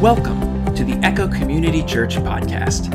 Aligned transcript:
Welcome 0.00 0.64
to 0.76 0.82
the 0.82 0.98
Echo 1.04 1.28
Community 1.28 1.82
Church 1.82 2.16
podcast. 2.16 2.90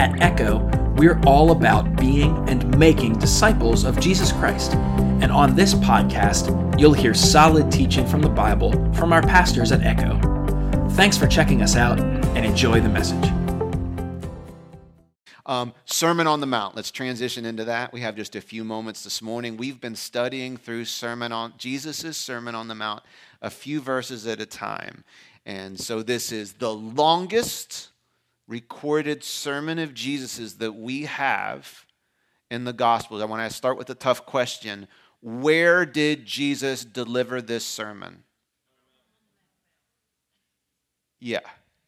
At 0.00 0.18
Echo, 0.22 0.60
we're 0.96 1.20
all 1.26 1.50
about 1.50 1.96
being 1.96 2.48
and 2.48 2.78
making 2.78 3.18
disciples 3.18 3.84
of 3.84 4.00
Jesus 4.00 4.32
Christ. 4.32 4.72
And 4.72 5.30
on 5.30 5.54
this 5.54 5.74
podcast, 5.74 6.80
you'll 6.80 6.94
hear 6.94 7.12
solid 7.12 7.70
teaching 7.70 8.06
from 8.06 8.22
the 8.22 8.30
Bible 8.30 8.72
from 8.94 9.12
our 9.12 9.20
pastors 9.20 9.70
at 9.70 9.82
Echo. 9.82 10.18
Thanks 10.92 11.18
for 11.18 11.26
checking 11.26 11.60
us 11.60 11.76
out 11.76 12.00
and 12.00 12.46
enjoy 12.46 12.80
the 12.80 12.88
message. 12.88 13.30
Um, 15.44 15.74
Sermon 15.84 16.26
on 16.26 16.40
the 16.40 16.46
Mount. 16.46 16.74
Let's 16.74 16.90
transition 16.90 17.44
into 17.44 17.64
that. 17.64 17.92
We 17.92 18.00
have 18.00 18.16
just 18.16 18.34
a 18.34 18.40
few 18.40 18.64
moments 18.64 19.04
this 19.04 19.20
morning. 19.20 19.58
We've 19.58 19.80
been 19.80 19.94
studying 19.94 20.56
through 20.56 20.86
Sermon 20.86 21.32
on 21.32 21.52
Jesus' 21.58 22.16
Sermon 22.16 22.54
on 22.54 22.68
the 22.68 22.74
Mount, 22.74 23.02
a 23.42 23.50
few 23.50 23.82
verses 23.82 24.26
at 24.26 24.40
a 24.40 24.46
time. 24.46 25.04
And 25.46 25.78
so 25.78 26.02
this 26.02 26.32
is 26.32 26.54
the 26.54 26.74
longest 26.74 27.90
recorded 28.48 29.22
sermon 29.22 29.78
of 29.78 29.94
Jesus's 29.94 30.56
that 30.56 30.72
we 30.72 31.04
have 31.04 31.86
in 32.50 32.64
the 32.64 32.72
Gospels. 32.72 33.22
I 33.22 33.26
want 33.26 33.48
to 33.48 33.56
start 33.56 33.78
with 33.78 33.88
a 33.88 33.94
tough 33.94 34.26
question. 34.26 34.88
Where 35.22 35.86
did 35.86 36.26
Jesus 36.26 36.84
deliver 36.84 37.40
this 37.40 37.64
sermon? 37.64 38.24
Yeah, 41.20 41.40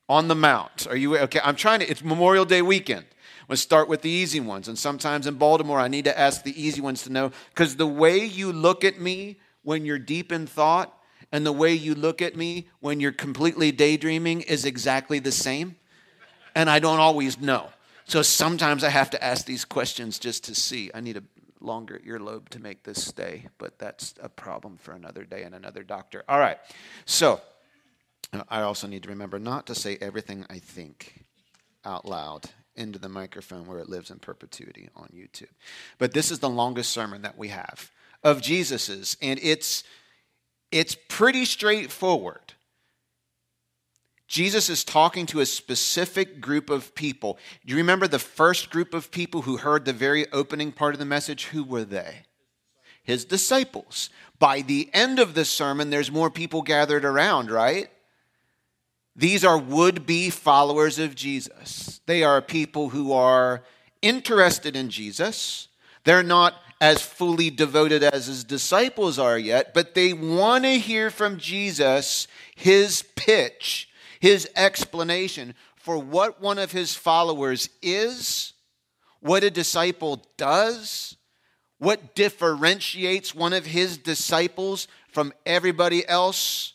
on 0.09 0.29
the 0.29 0.37
Mount. 0.37 0.87
Are 0.89 0.97
you 0.97 1.19
okay? 1.19 1.41
I'm 1.43 1.57
trying 1.57 1.81
to, 1.81 1.91
it's 1.91 2.03
Memorial 2.03 2.45
Day 2.45 2.63
weekend. 2.63 3.07
Let's 3.49 3.61
start 3.61 3.89
with 3.89 4.03
the 4.03 4.11
easy 4.11 4.41
ones. 4.41 4.69
And 4.69 4.79
sometimes 4.79 5.27
in 5.27 5.35
Baltimore, 5.35 5.81
I 5.81 5.89
need 5.89 6.05
to 6.05 6.19
ask 6.19 6.45
the 6.45 6.61
easy 6.61 6.81
ones 6.81 7.03
to 7.03 7.13
know 7.13 7.33
because 7.51 7.75
the 7.75 7.87
way 7.87 8.25
you 8.25 8.53
look 8.53 8.85
at 8.85 9.01
me 9.01 9.41
when 9.63 9.85
you're 9.85 9.99
deep 9.99 10.31
in 10.31 10.47
thought 10.47 10.98
and 11.33 11.45
the 11.45 11.53
way 11.53 11.73
you 11.75 11.95
look 11.95 12.23
at 12.23 12.37
me 12.37 12.69
when 12.81 13.01
you're 13.01 13.13
completely 13.13 13.73
daydreaming 13.73 14.43
is 14.43 14.65
exactly 14.65 15.19
the 15.19 15.33
same. 15.33 15.77
And 16.55 16.69
I 16.71 16.79
don't 16.79 17.01
always 17.01 17.39
know. 17.39 17.69
So 18.07 18.23
sometimes 18.23 18.83
I 18.83 18.89
have 18.89 19.11
to 19.11 19.23
ask 19.23 19.45
these 19.45 19.65
questions 19.65 20.19
just 20.19 20.45
to 20.45 20.55
see. 20.55 20.91
I 20.95 21.01
need 21.01 21.19
a 21.19 21.23
longer 21.61 22.01
earlobe 22.07 22.49
to 22.51 22.61
make 22.61 22.83
this 22.83 23.05
stay, 23.05 23.47
but 23.59 23.79
that's 23.79 24.15
a 24.23 24.29
problem 24.29 24.79
for 24.79 24.93
another 24.93 25.25
day 25.25 25.43
and 25.43 25.55
another 25.55 25.83
doctor. 25.83 26.25
All 26.29 26.39
right. 26.39 26.59
So 27.05 27.41
I 28.49 28.63
also 28.63 28.87
need 28.87 29.03
to 29.03 29.09
remember 29.11 29.39
not 29.39 29.67
to 29.67 29.75
say 29.75 29.99
everything 30.01 30.47
I 30.49 30.59
think 30.59 31.25
out 31.85 32.05
loud 32.05 32.51
into 32.77 32.99
the 32.99 33.09
microphone 33.09 33.67
where 33.67 33.79
it 33.79 33.89
lives 33.89 34.11
in 34.11 34.19
perpetuity 34.19 34.89
on 34.97 35.09
YouTube. 35.15 35.51
But 35.99 36.13
this 36.13 36.31
is 36.31 36.39
the 36.39 36.49
longest 36.49 36.91
sermon 36.91 37.23
that 37.23 37.37
we 37.37 37.49
have 37.49 37.91
of 38.23 38.41
Jesus's, 38.41 39.17
and 39.21 39.39
it's 39.43 39.85
it's 40.71 40.97
pretty 41.09 41.45
straightforward. 41.45 42.55
Jesus 44.29 44.69
is 44.69 44.85
talking 44.85 45.25
to 45.27 45.41
a 45.41 45.47
specific 45.47 46.41
group 46.41 46.69
of 46.69 46.95
people. 46.95 47.39
Do 47.65 47.73
you 47.73 47.79
remember 47.79 48.07
the 48.07 48.19
first 48.19 48.69
group 48.69 48.93
of 48.93 49.11
people 49.11 49.43
who 49.43 49.57
heard 49.57 49.87
the 49.87 49.95
very 49.95 50.31
opening 50.33 50.71
part 50.71 50.95
of 50.95 50.99
the 50.99 51.07
message? 51.07 51.47
Who 51.47 51.65
were 51.65 51.85
they? 51.85 52.27
His 53.03 53.25
disciples. 53.25 54.11
By 54.39 54.61
the 54.61 54.91
end 54.93 55.19
of 55.19 55.33
the 55.33 55.47
sermon, 55.47 55.89
there's 55.89 56.13
more 56.13 56.31
people 56.31 56.61
gathered 56.61 57.07
around, 57.07 57.51
right? 57.51 57.89
These 59.17 59.47
are 59.47 59.59
would 59.59 60.05
be 60.05 60.29
followers 60.29 60.99
of 60.99 61.15
Jesus. 61.15 62.03
They 62.05 62.23
are 62.23 62.43
people 62.43 62.91
who 62.91 63.13
are 63.15 63.65
interested 64.03 64.77
in 64.77 64.91
Jesus. 64.91 65.69
They're 66.05 66.23
not 66.23 66.55
as 66.81 67.03
fully 67.03 67.51
devoted 67.51 68.03
as 68.03 68.27
his 68.27 68.45
disciples 68.45 69.19
are 69.19 69.39
yet, 69.39 69.75
but 69.75 69.95
they 69.95 70.13
want 70.13 70.65
to 70.65 70.79
hear 70.79 71.11
from 71.11 71.39
Jesus 71.39 72.29
his 72.55 73.03
pitch, 73.17 73.89
his 74.21 74.49
explanation 74.55 75.55
for 75.77 75.99
what 75.99 76.41
one 76.41 76.59
of 76.59 76.73
his 76.73 76.95
followers 76.95 77.69
is, 77.83 78.53
what 79.21 79.43
a 79.43 79.51
disciple 79.51 80.25
does, 80.37 81.17
what 81.79 82.15
differentiates 82.15 83.35
one 83.35 83.53
of 83.53 83.67
his 83.67 83.99
disciples 83.99 84.87
from 85.09 85.33
everybody 85.47 86.07
else 86.09 86.75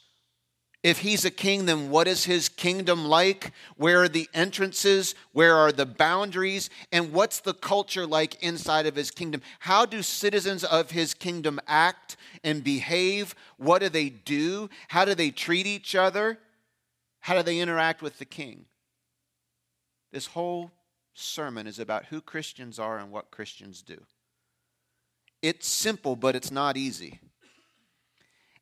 if 0.84 1.00
he's 1.00 1.24
a 1.24 1.32
king, 1.32 1.66
then 1.66 1.90
what 1.90 2.10
is 2.10 2.26
his 2.26 2.50
kingdom 2.50 3.06
like? 3.06 3.54
Where 3.78 4.04
are 4.04 4.10
the 4.10 4.30
entrances? 4.34 5.16
Where 5.32 5.56
are 5.56 5.72
the 5.72 5.86
boundaries? 5.86 6.70
And 6.92 7.14
what's 7.14 7.40
the 7.40 7.54
culture 7.54 8.06
like 8.06 8.44
inside 8.44 8.86
of 8.86 8.98
his 8.98 9.10
kingdom? 9.10 9.42
How 9.60 9.86
do 9.86 10.02
citizens 10.02 10.66
of 10.66 10.92
his 10.92 11.14
kingdom 11.14 11.62
act 11.68 12.18
and 12.44 12.66
behave? 12.66 13.34
What 13.56 13.80
do 13.80 13.88
they 13.88 14.10
do? 14.10 14.70
How 14.90 15.06
do 15.06 15.16
they 15.16 15.32
treat 15.32 15.66
each 15.66 15.96
other? 15.96 16.38
How 17.22 17.38
do 17.38 17.44
they 17.44 17.60
interact 17.60 18.02
with 18.02 18.20
the 18.20 18.26
king? 18.26 18.66
This 20.12 20.28
whole 20.28 20.72
sermon 21.14 21.66
is 21.66 21.80
about 21.80 22.06
who 22.06 22.20
Christians 22.20 22.78
are 22.78 22.98
and 22.98 23.10
what 23.10 23.32
Christians 23.32 23.82
do. 23.82 24.02
It's 25.42 25.68
simple, 25.68 26.18
but 26.18 26.36
it's 26.36 26.52
not 26.52 26.76
easy 26.76 27.22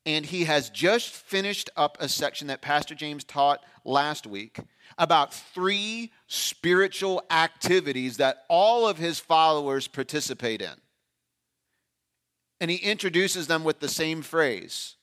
and 0.05 0.25
he 0.25 0.45
has 0.45 0.69
just 0.69 1.09
finished 1.09 1.69
up 1.75 1.97
a 1.99 2.09
section 2.09 2.47
that 2.47 2.61
Pastor 2.61 2.95
James 2.95 3.23
taught 3.23 3.63
last 3.85 4.25
week 4.25 4.59
about 4.97 5.33
three 5.33 6.11
spiritual 6.27 7.23
activities 7.29 8.17
that 8.17 8.45
all 8.49 8.87
of 8.87 8.97
his 8.97 9.19
followers 9.19 9.87
participate 9.87 10.61
in. 10.61 10.73
And 12.59 12.69
he 12.69 12.77
introduces 12.77 13.47
them 13.47 13.63
with 13.63 13.79
the 13.79 13.87
same 13.87 14.21
phrase 14.21 14.95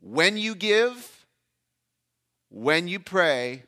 when 0.00 0.36
you 0.36 0.54
give, 0.54 1.26
when 2.48 2.88
you 2.88 2.98
pray, 2.98 3.64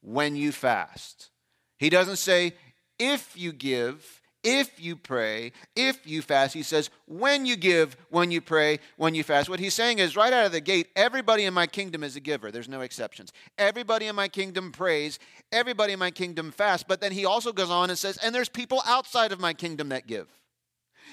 when 0.00 0.36
you 0.36 0.52
fast. 0.52 1.30
He 1.78 1.90
doesn't 1.90 2.16
say 2.16 2.54
if 2.98 3.36
you 3.36 3.52
give, 3.52 4.17
if 4.50 4.80
you 4.80 4.96
pray, 4.96 5.52
if 5.76 6.06
you 6.06 6.22
fast. 6.22 6.54
He 6.54 6.62
says, 6.62 6.88
when 7.06 7.44
you 7.44 7.54
give, 7.54 7.98
when 8.08 8.30
you 8.30 8.40
pray, 8.40 8.80
when 8.96 9.14
you 9.14 9.22
fast. 9.22 9.50
What 9.50 9.60
he's 9.60 9.74
saying 9.74 9.98
is, 9.98 10.16
right 10.16 10.32
out 10.32 10.46
of 10.46 10.52
the 10.52 10.60
gate, 10.62 10.88
everybody 10.96 11.44
in 11.44 11.52
my 11.52 11.66
kingdom 11.66 12.02
is 12.02 12.16
a 12.16 12.20
giver. 12.20 12.50
There's 12.50 12.68
no 12.68 12.80
exceptions. 12.80 13.30
Everybody 13.58 14.06
in 14.06 14.16
my 14.16 14.28
kingdom 14.28 14.72
prays, 14.72 15.18
everybody 15.52 15.92
in 15.92 15.98
my 15.98 16.10
kingdom 16.10 16.50
fasts. 16.50 16.86
But 16.88 17.02
then 17.02 17.12
he 17.12 17.26
also 17.26 17.52
goes 17.52 17.70
on 17.70 17.90
and 17.90 17.98
says, 17.98 18.16
and 18.16 18.34
there's 18.34 18.48
people 18.48 18.80
outside 18.86 19.32
of 19.32 19.38
my 19.38 19.52
kingdom 19.52 19.90
that 19.90 20.06
give. 20.06 20.28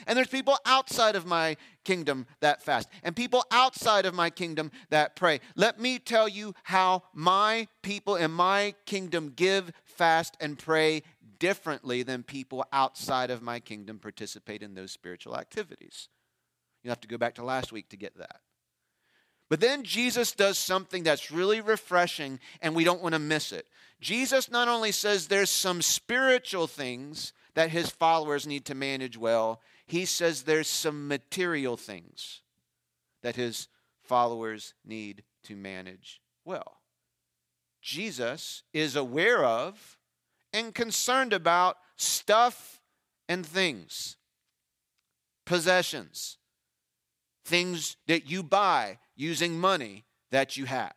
And 0.08 0.18
there's 0.18 0.28
people 0.28 0.58
outside 0.66 1.16
of 1.16 1.26
my 1.26 1.58
kingdom 1.84 2.26
that 2.42 2.62
fast, 2.62 2.90
and 3.04 3.16
people 3.16 3.46
outside 3.52 4.06
of 4.06 4.14
my 4.14 4.30
kingdom 4.30 4.72
that 4.90 5.16
pray. 5.16 5.40
Let 5.56 5.80
me 5.80 6.00
tell 6.00 6.28
you 6.28 6.54
how 6.64 7.04
my 7.14 7.68
people 7.82 8.16
in 8.16 8.32
my 8.32 8.74
kingdom 8.86 9.32
give, 9.36 9.72
fast, 9.86 10.36
and 10.42 10.60
pray 10.60 11.04
differently 11.46 12.02
than 12.02 12.24
people 12.24 12.66
outside 12.74 13.30
of 13.30 13.44
my 13.44 13.60
kingdom 13.60 14.00
participate 14.00 14.64
in 14.64 14.74
those 14.74 14.92
spiritual 14.92 15.38
activities. 15.38 16.10
You 16.84 16.90
have 16.90 17.02
to 17.02 17.08
go 17.08 17.20
back 17.20 17.36
to 17.36 17.46
last 17.46 17.72
week 17.72 17.88
to 17.90 17.98
get 17.98 18.18
that. 18.18 18.42
But 19.48 19.60
then 19.60 19.84
Jesus 19.84 20.32
does 20.32 20.58
something 20.58 21.04
that's 21.04 21.30
really 21.30 21.62
refreshing, 21.62 22.40
and 22.64 22.76
we 22.76 22.84
don't 22.84 23.04
want 23.04 23.14
to 23.14 23.20
miss 23.20 23.52
it. 23.52 23.68
Jesus 24.02 24.50
not 24.50 24.68
only 24.68 24.92
says 24.92 25.28
there's 25.28 25.52
some 25.52 25.84
spiritual 25.84 26.66
things 26.66 27.32
that 27.54 27.70
his 27.70 27.92
followers 27.92 28.48
need 28.48 28.66
to 28.66 28.74
manage 28.74 29.16
well, 29.16 29.62
he 29.86 30.04
says 30.04 30.42
there's 30.42 30.68
some 30.68 31.08
material 31.08 31.78
things 31.78 32.42
that 33.22 33.36
his 33.36 33.68
followers 34.02 34.74
need 34.84 35.22
to 35.44 35.56
manage 35.56 36.22
well. 36.44 36.80
Jesus 37.84 38.64
is 38.74 38.96
aware 38.96 39.46
of 39.46 40.00
and 40.56 40.74
concerned 40.74 41.34
about 41.34 41.76
stuff 41.98 42.80
and 43.28 43.46
things, 43.46 44.16
possessions, 45.46 46.38
things 47.44 47.98
that 48.08 48.32
you 48.32 48.42
buy 48.42 48.98
using 49.18 49.60
money 49.60 50.06
that 50.32 50.56
you 50.56 50.64
have. 50.66 50.94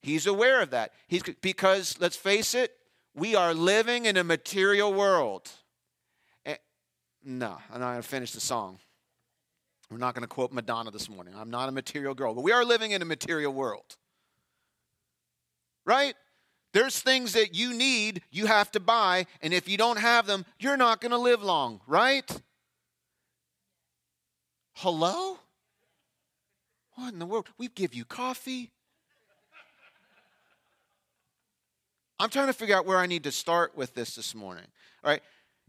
He's 0.00 0.28
aware 0.28 0.62
of 0.62 0.70
that. 0.70 0.92
He's 1.08 1.22
because 1.40 1.96
let's 2.00 2.16
face 2.16 2.54
it, 2.54 2.72
we 3.16 3.34
are 3.34 3.52
living 3.52 4.06
in 4.06 4.16
a 4.16 4.22
material 4.22 4.92
world. 4.94 5.50
And, 6.44 6.58
no, 7.24 7.58
I'm 7.72 7.80
not 7.80 7.90
going 7.90 8.02
to 8.02 8.08
finish 8.08 8.30
the 8.30 8.40
song. 8.40 8.78
We're 9.90 9.98
not 9.98 10.14
going 10.14 10.22
to 10.22 10.28
quote 10.28 10.52
Madonna 10.52 10.92
this 10.92 11.08
morning. 11.10 11.34
I'm 11.36 11.50
not 11.50 11.68
a 11.68 11.72
material 11.72 12.14
girl, 12.14 12.32
but 12.32 12.42
we 12.42 12.52
are 12.52 12.64
living 12.64 12.92
in 12.92 13.02
a 13.02 13.04
material 13.04 13.52
world. 13.52 13.96
Right? 15.84 16.14
There's 16.72 17.00
things 17.00 17.34
that 17.34 17.54
you 17.54 17.74
need, 17.74 18.22
you 18.30 18.46
have 18.46 18.70
to 18.72 18.80
buy, 18.80 19.26
and 19.42 19.52
if 19.52 19.68
you 19.68 19.76
don't 19.76 19.98
have 19.98 20.26
them, 20.26 20.46
you're 20.58 20.76
not 20.76 21.00
going 21.00 21.10
to 21.10 21.18
live 21.18 21.42
long, 21.42 21.80
right? 21.86 22.28
Hello? 24.74 25.38
What 26.94 27.12
in 27.12 27.18
the 27.18 27.26
world? 27.26 27.48
We 27.58 27.68
give 27.68 27.94
you 27.94 28.04
coffee. 28.04 28.70
I'm 32.18 32.30
trying 32.30 32.46
to 32.46 32.52
figure 32.52 32.76
out 32.76 32.86
where 32.86 32.98
I 32.98 33.06
need 33.06 33.24
to 33.24 33.32
start 33.32 33.76
with 33.76 33.94
this 33.94 34.14
this 34.14 34.34
morning. 34.34 34.66
All 35.04 35.10
right. 35.10 35.22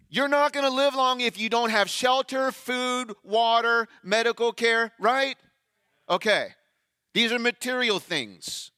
You're 0.10 0.28
not 0.28 0.54
going 0.54 0.66
to 0.66 0.72
live 0.72 0.94
long 0.94 1.22
if 1.22 1.40
you 1.40 1.50
don't 1.50 1.72
have 1.72 1.90
shelter, 1.90 2.52
food, 2.52 3.14
water, 3.24 3.88
medical 4.04 4.54
care, 4.54 4.92
right? 5.00 5.36
Okay. 6.08 6.50
These 7.16 7.32
are 7.32 7.40
material 7.40 7.98
things. 7.98 8.72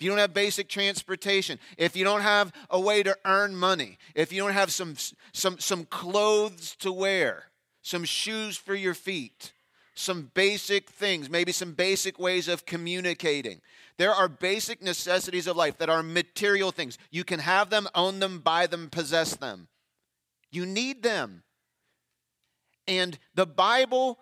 If 0.00 0.04
you 0.04 0.08
don't 0.08 0.18
have 0.18 0.32
basic 0.32 0.70
transportation, 0.70 1.58
if 1.76 1.94
you 1.94 2.04
don't 2.04 2.22
have 2.22 2.54
a 2.70 2.80
way 2.80 3.02
to 3.02 3.14
earn 3.26 3.54
money, 3.54 3.98
if 4.14 4.32
you 4.32 4.40
don't 4.40 4.54
have 4.54 4.72
some, 4.72 4.96
some, 5.34 5.58
some 5.58 5.84
clothes 5.84 6.74
to 6.76 6.90
wear, 6.90 7.50
some 7.82 8.04
shoes 8.04 8.56
for 8.56 8.74
your 8.74 8.94
feet, 8.94 9.52
some 9.94 10.30
basic 10.32 10.88
things, 10.88 11.28
maybe 11.28 11.52
some 11.52 11.74
basic 11.74 12.18
ways 12.18 12.48
of 12.48 12.64
communicating. 12.64 13.60
There 13.98 14.10
are 14.10 14.26
basic 14.26 14.80
necessities 14.80 15.46
of 15.46 15.58
life 15.58 15.76
that 15.76 15.90
are 15.90 16.02
material 16.02 16.70
things. 16.70 16.96
You 17.10 17.22
can 17.22 17.40
have 17.40 17.68
them, 17.68 17.86
own 17.94 18.20
them, 18.20 18.38
buy 18.38 18.68
them, 18.68 18.88
possess 18.88 19.36
them. 19.36 19.68
You 20.50 20.64
need 20.64 21.02
them. 21.02 21.42
And 22.88 23.18
the 23.34 23.44
Bible 23.44 24.18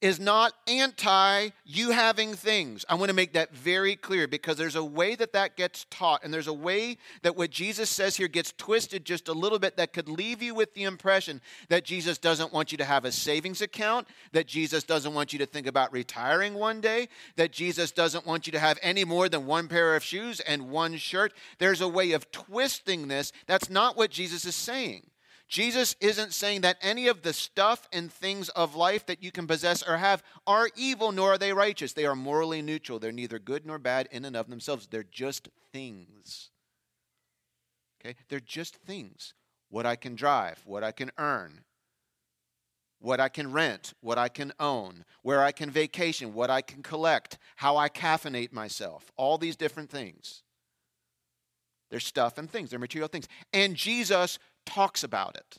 is 0.00 0.20
not 0.20 0.52
anti 0.66 1.50
you 1.64 1.90
having 1.90 2.34
things. 2.34 2.84
I 2.88 2.94
want 2.94 3.08
to 3.08 3.14
make 3.14 3.32
that 3.32 3.54
very 3.54 3.96
clear 3.96 4.28
because 4.28 4.56
there's 4.56 4.76
a 4.76 4.84
way 4.84 5.14
that 5.16 5.32
that 5.32 5.56
gets 5.56 5.86
taught, 5.90 6.24
and 6.24 6.32
there's 6.32 6.46
a 6.46 6.52
way 6.52 6.98
that 7.22 7.36
what 7.36 7.50
Jesus 7.50 7.90
says 7.90 8.16
here 8.16 8.28
gets 8.28 8.52
twisted 8.56 9.04
just 9.04 9.28
a 9.28 9.32
little 9.32 9.58
bit 9.58 9.76
that 9.76 9.92
could 9.92 10.08
leave 10.08 10.42
you 10.42 10.54
with 10.54 10.74
the 10.74 10.84
impression 10.84 11.40
that 11.68 11.84
Jesus 11.84 12.18
doesn't 12.18 12.52
want 12.52 12.72
you 12.72 12.78
to 12.78 12.84
have 12.84 13.04
a 13.04 13.12
savings 13.12 13.60
account, 13.60 14.06
that 14.32 14.46
Jesus 14.46 14.84
doesn't 14.84 15.14
want 15.14 15.32
you 15.32 15.38
to 15.40 15.46
think 15.46 15.66
about 15.66 15.92
retiring 15.92 16.54
one 16.54 16.80
day, 16.80 17.08
that 17.36 17.52
Jesus 17.52 17.90
doesn't 17.90 18.26
want 18.26 18.46
you 18.46 18.52
to 18.52 18.58
have 18.58 18.78
any 18.82 19.04
more 19.04 19.28
than 19.28 19.46
one 19.46 19.68
pair 19.68 19.96
of 19.96 20.04
shoes 20.04 20.40
and 20.40 20.70
one 20.70 20.96
shirt. 20.96 21.32
There's 21.58 21.80
a 21.80 21.88
way 21.88 22.12
of 22.12 22.30
twisting 22.30 23.08
this. 23.08 23.32
That's 23.46 23.68
not 23.68 23.96
what 23.96 24.10
Jesus 24.10 24.44
is 24.44 24.54
saying. 24.54 25.07
Jesus 25.48 25.96
isn't 26.00 26.34
saying 26.34 26.60
that 26.60 26.76
any 26.82 27.08
of 27.08 27.22
the 27.22 27.32
stuff 27.32 27.88
and 27.90 28.12
things 28.12 28.50
of 28.50 28.76
life 28.76 29.06
that 29.06 29.22
you 29.22 29.32
can 29.32 29.46
possess 29.46 29.82
or 29.82 29.96
have 29.96 30.22
are 30.46 30.68
evil, 30.76 31.10
nor 31.10 31.32
are 31.32 31.38
they 31.38 31.54
righteous. 31.54 31.94
They 31.94 32.04
are 32.04 32.14
morally 32.14 32.60
neutral. 32.60 32.98
They're 32.98 33.12
neither 33.12 33.38
good 33.38 33.64
nor 33.64 33.78
bad 33.78 34.08
in 34.12 34.26
and 34.26 34.36
of 34.36 34.50
themselves. 34.50 34.86
They're 34.86 35.04
just 35.04 35.48
things. 35.72 36.50
Okay? 38.00 38.14
They're 38.28 38.40
just 38.40 38.76
things. 38.76 39.32
What 39.70 39.86
I 39.86 39.96
can 39.96 40.14
drive, 40.14 40.60
what 40.66 40.84
I 40.84 40.92
can 40.92 41.10
earn, 41.18 41.64
what 43.00 43.20
I 43.20 43.28
can 43.28 43.50
rent, 43.50 43.94
what 44.00 44.18
I 44.18 44.28
can 44.28 44.52
own, 44.60 45.04
where 45.22 45.42
I 45.42 45.52
can 45.52 45.70
vacation, 45.70 46.34
what 46.34 46.50
I 46.50 46.60
can 46.60 46.82
collect, 46.82 47.38
how 47.56 47.76
I 47.76 47.88
caffeinate 47.88 48.52
myself, 48.52 49.10
all 49.16 49.38
these 49.38 49.56
different 49.56 49.88
things. 49.90 50.42
They're 51.90 52.00
stuff 52.00 52.36
and 52.36 52.50
things, 52.50 52.70
they're 52.70 52.78
material 52.78 53.08
things. 53.08 53.28
And 53.52 53.74
Jesus 53.74 54.38
talks 54.68 55.02
about 55.02 55.34
it. 55.34 55.56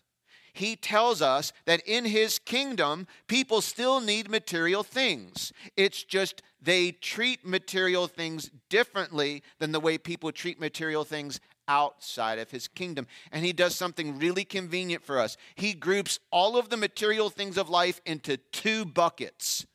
He 0.54 0.76
tells 0.76 1.22
us 1.22 1.52
that 1.66 1.82
in 1.86 2.06
his 2.06 2.38
kingdom, 2.38 3.08
people 3.28 3.62
still 3.62 4.02
need 4.02 4.30
material 4.30 4.84
things. 4.84 5.52
It's 5.76 6.04
just 6.04 6.42
they 6.62 6.92
treat 6.92 7.46
material 7.46 8.08
things 8.08 8.52
differently 8.70 9.42
than 9.60 9.72
the 9.72 9.80
way 9.80 9.98
people 9.98 10.32
treat 10.32 10.60
material 10.60 11.04
things 11.04 11.40
outside 11.68 12.40
of 12.40 12.52
his 12.52 12.68
kingdom. 12.68 13.08
And 13.32 13.46
he 13.46 13.54
does 13.54 13.76
something 13.76 14.20
really 14.20 14.44
convenient 14.44 15.04
for 15.04 15.20
us. 15.20 15.38
He 15.56 15.74
groups 15.74 16.20
all 16.32 16.58
of 16.58 16.70
the 16.70 16.78
material 16.78 17.30
things 17.30 17.58
of 17.58 17.70
life 17.70 18.02
into 18.06 18.38
two 18.38 18.86
buckets 18.86 19.66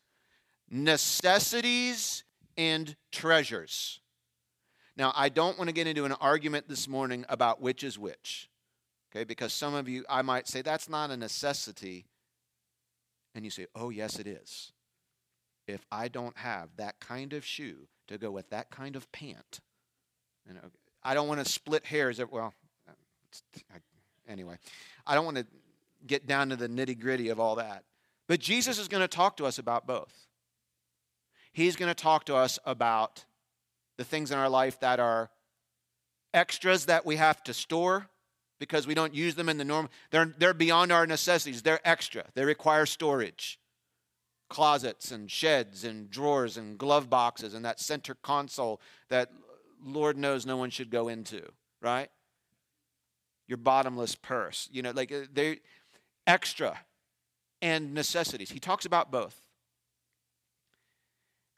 necessities 0.71 2.25
and 2.57 2.97
treasures. 3.13 4.01
Now, 4.97 5.13
I 5.15 5.29
don't 5.29 5.57
want 5.59 5.69
to 5.69 5.75
get 5.75 5.87
into 5.87 6.05
an 6.05 6.13
argument 6.13 6.69
this 6.69 6.89
morning 6.89 7.25
about 7.29 7.61
which 7.61 7.85
is 7.85 7.99
which. 7.99 8.49
Okay, 9.15 9.25
because 9.25 9.53
some 9.53 9.75
of 9.75 9.89
you, 9.89 10.05
I 10.09 10.23
might 10.23 10.49
say, 10.49 10.63
that's 10.63 10.89
not 10.89 11.11
a 11.11 11.17
necessity. 11.17 12.07
And 13.35 13.45
you 13.45 13.51
say, 13.51 13.67
oh, 13.75 13.91
yes, 13.91 14.19
it 14.19 14.27
is. 14.27 14.73
If 15.69 15.87
I 15.91 16.09
don't 16.09 16.37
have 16.37 16.71
that 16.77 16.99
kind 16.99 17.33
of 17.33 17.45
shoe 17.45 17.87
to 18.09 18.19
go 18.19 18.31
with 18.31 18.51
that 18.51 18.71
kind 18.71 18.97
of 18.97 19.11
pant, 19.13 19.61
you 20.49 20.55
know, 20.55 20.61
I 21.03 21.15
don't 21.15 21.29
want 21.29 21.45
to 21.45 21.51
split 21.51 21.87
hairs. 21.87 22.19
Uh, 22.19 22.27
well, 22.31 22.55
uh, 22.89 23.79
anyway, 24.29 24.57
I 25.07 25.15
don't 25.15 25.25
want 25.25 25.37
to 25.39 25.47
get 26.07 26.27
down 26.27 26.49
to 26.51 26.57
the 26.57 26.69
nitty 26.69 26.99
gritty 26.99 27.29
of 27.29 27.39
all 27.39 27.55
that. 27.57 27.85
But 28.27 28.41
Jesus 28.41 28.79
is 28.79 28.89
going 28.89 29.03
to 29.03 29.09
talk 29.09 29.37
to 29.37 29.47
us 29.47 29.59
about 29.59 29.87
both. 29.87 30.27
He's 31.53 31.77
going 31.77 31.89
to 31.89 31.95
talk 31.95 32.25
to 32.27 32.35
us 32.35 32.59
about 32.65 33.25
the 33.97 34.05
things 34.05 34.33
in 34.33 34.39
our 34.39 34.49
life 34.49 34.81
that 34.81 34.99
are 34.99 35.31
extras 36.33 36.87
that 36.87 37.07
we 37.07 37.17
have 37.17 37.43
to 37.45 37.55
store 37.55 38.09
because 38.65 38.87
we 38.87 38.95
don't 38.95 39.15
use 39.15 39.35
them 39.35 39.51
in 39.51 39.59
the 39.59 39.65
norm. 39.65 39.91
They're, 40.11 40.33
they're 40.39 40.55
beyond 40.55 40.91
our 40.91 41.07
necessities, 41.07 41.61
they're 41.61 41.87
extra, 41.87 42.25
they 42.35 42.45
require 42.45 42.87
storage. 42.87 43.59
Closets 44.49 45.11
and 45.11 45.31
sheds 45.31 45.85
and 45.85 46.11
drawers 46.11 46.57
and 46.57 46.79
glove 46.79 47.11
boxes 47.11 47.55
and 47.55 47.65
that 47.65 47.81
center 47.81 48.15
console 48.15 48.81
that 49.09 49.31
Lord 49.85 50.17
knows 50.17 50.47
no 50.47 50.57
one 50.57 50.71
should 50.71 50.91
go 50.91 51.09
into, 51.09 51.43
right? 51.83 52.09
Your 53.49 53.59
bottomless 53.59 54.15
purse, 54.15 54.69
you 54.71 54.83
know, 54.83 54.93
like 54.93 55.13
uh, 55.13 55.21
they 55.33 55.61
extra 56.27 56.79
and 57.61 57.93
necessities. 57.93 58.51
He 58.51 58.61
talks 58.61 58.87
about 58.87 59.11
both. 59.11 59.41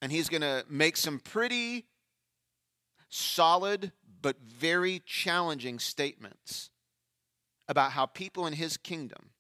And 0.01 0.11
he's 0.11 0.29
going 0.29 0.43
to 0.43 0.65
make 0.69 0.97
some 0.97 1.19
pretty 1.19 1.87
solid 3.09 3.93
but 4.23 4.37
very 4.41 5.03
challenging 5.05 5.79
statements 5.79 6.71
about 7.69 7.93
how 7.93 8.07
people 8.07 8.47
in 8.47 8.55
his 8.55 8.77
kingdom, 8.77 9.31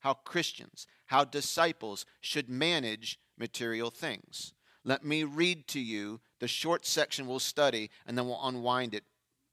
how 0.00 0.14
Christians, 0.14 0.86
how 1.06 1.24
disciples 1.24 2.04
should 2.20 2.48
manage 2.48 3.18
material 3.38 3.90
things. 3.90 4.52
Let 4.84 5.04
me 5.04 5.24
read 5.24 5.66
to 5.68 5.80
you 5.80 6.20
the 6.38 6.48
short 6.48 6.86
section 6.86 7.26
we'll 7.26 7.40
study, 7.40 7.90
and 8.06 8.16
then 8.16 8.26
we'll 8.26 8.40
unwind 8.42 8.94
it 8.94 9.04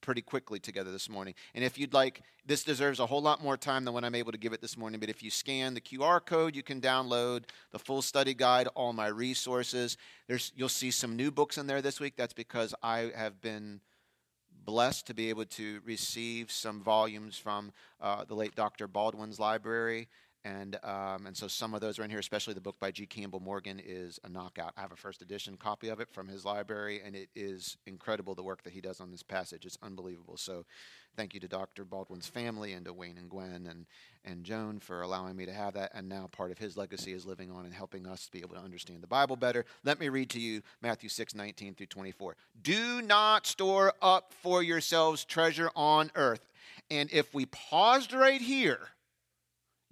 pretty 0.03 0.21
quickly 0.21 0.59
together 0.59 0.91
this 0.91 1.09
morning. 1.09 1.33
And 1.55 1.63
if 1.63 1.77
you'd 1.77 1.93
like, 1.93 2.21
this 2.45 2.63
deserves 2.63 2.99
a 2.99 3.05
whole 3.05 3.21
lot 3.21 3.41
more 3.41 3.57
time 3.57 3.85
than 3.85 3.93
what 3.93 4.03
I'm 4.03 4.13
able 4.13 4.33
to 4.33 4.37
give 4.37 4.53
it 4.53 4.61
this 4.61 4.77
morning. 4.77 4.99
But 4.99 5.09
if 5.09 5.23
you 5.23 5.31
scan 5.31 5.73
the 5.73 5.81
QR 5.81 6.23
code, 6.23 6.55
you 6.55 6.61
can 6.61 6.81
download 6.81 7.45
the 7.71 7.79
full 7.79 8.01
study 8.01 8.33
guide, 8.33 8.67
all 8.75 8.93
my 8.93 9.07
resources. 9.07 9.97
There's, 10.27 10.51
you'll 10.55 10.69
see 10.69 10.91
some 10.91 11.15
new 11.15 11.31
books 11.31 11.57
in 11.57 11.65
there 11.65 11.81
this 11.81 11.99
week. 11.99 12.15
That's 12.17 12.33
because 12.33 12.75
I 12.83 13.11
have 13.15 13.41
been 13.41 13.79
blessed 14.65 15.07
to 15.07 15.13
be 15.13 15.29
able 15.29 15.45
to 15.45 15.81
receive 15.85 16.51
some 16.51 16.81
volumes 16.81 17.37
from 17.37 17.71
uh, 18.01 18.23
the 18.25 18.35
late 18.35 18.55
Dr. 18.55 18.87
Baldwin's 18.87 19.39
library. 19.39 20.07
And, 20.45 20.77
um, 20.83 21.25
and 21.25 21.37
so 21.37 21.47
some 21.47 21.73
of 21.73 21.79
those 21.79 21.97
are 21.99 22.03
in 22.03 22.09
here, 22.09 22.19
especially 22.19 22.53
the 22.53 22.61
book 22.61 22.77
by 22.77 22.91
G. 22.91 23.05
Campbell 23.05 23.39
Morgan 23.39 23.81
is 23.83 24.19
a 24.25 24.29
knockout. 24.29 24.73
I 24.75 24.81
have 24.81 24.91
a 24.91 24.97
first 24.97 25.21
edition 25.21 25.55
copy 25.55 25.87
of 25.87 26.01
it 26.01 26.09
from 26.11 26.27
his 26.27 26.43
library, 26.43 27.01
and 27.03 27.15
it 27.15 27.29
is 27.33 27.77
incredible 27.85 28.35
the 28.35 28.43
work 28.43 28.63
that 28.63 28.73
he 28.73 28.81
does 28.81 28.99
on 28.99 29.09
this 29.09 29.23
passage. 29.23 29.65
It's 29.65 29.77
unbelievable. 29.81 30.35
So 30.35 30.65
thank 31.15 31.33
you 31.33 31.39
to 31.39 31.47
Dr. 31.47 31.85
Baldwin's 31.85 32.27
family 32.27 32.73
and 32.73 32.85
to 32.85 32.91
Wayne 32.91 33.17
and 33.17 33.29
Gwen 33.29 33.67
and, 33.69 33.85
and 34.25 34.43
Joan 34.43 34.79
for 34.79 35.01
allowing 35.01 35.37
me 35.37 35.45
to 35.45 35.53
have 35.53 35.75
that. 35.75 35.91
And 35.93 36.09
now 36.09 36.27
part 36.29 36.51
of 36.51 36.57
his 36.57 36.75
legacy 36.75 37.13
is 37.13 37.25
living 37.25 37.49
on 37.49 37.63
and 37.63 37.73
helping 37.73 38.05
us 38.05 38.27
be 38.29 38.39
able 38.41 38.55
to 38.55 38.61
understand 38.61 39.01
the 39.01 39.07
Bible 39.07 39.37
better. 39.37 39.63
Let 39.85 39.97
me 39.97 40.09
read 40.09 40.29
to 40.31 40.41
you 40.41 40.61
Matthew 40.81 41.07
6, 41.07 41.35
19 41.35 41.75
through 41.75 41.85
24. 41.85 42.35
Do 42.61 43.01
not 43.01 43.47
store 43.47 43.93
up 44.01 44.33
for 44.41 44.61
yourselves 44.61 45.23
treasure 45.23 45.71
on 45.73 46.11
earth. 46.15 46.45
And 46.91 47.09
if 47.13 47.33
we 47.33 47.45
paused 47.45 48.11
right 48.11 48.41
here, 48.41 48.89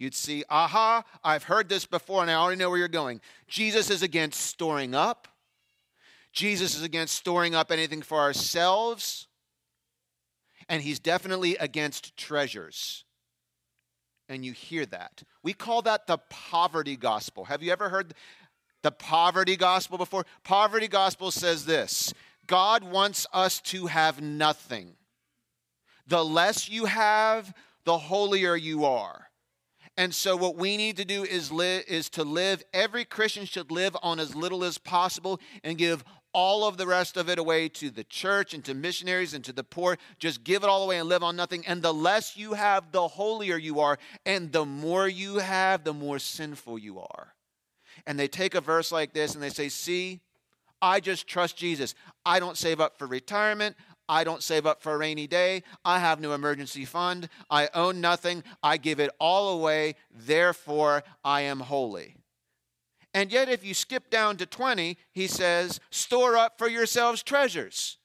you'd 0.02 0.16
see, 0.16 0.44
aha, 0.50 1.04
I've 1.24 1.44
heard 1.44 1.70
this 1.70 1.86
before 1.86 2.24
and 2.24 2.32
I 2.32 2.34
already 2.34 2.58
know 2.58 2.70
where 2.70 2.80
you're 2.80 2.88
going. 2.88 3.22
Jesus 3.48 3.92
is 3.92 4.02
against 4.02 4.42
storing 4.42 4.96
up. 4.96 5.28
Jesus 6.34 6.76
is 6.76 6.82
against 6.82 7.14
storing 7.14 7.54
up 7.54 7.72
anything 7.72 8.02
for 8.02 8.18
ourselves. 8.18 9.28
And 10.68 10.82
he's 10.82 11.00
definitely 11.00 11.56
against 11.58 12.18
treasures. 12.18 13.06
And 14.28 14.44
you 14.44 14.54
hear 14.54 14.88
that. 14.88 15.22
We 15.44 15.54
call 15.54 15.84
that 15.84 16.08
the 16.08 16.18
poverty 16.30 16.96
gospel. 16.96 17.46
Have 17.46 17.62
you 17.62 17.72
ever 17.72 17.90
heard 17.90 18.16
the 18.82 18.92
poverty 18.92 19.56
gospel 19.56 20.00
before? 20.00 20.26
Poverty 20.44 20.88
gospel 20.88 21.30
says 21.30 21.66
this 21.66 22.12
God 22.48 22.84
wants 22.84 23.28
us 23.34 23.62
to 23.62 23.86
have 23.86 24.20
nothing. 24.20 24.96
The 26.08 26.26
less 26.26 26.70
you 26.70 26.86
have, 26.86 27.54
the 27.84 28.00
holier 28.00 28.56
you 28.56 28.86
are. 28.86 29.31
And 29.98 30.16
so 30.16 30.36
what 30.36 30.56
we 30.56 30.78
need 30.78 30.98
to 30.98 31.06
do 31.06 31.24
is 31.24 31.52
live 31.52 31.84
is 31.88 32.10
to 32.12 32.24
live 32.24 32.64
every 32.74 33.06
Christian 33.06 33.46
should 33.46 33.72
live 33.72 33.96
on 34.02 34.20
as 34.20 34.36
little 34.36 34.64
as 34.64 34.78
possible 34.78 35.40
and 35.64 35.78
give 35.78 36.04
all 36.34 36.66
of 36.66 36.78
the 36.78 36.88
rest 36.88 37.18
of 37.18 37.30
it 37.30 37.38
away 37.38 37.68
to 37.68 37.90
the 37.90 38.06
church 38.06 38.54
and 38.54 38.64
to 38.64 38.74
missionaries 38.74 39.34
and 39.34 39.44
to 39.44 39.54
the 39.54 39.64
poor. 39.64 39.98
Just 40.18 40.44
give 40.44 40.64
it 40.64 40.70
all 40.70 40.84
away 40.84 40.98
and 40.98 41.10
live 41.10 41.24
on 41.24 41.36
nothing. 41.36 41.66
And 41.68 41.82
the 41.82 41.94
less 41.94 42.38
you 42.38 42.54
have, 42.54 42.92
the 42.92 43.08
holier 43.08 43.58
you 43.58 43.80
are. 43.82 44.00
And 44.26 44.52
the 44.52 44.66
more 44.66 45.08
you 45.08 45.40
have, 45.40 45.84
the 45.84 45.94
more 45.94 46.20
sinful 46.20 46.80
you 46.80 47.00
are. 47.00 47.34
And 48.08 48.18
they 48.18 48.30
take 48.30 48.56
a 48.56 48.62
verse 48.62 48.92
like 48.92 49.14
this 49.14 49.34
and 49.34 49.44
they 49.44 49.50
say, 49.50 49.68
See, 49.68 50.22
I 50.82 51.00
just 51.00 51.28
trust 51.28 51.58
Jesus. 51.58 51.94
I 52.26 52.40
don't 52.40 52.58
save 52.58 52.80
up 52.80 52.98
for 52.98 53.06
retirement. 53.06 53.76
I 54.12 54.26
don't 54.26 54.44
save 54.44 54.66
up 54.66 54.82
for 54.82 54.94
a 54.94 54.98
rainy 54.98 55.26
day. 55.26 55.64
I 55.86 56.00
have 56.00 56.20
no 56.20 56.34
emergency 56.34 56.84
fund. 56.84 57.30
I 57.50 57.70
own 57.74 58.02
nothing. 58.02 58.44
I 58.62 58.76
give 58.76 59.00
it 59.00 59.10
all 59.22 59.58
away. 59.58 59.96
Therefore, 60.14 61.04
I 61.24 61.42
am 61.42 61.62
holy. 61.62 62.18
And 63.14 63.32
yet, 63.32 63.48
if 63.48 63.64
you 63.64 63.74
skip 63.74 64.10
down 64.10 64.36
to 64.38 64.46
20, 64.46 64.98
he 65.14 65.28
says, 65.28 65.80
Store 65.92 66.36
up 66.36 66.58
for 66.58 66.68
yourselves 66.68 67.24
treasures. 67.24 67.98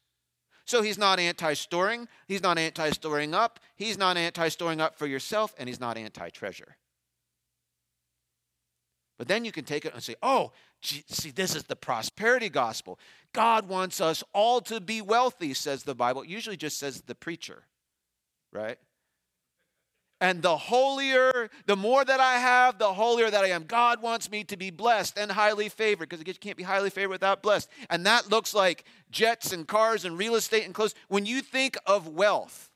So 0.65 0.81
he's 0.81 0.97
not 0.97 1.19
anti 1.19 1.55
storing, 1.55 2.07
he's 2.29 2.43
not 2.43 2.57
anti 2.57 2.91
storing 2.91 3.35
up, 3.35 3.59
he's 3.75 3.99
not 3.99 4.17
anti 4.17 4.49
storing 4.49 4.81
up 4.81 4.97
for 4.97 5.09
yourself, 5.09 5.55
and 5.59 5.69
he's 5.69 5.81
not 5.81 5.99
anti 5.99 6.29
treasure. 6.31 6.77
But 9.19 9.27
then 9.27 9.45
you 9.45 9.51
can 9.51 9.65
take 9.65 9.85
it 9.85 9.95
and 9.95 10.03
say, 10.03 10.15
oh, 10.23 10.53
see, 10.87 11.31
this 11.31 11.55
is 11.55 11.65
the 11.65 11.77
prosperity 11.77 12.49
gospel. 12.49 12.99
God 13.33 13.69
wants 13.69 14.01
us 14.01 14.25
all 14.33 14.61
to 14.63 14.81
be 14.81 15.03
wealthy, 15.03 15.55
says 15.55 15.83
the 15.83 15.95
Bible. 15.95 16.23
It 16.23 16.29
usually 16.29 16.57
just 16.57 16.79
says 16.79 17.03
the 17.03 17.15
preacher, 17.15 17.65
right? 18.53 18.79
And 20.21 20.41
the 20.41 20.57
holier, 20.57 21.51
the 21.67 21.77
more 21.77 22.03
that 22.03 22.21
I 22.21 22.39
have, 22.39 22.79
the 22.79 22.95
holier 22.95 23.31
that 23.31 23.45
I 23.45 23.49
am. 23.49 23.65
God 23.65 24.01
wants 24.01 24.31
me 24.31 24.45
to 24.45 24.57
be 24.57 24.71
blessed 24.71 25.19
and 25.19 25.31
highly 25.31 25.69
favored 25.69 26.09
because 26.09 26.27
you 26.27 26.33
can't 26.33 26.57
be 26.57 26.63
highly 26.63 26.89
favored 26.89 27.11
without 27.11 27.43
blessed. 27.43 27.69
And 27.91 28.07
that 28.07 28.31
looks 28.31 28.55
like 28.55 28.85
jets 29.11 29.53
and 29.53 29.69
cars 29.69 30.07
and 30.07 30.17
real 30.17 30.35
estate 30.35 30.65
and 30.65 30.75
clothes. 30.75 30.95
When 31.09 31.27
you 31.27 31.43
think 31.43 31.77
of 31.85 32.09
wealth, 32.09 32.71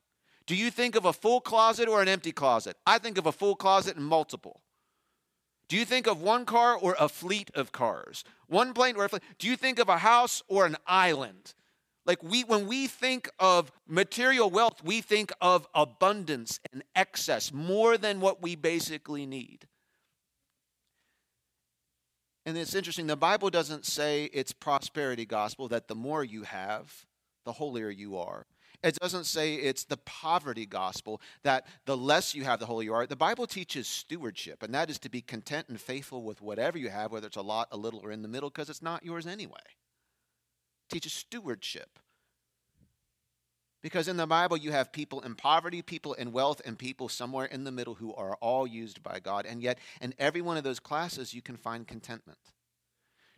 do 0.46 0.54
you 0.54 0.70
think 0.70 0.96
of 0.96 1.06
a 1.06 1.12
full 1.12 1.40
closet 1.40 1.88
or 1.88 2.02
an 2.02 2.08
empty 2.08 2.32
closet? 2.32 2.76
I 2.86 2.98
think 2.98 3.16
of 3.16 3.24
a 3.24 3.32
full 3.32 3.56
closet 3.56 3.96
and 3.96 4.04
multiple. 4.04 4.60
Do 5.70 5.76
you 5.76 5.84
think 5.84 6.08
of 6.08 6.20
one 6.20 6.46
car 6.46 6.74
or 6.74 6.96
a 6.98 7.08
fleet 7.08 7.48
of 7.54 7.70
cars? 7.70 8.24
One 8.48 8.74
plane 8.74 8.96
or 8.96 9.04
a 9.04 9.08
fleet? 9.08 9.22
Do 9.38 9.46
you 9.46 9.54
think 9.54 9.78
of 9.78 9.88
a 9.88 9.98
house 9.98 10.42
or 10.48 10.66
an 10.66 10.76
island? 10.84 11.54
Like 12.04 12.24
we 12.24 12.42
when 12.42 12.66
we 12.66 12.88
think 12.88 13.30
of 13.38 13.70
material 13.86 14.50
wealth, 14.50 14.82
we 14.82 15.00
think 15.00 15.30
of 15.40 15.68
abundance 15.72 16.58
and 16.72 16.82
excess, 16.96 17.52
more 17.52 17.96
than 17.96 18.18
what 18.20 18.42
we 18.42 18.56
basically 18.56 19.26
need. 19.26 19.68
And 22.44 22.58
it's 22.58 22.74
interesting, 22.74 23.06
the 23.06 23.14
Bible 23.14 23.48
doesn't 23.48 23.86
say 23.86 24.24
it's 24.32 24.52
prosperity 24.52 25.24
gospel 25.24 25.68
that 25.68 25.86
the 25.86 25.94
more 25.94 26.24
you 26.24 26.42
have, 26.42 27.06
the 27.44 27.52
holier 27.52 27.90
you 27.90 28.18
are. 28.18 28.44
It 28.82 28.96
doesn't 28.96 29.24
say 29.24 29.56
it's 29.56 29.84
the 29.84 29.98
poverty 29.98 30.64
gospel 30.64 31.20
that 31.42 31.66
the 31.84 31.96
less 31.96 32.34
you 32.34 32.44
have, 32.44 32.60
the 32.60 32.66
holier 32.66 32.86
you 32.86 32.94
are. 32.94 33.06
The 33.06 33.16
Bible 33.16 33.46
teaches 33.46 33.86
stewardship, 33.86 34.62
and 34.62 34.74
that 34.74 34.88
is 34.88 34.98
to 35.00 35.10
be 35.10 35.20
content 35.20 35.68
and 35.68 35.78
faithful 35.78 36.22
with 36.22 36.40
whatever 36.40 36.78
you 36.78 36.88
have, 36.88 37.12
whether 37.12 37.26
it's 37.26 37.36
a 37.36 37.42
lot, 37.42 37.68
a 37.72 37.76
little, 37.76 38.00
or 38.00 38.10
in 38.10 38.22
the 38.22 38.28
middle, 38.28 38.48
because 38.48 38.70
it's 38.70 38.82
not 38.82 39.04
yours 39.04 39.26
anyway 39.26 39.60
teaches 40.90 41.12
stewardship. 41.12 41.98
Because 43.82 44.08
in 44.08 44.18
the 44.18 44.26
Bible, 44.26 44.58
you 44.58 44.72
have 44.72 44.92
people 44.92 45.20
in 45.20 45.34
poverty, 45.34 45.80
people 45.80 46.12
in 46.12 46.32
wealth, 46.32 46.60
and 46.66 46.78
people 46.78 47.08
somewhere 47.08 47.46
in 47.46 47.64
the 47.64 47.72
middle 47.72 47.94
who 47.94 48.12
are 48.14 48.36
all 48.42 48.66
used 48.66 49.02
by 49.02 49.20
God. 49.20 49.46
And 49.46 49.62
yet, 49.62 49.78
in 50.02 50.12
every 50.18 50.42
one 50.42 50.58
of 50.58 50.64
those 50.64 50.80
classes, 50.80 51.32
you 51.32 51.40
can 51.40 51.56
find 51.56 51.88
contentment. 51.88 52.38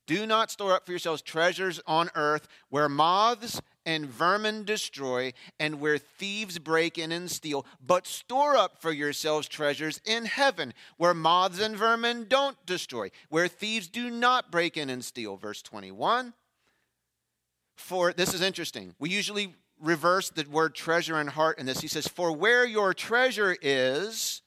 Do 0.08 0.26
not 0.26 0.50
store 0.50 0.72
up 0.72 0.84
for 0.84 0.90
yourselves 0.90 1.22
treasures 1.22 1.80
on 1.86 2.10
earth 2.16 2.48
where 2.70 2.88
moths 2.88 3.60
and 3.84 4.06
vermin 4.06 4.64
destroy 4.64 5.32
and 5.58 5.80
where 5.80 5.98
thieves 5.98 6.58
break 6.58 6.98
in 6.98 7.12
and 7.12 7.30
steal, 7.30 7.66
but 7.84 8.06
store 8.06 8.56
up 8.56 8.80
for 8.80 8.92
yourselves 8.92 9.48
treasures 9.48 10.00
in 10.04 10.24
heaven 10.24 10.72
where 10.96 11.14
moths 11.14 11.60
and 11.60 11.76
vermin 11.76 12.26
don't 12.28 12.64
destroy, 12.66 13.10
where 13.28 13.48
thieves 13.48 13.88
do 13.88 14.10
not 14.10 14.50
break 14.50 14.76
in 14.76 14.90
and 14.90 15.04
steal. 15.04 15.36
Verse 15.36 15.62
21 15.62 16.34
for 17.76 18.12
this 18.12 18.32
is 18.32 18.40
interesting. 18.40 18.94
We 18.98 19.10
usually 19.10 19.54
reverse 19.80 20.30
the 20.30 20.44
word 20.48 20.74
treasure 20.74 21.16
and 21.16 21.28
heart 21.28 21.58
in 21.58 21.66
this. 21.66 21.80
He 21.80 21.88
says, 21.88 22.06
For 22.06 22.32
where 22.32 22.64
your 22.64 22.94
treasure 22.94 23.56
is, 23.60 24.42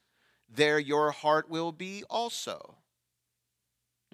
there 0.49 0.79
your 0.79 1.11
heart 1.11 1.49
will 1.49 1.71
be 1.71 2.03
also. 2.09 2.75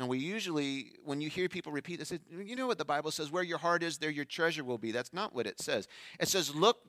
And 0.01 0.09
we 0.09 0.17
usually, 0.17 0.93
when 1.05 1.21
you 1.21 1.29
hear 1.29 1.47
people 1.47 1.71
repeat 1.71 1.99
this, 1.99 2.11
you 2.31 2.55
know 2.55 2.65
what 2.65 2.79
the 2.79 2.85
Bible 2.85 3.11
says, 3.11 3.29
where 3.29 3.43
your 3.43 3.59
heart 3.59 3.83
is, 3.83 3.99
there 3.99 4.09
your 4.09 4.25
treasure 4.25 4.63
will 4.63 4.79
be. 4.79 4.91
That's 4.91 5.13
not 5.13 5.35
what 5.35 5.45
it 5.45 5.59
says. 5.59 5.87
It 6.19 6.27
says, 6.27 6.55
look, 6.55 6.79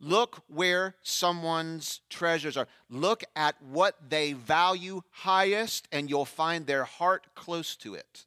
look 0.00 0.42
where 0.48 0.96
someone's 1.02 2.00
treasures 2.10 2.56
are. 2.56 2.66
Look 2.88 3.22
at 3.36 3.54
what 3.62 3.94
they 4.08 4.32
value 4.32 5.02
highest, 5.10 5.86
and 5.92 6.10
you'll 6.10 6.24
find 6.24 6.66
their 6.66 6.82
heart 6.82 7.28
close 7.36 7.76
to 7.76 7.94
it. 7.94 8.26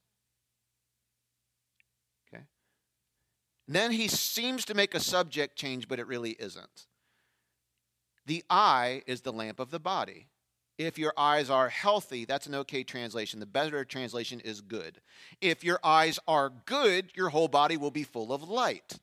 Okay? 2.34 2.44
Then 3.68 3.92
he 3.92 4.08
seems 4.08 4.64
to 4.64 4.74
make 4.74 4.96
a 4.96 5.02
subject 5.02 5.58
change, 5.58 5.90
but 5.90 6.00
it 6.00 6.08
really 6.08 6.38
isn't. 6.40 6.88
The 8.26 8.46
eye 8.50 9.02
is 9.08 9.22
the 9.22 9.34
lamp 9.34 9.60
of 9.60 9.72
the 9.72 9.80
body. 9.82 10.28
If 10.78 10.98
your 10.98 11.14
eyes 11.18 11.50
are 11.50 11.70
healthy, 11.70 12.26
that's 12.26 12.48
an 12.48 12.56
okay 12.56 12.84
translation. 12.84 13.40
The 13.40 13.46
better 13.46 13.86
translation 13.86 14.40
is 14.40 14.62
good. 14.62 15.02
If 15.40 15.64
your 15.64 15.80
eyes 15.84 16.20
are 16.28 16.52
good, 16.66 17.12
your 17.16 17.30
whole 17.30 17.48
body 17.48 17.78
will 17.78 17.92
be 17.92 18.04
full 18.04 18.34
of 18.34 18.50
light. 18.50 19.00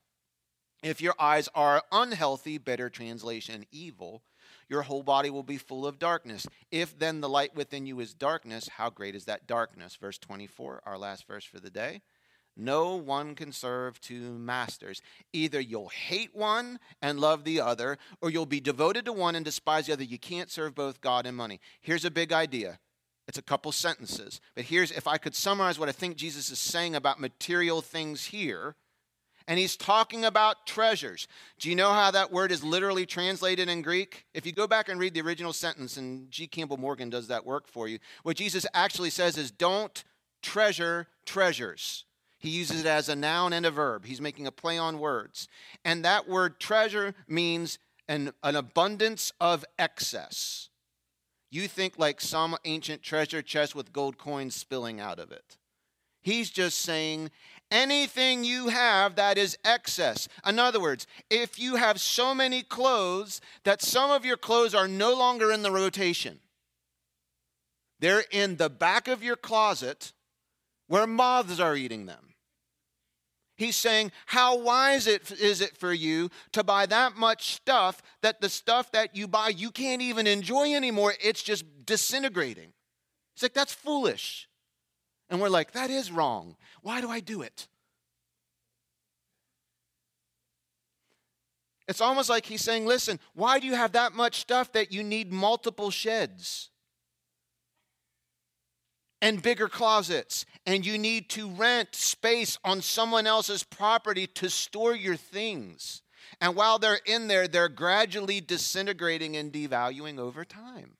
If 0.83 1.01
your 1.01 1.15
eyes 1.19 1.49
are 1.55 1.83
unhealthy, 1.93 2.59
better 2.59 2.89
translation, 2.89 3.67
evil, 3.71 4.23
your 4.69 4.83
whole 4.83 5.03
body 5.03 5.31
will 5.31 5.43
be 5.43 5.59
full 5.59 5.87
of 5.87 5.99
darkness. 5.99 6.47
If 6.71 6.99
then 6.99 7.21
the 7.21 7.29
light 7.29 7.55
within 7.55 7.87
you 7.87 8.01
is 8.01 8.15
darkness, 8.15 8.69
how 8.69 8.89
great 8.89 9.15
is 9.15 9.27
that 9.27 9.47
darkness? 9.47 9.97
Verse 9.97 10.19
24, 10.19 10.83
our 10.87 10.97
last 10.97 11.27
verse 11.27 11.45
for 11.45 11.61
the 11.61 11.71
day. 11.71 12.03
No 12.57 12.97
one 12.97 13.35
can 13.35 13.53
serve 13.53 14.01
two 14.01 14.33
masters. 14.39 15.01
Either 15.33 15.61
you'll 15.61 15.89
hate 15.89 16.35
one 16.35 16.79
and 17.01 17.21
love 17.21 17.45
the 17.45 17.61
other, 17.61 17.97
or 18.21 18.31
you'll 18.31 18.47
be 18.47 18.61
devoted 18.61 19.05
to 19.07 19.13
one 19.13 19.35
and 19.35 19.45
despise 19.45 19.87
the 19.87 19.93
other. 19.93 20.05
You 20.05 20.19
can't 20.19 20.51
serve 20.51 20.75
both 20.75 21.01
God 21.01 21.27
and 21.27 21.37
money. 21.37 21.61
Here's 21.81 22.05
a 22.05 22.11
big 22.11 22.33
idea. 22.33 22.79
It's 23.29 23.39
a 23.39 23.43
couple 23.43 23.71
sentences. 23.73 24.41
But 24.57 24.65
here's, 24.65 24.91
if 24.91 25.07
I 25.07 25.17
could 25.17 25.35
summarize 25.35 25.79
what 25.79 25.89
I 25.89 25.93
think 25.93 26.17
Jesus 26.17 26.51
is 26.51 26.59
saying 26.59 26.97
about 26.97 27.21
material 27.21 27.81
things 27.81 28.27
here, 28.27 28.75
and 29.47 29.59
he's 29.59 29.77
talking 29.77 30.25
about 30.25 30.67
treasures. 30.67 31.27
Do 31.59 31.69
you 31.71 31.75
know 31.75 31.93
how 31.93 32.11
that 32.13 32.31
word 32.31 32.53
is 32.53 32.63
literally 32.63 33.07
translated 33.07 33.69
in 33.69 33.83
Greek? 33.83 34.27
If 34.35 34.47
you 34.47 34.53
go 34.53 34.67
back 34.67 34.89
and 34.89 35.01
read 35.01 35.15
the 35.15 35.23
original 35.23 35.53
sentence, 35.53 35.97
and 35.97 36.31
G. 36.31 36.47
Campbell 36.47 36.77
Morgan 36.77 37.11
does 37.11 37.29
that 37.29 37.45
work 37.45 37.67
for 37.67 37.89
you, 37.89 37.99
what 38.23 38.37
Jesus 38.37 38.67
actually 38.75 39.11
says 39.11 39.37
is 39.37 39.51
don't 39.51 40.05
treasure 40.43 41.09
treasures. 41.25 42.05
He 42.41 42.49
uses 42.49 42.81
it 42.81 42.87
as 42.87 43.09
a 43.11 43.15
noun 43.15 43.53
and 43.53 43.67
a 43.67 43.71
verb. 43.71 44.07
He's 44.07 44.21
making 44.21 44.47
a 44.47 44.53
play 44.53 44.79
on 44.79 44.99
words. 44.99 45.47
And 45.85 46.05
that 46.05 46.27
word 46.27 46.59
treasure 46.59 47.15
means 47.29 47.79
an, 48.09 48.33
an 48.43 48.57
abundance 48.57 49.33
of 49.41 49.65
excess. 49.79 50.71
You 51.51 51.69
think 51.69 51.99
like 51.99 52.21
some 52.21 52.57
ancient 52.65 53.03
treasure 53.03 53.43
chest 53.43 53.75
with 53.75 53.93
gold 53.93 54.17
coins 54.17 54.55
spilling 54.55 55.01
out 55.01 55.19
of 55.19 55.31
it. 55.31 55.59
He's 56.23 56.49
just 56.51 56.79
saying 56.79 57.31
anything 57.71 58.43
you 58.43 58.69
have 58.69 59.17
that 59.17 59.37
is 59.37 59.59
excess. 59.63 60.27
In 60.47 60.59
other 60.59 60.81
words, 60.81 61.07
if 61.29 61.59
you 61.59 61.77
have 61.77 62.01
so 62.01 62.35
many 62.35 62.63
clothes 62.63 63.43
that 63.65 63.83
some 63.83 64.11
of 64.11 64.25
your 64.25 64.39
clothes 64.39 64.75
are 64.75 64.89
no 64.89 65.15
longer 65.15 65.53
in 65.53 65.63
the 65.63 65.71
rotation, 65.71 66.41
they're 67.99 68.25
in 68.31 68.57
the 68.57 68.71
back 68.71 69.09
of 69.09 69.23
your 69.23 69.37
closet 69.37 70.13
where 70.87 71.07
moths 71.07 71.61
are 71.61 71.77
eating 71.77 72.07
them. 72.07 72.30
He's 73.61 73.77
saying, 73.77 74.11
How 74.25 74.57
wise 74.57 75.07
it, 75.07 75.31
is 75.33 75.61
it 75.61 75.77
for 75.77 75.93
you 75.93 76.31
to 76.53 76.65
buy 76.65 76.87
that 76.87 77.19
much 77.19 77.53
stuff 77.57 78.01
that 78.23 78.41
the 78.41 78.49
stuff 78.49 78.91
that 78.93 79.15
you 79.15 79.29
buy 79.29 79.49
you 79.49 79.71
can't 79.71 80.01
even 80.01 80.27
enjoy 80.27 80.75
anymore? 80.75 81.13
It's 81.23 81.43
just 81.43 81.67
disintegrating. 81.85 82.73
He's 83.35 83.43
like, 83.43 83.53
That's 83.53 83.75
foolish. 83.75 84.49
And 85.29 85.43
we're 85.43 85.51
like, 85.51 85.73
That 85.73 85.91
is 85.91 86.11
wrong. 86.11 86.57
Why 86.81 87.03
do 87.03 87.11
I 87.11 87.21
do 87.21 87.43
it? 87.43 87.69
It's 91.87 92.01
almost 92.01 92.31
like 92.31 92.47
he's 92.47 92.63
saying, 92.63 92.87
Listen, 92.87 93.21
why 93.35 93.59
do 93.59 93.67
you 93.67 93.75
have 93.75 93.93
that 93.93 94.15
much 94.15 94.41
stuff 94.41 94.73
that 94.73 94.91
you 94.91 95.05
need 95.05 95.31
multiple 95.31 95.91
sheds? 95.91 96.71
And 99.23 99.43
bigger 99.43 99.69
closets, 99.69 100.47
and 100.67 100.85
you 100.85 100.99
need 100.99 101.29
to 101.31 101.49
rent 101.49 101.95
space 101.95 102.59
on 102.65 102.81
someone 102.81 103.27
else's 103.27 103.63
property 103.63 104.27
to 104.27 104.49
store 104.49 104.95
your 104.95 105.17
things. 105.17 106.03
And 106.41 106.55
while 106.55 106.79
they're 106.79 107.01
in 107.05 107.29
there, 107.29 107.49
they're 107.49 107.69
gradually 107.69 108.41
disintegrating 108.41 109.37
and 109.37 109.53
devaluing 109.53 110.19
over 110.19 110.45
time. 110.45 110.97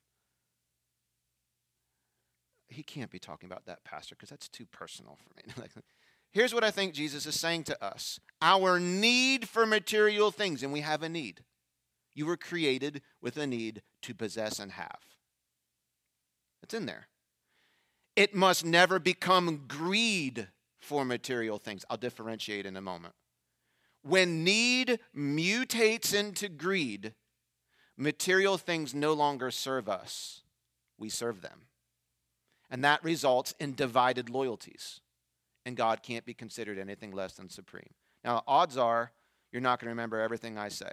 He 2.67 2.83
can't 2.83 3.11
be 3.11 3.19
talking 3.19 3.47
about 3.47 3.65
that, 3.65 3.83
Pastor, 3.83 4.15
because 4.15 4.29
that's 4.29 4.47
too 4.47 4.65
personal 4.65 5.17
for 5.17 5.61
me. 5.61 5.71
Here's 6.31 6.53
what 6.53 6.63
I 6.63 6.71
think 6.71 6.93
Jesus 6.93 7.25
is 7.25 7.37
saying 7.39 7.65
to 7.65 7.83
us 7.83 8.19
our 8.41 8.79
need 8.79 9.47
for 9.49 9.65
material 9.65 10.31
things, 10.31 10.63
and 10.63 10.71
we 10.71 10.81
have 10.81 11.03
a 11.03 11.09
need. 11.09 11.43
You 12.13 12.25
were 12.25 12.37
created 12.37 13.01
with 13.21 13.37
a 13.37 13.47
need 13.47 13.81
to 14.03 14.13
possess 14.13 14.59
and 14.59 14.71
have. 14.73 14.99
It's 16.63 16.73
in 16.73 16.85
there. 16.85 17.07
It 18.15 18.35
must 18.35 18.65
never 18.65 18.99
become 18.99 19.65
greed 19.67 20.47
for 20.79 21.05
material 21.05 21.57
things. 21.57 21.85
I'll 21.89 21.97
differentiate 21.97 22.65
in 22.65 22.75
a 22.75 22.81
moment. 22.81 23.13
When 24.03 24.43
need 24.43 24.99
mutates 25.15 26.13
into 26.13 26.49
greed, 26.49 27.13
material 27.95 28.57
things 28.57 28.93
no 28.93 29.13
longer 29.13 29.51
serve 29.51 29.87
us, 29.87 30.41
we 30.97 31.09
serve 31.09 31.41
them. 31.41 31.67
And 32.69 32.83
that 32.83 33.03
results 33.03 33.53
in 33.59 33.75
divided 33.75 34.29
loyalties. 34.29 35.01
And 35.65 35.77
God 35.77 36.01
can't 36.01 36.25
be 36.25 36.33
considered 36.33 36.79
anything 36.79 37.11
less 37.11 37.33
than 37.33 37.49
supreme. 37.49 37.93
Now, 38.23 38.43
odds 38.47 38.77
are 38.77 39.11
you're 39.51 39.61
not 39.61 39.79
going 39.79 39.87
to 39.87 39.91
remember 39.91 40.19
everything 40.19 40.57
I 40.57 40.69
say. 40.69 40.91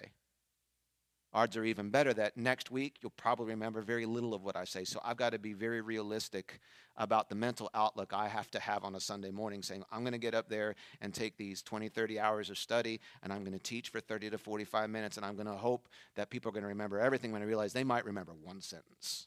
Odds 1.35 1.59
are 1.59 1.65
even 1.65 1.91
better 1.91 2.15
that 2.15 2.39
next 2.39 2.71
week 2.71 2.97
you'll 3.03 3.11
probably 3.11 3.49
remember 3.49 3.83
very 3.83 4.07
little 4.07 4.33
of 4.33 4.43
what 4.43 4.57
I 4.57 4.65
say. 4.65 4.85
So 4.85 4.99
I've 5.05 5.19
got 5.19 5.33
to 5.33 5.39
be 5.39 5.53
very 5.53 5.83
realistic 5.83 6.59
about 6.97 7.29
the 7.29 7.35
mental 7.35 7.69
outlook 7.75 8.15
I 8.15 8.29
have 8.29 8.51
to 8.53 8.61
have 8.61 8.83
on 8.83 8.95
a 8.95 9.01
Sunday 9.01 9.31
morning, 9.31 9.63
saying, 9.63 9.85
I'm 9.93 10.01
going 10.01 10.13
to 10.13 10.19
get 10.19 10.35
up 10.35 10.49
there 10.49 10.75
and 11.03 11.13
take 11.13 11.37
these 11.37 11.63
20, 11.63 11.91
30 11.91 12.19
hours 12.19 12.49
of 12.49 12.57
study, 12.57 13.01
and 13.23 13.31
I'm 13.31 13.41
going 13.41 13.53
to 13.53 13.63
teach 13.63 13.91
for 13.91 14.01
30 14.01 14.31
to 14.31 14.39
45 14.39 14.89
minutes, 14.89 15.19
and 15.19 15.27
I'm 15.27 15.35
going 15.35 15.47
to 15.47 15.53
hope 15.53 15.89
that 16.17 16.31
people 16.31 16.49
are 16.49 16.53
going 16.53 16.63
to 16.63 16.69
remember 16.69 16.99
everything 16.99 17.31
when 17.31 17.43
I 17.43 17.45
realize 17.45 17.75
they 17.75 17.85
might 17.85 18.07
remember 18.07 18.33
one 18.33 18.63
sentence. 18.63 19.27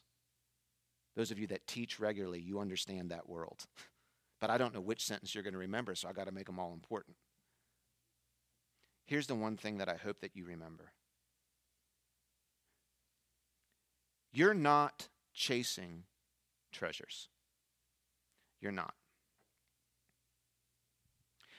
Those 1.14 1.30
of 1.30 1.38
you 1.38 1.46
that 1.48 1.66
teach 1.68 2.00
regularly, 2.00 2.40
you 2.40 2.58
understand 2.58 3.10
that 3.10 3.28
world. 3.28 3.64
but 4.40 4.50
I 4.50 4.58
don't 4.58 4.74
know 4.74 4.80
which 4.80 5.04
sentence 5.04 5.34
you're 5.34 5.44
going 5.44 5.52
to 5.54 5.58
remember, 5.58 5.94
so 5.94 6.08
I 6.08 6.12
got 6.12 6.26
to 6.26 6.32
make 6.32 6.46
them 6.46 6.58
all 6.58 6.72
important. 6.72 7.16
Here's 9.06 9.28
the 9.28 9.34
one 9.36 9.56
thing 9.56 9.78
that 9.78 9.88
I 9.88 9.96
hope 9.96 10.20
that 10.20 10.34
you 10.34 10.44
remember 10.44 10.90
you're 14.32 14.54
not 14.54 15.08
chasing 15.34 16.04
treasures. 16.72 17.28
You're 18.60 18.72
not. 18.72 18.94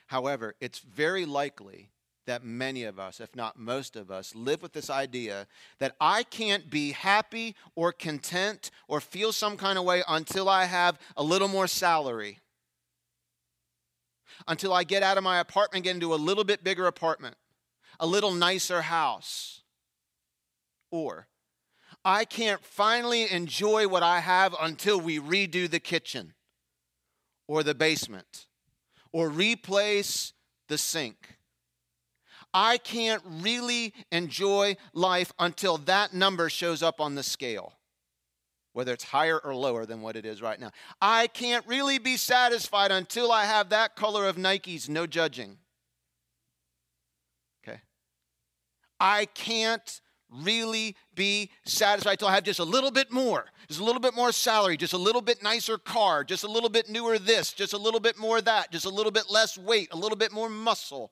However, 0.08 0.56
it's 0.60 0.80
very 0.80 1.26
likely 1.26 1.90
that 2.26 2.44
many 2.44 2.84
of 2.84 3.00
us, 3.00 3.20
if 3.20 3.36
not 3.36 3.60
most 3.60 3.96
of 3.96 4.10
us, 4.10 4.34
live 4.36 4.62
with 4.62 4.74
this 4.74 4.90
idea 4.90 5.48
that 5.80 5.96
I 6.00 6.24
can't 6.24 6.70
be 6.70 6.92
happy 6.92 7.56
or 7.76 7.92
content 7.92 8.72
or 8.88 9.02
feel 9.02 9.32
some 9.32 9.58
kind 9.58 9.78
of 9.78 9.84
way 9.84 10.04
until 10.08 10.48
I 10.48 10.66
have 10.66 11.00
a 11.18 11.24
little 11.24 11.48
more 11.48 11.68
salary. 11.68 12.40
Until 14.48 14.74
I 14.74 14.84
get 14.84 15.04
out 15.04 15.18
of 15.18 15.24
my 15.24 15.40
apartment, 15.40 15.84
get 15.84 15.96
into 15.96 16.14
a 16.14 16.16
little 16.16 16.44
bit 16.44 16.64
bigger 16.64 16.88
apartment, 16.88 17.36
a 18.00 18.08
little 18.08 18.32
nicer 18.32 18.82
house. 18.82 19.62
Or 20.92 21.28
I 22.06 22.26
can't 22.26 22.64
finally 22.64 23.32
enjoy 23.32 23.88
what 23.88 24.04
I 24.04 24.20
have 24.20 24.56
until 24.60 25.00
we 25.00 25.20
redo 25.20 25.70
the 25.70 25.80
kitchen 25.80 26.34
or 27.48 27.64
the 27.64 27.76
basement 27.76 28.48
or 29.12 29.30
replace 29.30 30.34
the 30.68 30.78
sink. 30.78 31.38
I 32.54 32.78
can't 32.78 33.24
really 33.26 33.94
enjoy 34.12 34.76
life 34.94 35.32
until 35.40 35.78
that 35.80 36.14
number 36.14 36.50
shows 36.50 36.84
up 36.84 37.02
on 37.02 37.16
the 37.16 37.24
scale, 37.24 37.74
whether 38.74 38.94
it's 38.94 39.06
higher 39.06 39.40
or 39.40 39.56
lower 39.56 39.86
than 39.86 40.02
what 40.02 40.16
it 40.16 40.26
is 40.26 40.42
right 40.42 40.60
now. 40.60 40.72
I 41.02 41.28
can't 41.28 41.66
really 41.68 41.98
be 41.98 42.18
satisfied 42.18 42.92
until 42.92 43.32
I 43.32 43.46
have 43.46 43.70
that 43.70 43.96
color 43.96 44.28
of 44.28 44.36
Nikes, 44.36 44.88
no 44.88 45.08
judging. 45.08 45.58
Okay? 47.64 47.80
I 49.00 49.26
can't 49.26 50.02
really 50.42 50.96
be 51.16 51.52
satisfied 51.66 52.14
until 52.14 52.28
I 52.28 52.36
have 52.36 52.44
just 52.44 52.60
a 52.60 52.64
little 52.64 52.92
bit 52.92 53.12
more, 53.12 53.46
just 53.68 53.80
a 53.80 53.84
little 53.84 54.02
bit 54.02 54.16
more 54.16 54.32
salary, 54.32 54.78
just 54.78 54.94
a 54.94 54.98
little 54.98 55.22
bit 55.22 55.44
nicer 55.44 55.78
car, 55.78 56.24
just 56.24 56.44
a 56.44 56.48
little 56.48 56.70
bit 56.70 56.90
newer 56.90 57.20
this, 57.20 57.54
just 57.54 57.74
a 57.74 57.78
little 57.78 58.00
bit 58.00 58.18
more 58.18 58.42
that, 58.42 58.72
just 58.72 58.86
a 58.86 58.90
little 58.90 59.12
bit 59.12 59.26
less 59.30 59.58
weight, 59.58 59.90
a 59.92 59.98
little 59.98 60.18
bit 60.18 60.32
more 60.32 60.50
muscle. 60.50 61.12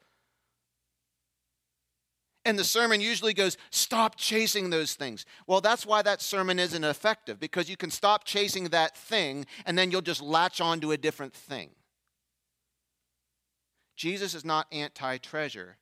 And 2.43 2.57
the 2.57 2.63
sermon 2.63 3.01
usually 3.01 3.33
goes, 3.33 3.57
Stop 3.69 4.15
chasing 4.15 4.69
those 4.69 4.95
things. 4.95 5.25
Well, 5.45 5.61
that's 5.61 5.85
why 5.85 6.01
that 6.01 6.21
sermon 6.21 6.57
isn't 6.57 6.83
effective, 6.83 7.39
because 7.39 7.69
you 7.69 7.77
can 7.77 7.91
stop 7.91 8.23
chasing 8.25 8.65
that 8.69 8.97
thing 8.97 9.45
and 9.65 9.77
then 9.77 9.91
you'll 9.91 10.01
just 10.01 10.21
latch 10.21 10.59
on 10.59 10.79
to 10.81 10.91
a 10.91 10.97
different 10.97 11.33
thing. 11.33 11.69
Jesus 13.95 14.33
is 14.33 14.43
not 14.43 14.65
anti 14.71 15.17
treasure, 15.17 15.77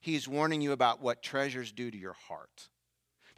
he's 0.00 0.28
warning 0.28 0.60
you 0.60 0.70
about 0.70 1.02
what 1.02 1.22
treasures 1.22 1.72
do 1.72 1.90
to 1.90 1.98
your 1.98 2.12
heart. 2.12 2.68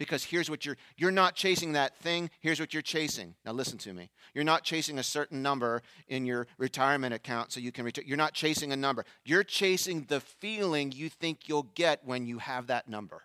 Because 0.02 0.24
here's 0.24 0.50
what 0.50 0.66
you're 0.66 0.76
you're 0.96 1.12
not 1.12 1.36
chasing 1.36 1.74
that 1.74 1.96
thing, 1.98 2.28
here's 2.40 2.58
what 2.58 2.74
you're 2.74 2.82
chasing. 2.82 3.36
Now 3.46 3.52
listen 3.52 3.78
to 3.78 3.92
me. 3.92 4.10
You're 4.34 4.42
not 4.42 4.64
chasing 4.64 4.98
a 4.98 5.02
certain 5.04 5.42
number 5.42 5.80
in 6.08 6.26
your 6.26 6.48
retirement 6.58 7.14
account 7.14 7.52
so 7.52 7.60
you 7.60 7.70
can 7.70 7.84
retire. 7.84 8.02
You're 8.04 8.16
not 8.16 8.34
chasing 8.34 8.72
a 8.72 8.76
number. 8.76 9.04
You're 9.24 9.44
chasing 9.44 10.06
the 10.08 10.18
feeling 10.18 10.90
you 10.90 11.08
think 11.08 11.48
you'll 11.48 11.68
get 11.76 12.04
when 12.04 12.26
you 12.26 12.38
have 12.38 12.66
that 12.66 12.88
number. 12.88 13.22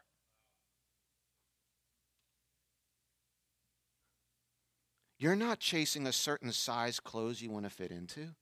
You're 5.18 5.36
not 5.36 5.60
chasing 5.60 6.06
a 6.06 6.14
certain 6.14 6.52
size 6.52 7.00
clothes 7.00 7.42
you 7.42 7.50
want 7.50 7.66
to 7.66 7.72
fit 7.72 7.90
into. 7.90 8.36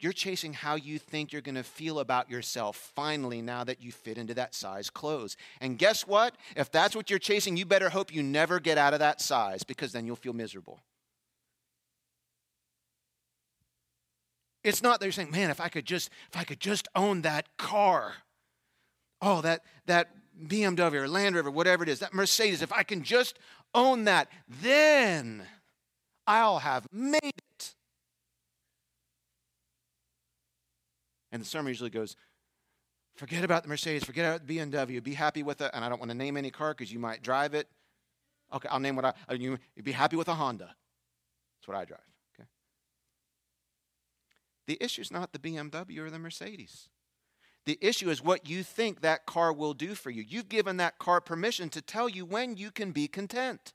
You're 0.00 0.12
chasing 0.12 0.52
how 0.52 0.76
you 0.76 0.98
think 0.98 1.32
you're 1.32 1.42
going 1.42 1.56
to 1.56 1.64
feel 1.64 1.98
about 1.98 2.30
yourself 2.30 2.92
finally 2.94 3.42
now 3.42 3.64
that 3.64 3.82
you 3.82 3.90
fit 3.90 4.16
into 4.16 4.34
that 4.34 4.54
size 4.54 4.90
clothes. 4.90 5.36
And 5.60 5.76
guess 5.76 6.06
what? 6.06 6.36
If 6.56 6.70
that's 6.70 6.94
what 6.94 7.10
you're 7.10 7.18
chasing, 7.18 7.56
you 7.56 7.66
better 7.66 7.88
hope 7.88 8.14
you 8.14 8.22
never 8.22 8.60
get 8.60 8.78
out 8.78 8.92
of 8.92 9.00
that 9.00 9.20
size 9.20 9.64
because 9.64 9.92
then 9.92 10.06
you'll 10.06 10.16
feel 10.16 10.32
miserable. 10.32 10.80
It's 14.62 14.82
not 14.82 15.00
that 15.00 15.06
you're 15.06 15.12
saying, 15.12 15.30
man, 15.30 15.50
if 15.50 15.60
I 15.60 15.68
could 15.68 15.86
just 15.86 16.10
if 16.30 16.38
I 16.38 16.44
could 16.44 16.60
just 16.60 16.88
own 16.94 17.22
that 17.22 17.56
car. 17.56 18.14
Oh, 19.20 19.40
that 19.40 19.62
that 19.86 20.10
BMW 20.46 20.92
or 20.94 21.08
Land 21.08 21.34
Rover, 21.36 21.50
whatever 21.50 21.82
it 21.82 21.88
is, 21.88 22.00
that 22.00 22.14
Mercedes, 22.14 22.62
if 22.62 22.72
I 22.72 22.82
can 22.82 23.02
just 23.02 23.38
own 23.74 24.04
that, 24.04 24.28
then 24.48 25.44
I'll 26.26 26.58
have 26.58 26.86
made 26.92 27.20
it. 27.24 27.74
And 31.32 31.42
the 31.42 31.46
sermon 31.46 31.68
usually 31.68 31.90
goes, 31.90 32.16
forget 33.16 33.44
about 33.44 33.62
the 33.62 33.68
Mercedes, 33.68 34.04
forget 34.04 34.24
about 34.24 34.46
the 34.46 34.58
BMW, 34.58 35.02
be 35.02 35.14
happy 35.14 35.42
with 35.42 35.60
it. 35.60 35.70
And 35.74 35.84
I 35.84 35.88
don't 35.88 35.98
want 35.98 36.10
to 36.10 36.16
name 36.16 36.36
any 36.36 36.50
car 36.50 36.74
because 36.74 36.92
you 36.92 36.98
might 36.98 37.22
drive 37.22 37.54
it. 37.54 37.68
Okay, 38.52 38.68
I'll 38.70 38.80
name 38.80 38.96
what 38.96 39.04
I, 39.04 39.34
you 39.34 39.58
be 39.82 39.92
happy 39.92 40.16
with 40.16 40.28
a 40.28 40.34
Honda. 40.34 40.74
That's 41.58 41.68
what 41.68 41.76
I 41.76 41.84
drive. 41.84 42.00
Okay. 42.34 42.48
The 44.66 44.78
issue 44.80 45.02
is 45.02 45.10
not 45.10 45.32
the 45.32 45.38
BMW 45.38 45.98
or 45.98 46.10
the 46.10 46.18
Mercedes. 46.18 46.88
The 47.66 47.78
issue 47.82 48.08
is 48.08 48.22
what 48.22 48.48
you 48.48 48.62
think 48.62 49.02
that 49.02 49.26
car 49.26 49.52
will 49.52 49.74
do 49.74 49.94
for 49.94 50.08
you. 50.08 50.24
You've 50.26 50.48
given 50.48 50.78
that 50.78 50.98
car 50.98 51.20
permission 51.20 51.68
to 51.70 51.82
tell 51.82 52.08
you 52.08 52.24
when 52.24 52.56
you 52.56 52.70
can 52.70 52.92
be 52.92 53.08
content. 53.08 53.74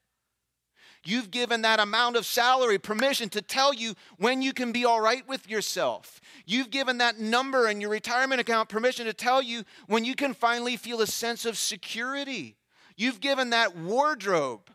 You've 1.05 1.31
given 1.31 1.63
that 1.63 1.79
amount 1.79 2.15
of 2.15 2.25
salary 2.25 2.79
permission 2.79 3.27
to 3.29 3.41
tell 3.41 3.73
you 3.73 3.95
when 4.17 4.41
you 4.41 4.53
can 4.53 4.71
be 4.71 4.85
all 4.85 5.01
right 5.01 5.27
with 5.27 5.49
yourself. 5.49 6.21
You've 6.45 6.69
given 6.69 6.99
that 6.99 7.19
number 7.19 7.67
in 7.67 7.81
your 7.81 7.89
retirement 7.89 8.39
account 8.39 8.69
permission 8.69 9.05
to 9.05 9.13
tell 9.13 9.41
you 9.41 9.63
when 9.87 10.05
you 10.05 10.15
can 10.15 10.33
finally 10.33 10.77
feel 10.77 11.01
a 11.01 11.07
sense 11.07 11.45
of 11.45 11.57
security. 11.57 12.55
You've 12.95 13.19
given 13.19 13.49
that 13.49 13.75
wardrobe 13.75 14.71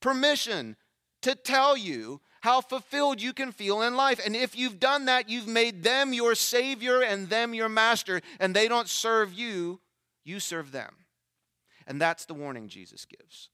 permission 0.00 0.76
to 1.22 1.34
tell 1.34 1.76
you 1.76 2.20
how 2.40 2.60
fulfilled 2.60 3.20
you 3.20 3.32
can 3.32 3.52
feel 3.52 3.82
in 3.82 3.96
life. 3.96 4.20
And 4.24 4.34
if 4.34 4.56
you've 4.56 4.80
done 4.80 5.06
that, 5.06 5.28
you've 5.28 5.48
made 5.48 5.82
them 5.82 6.12
your 6.12 6.34
savior 6.34 7.02
and 7.02 7.28
them 7.28 7.54
your 7.54 7.68
master, 7.68 8.20
and 8.38 8.54
they 8.54 8.68
don't 8.68 8.88
serve 8.88 9.32
you, 9.32 9.80
you 10.24 10.40
serve 10.40 10.72
them. 10.72 10.94
And 11.86 12.00
that's 12.00 12.24
the 12.26 12.34
warning 12.34 12.68
Jesus 12.68 13.04
gives. 13.04 13.48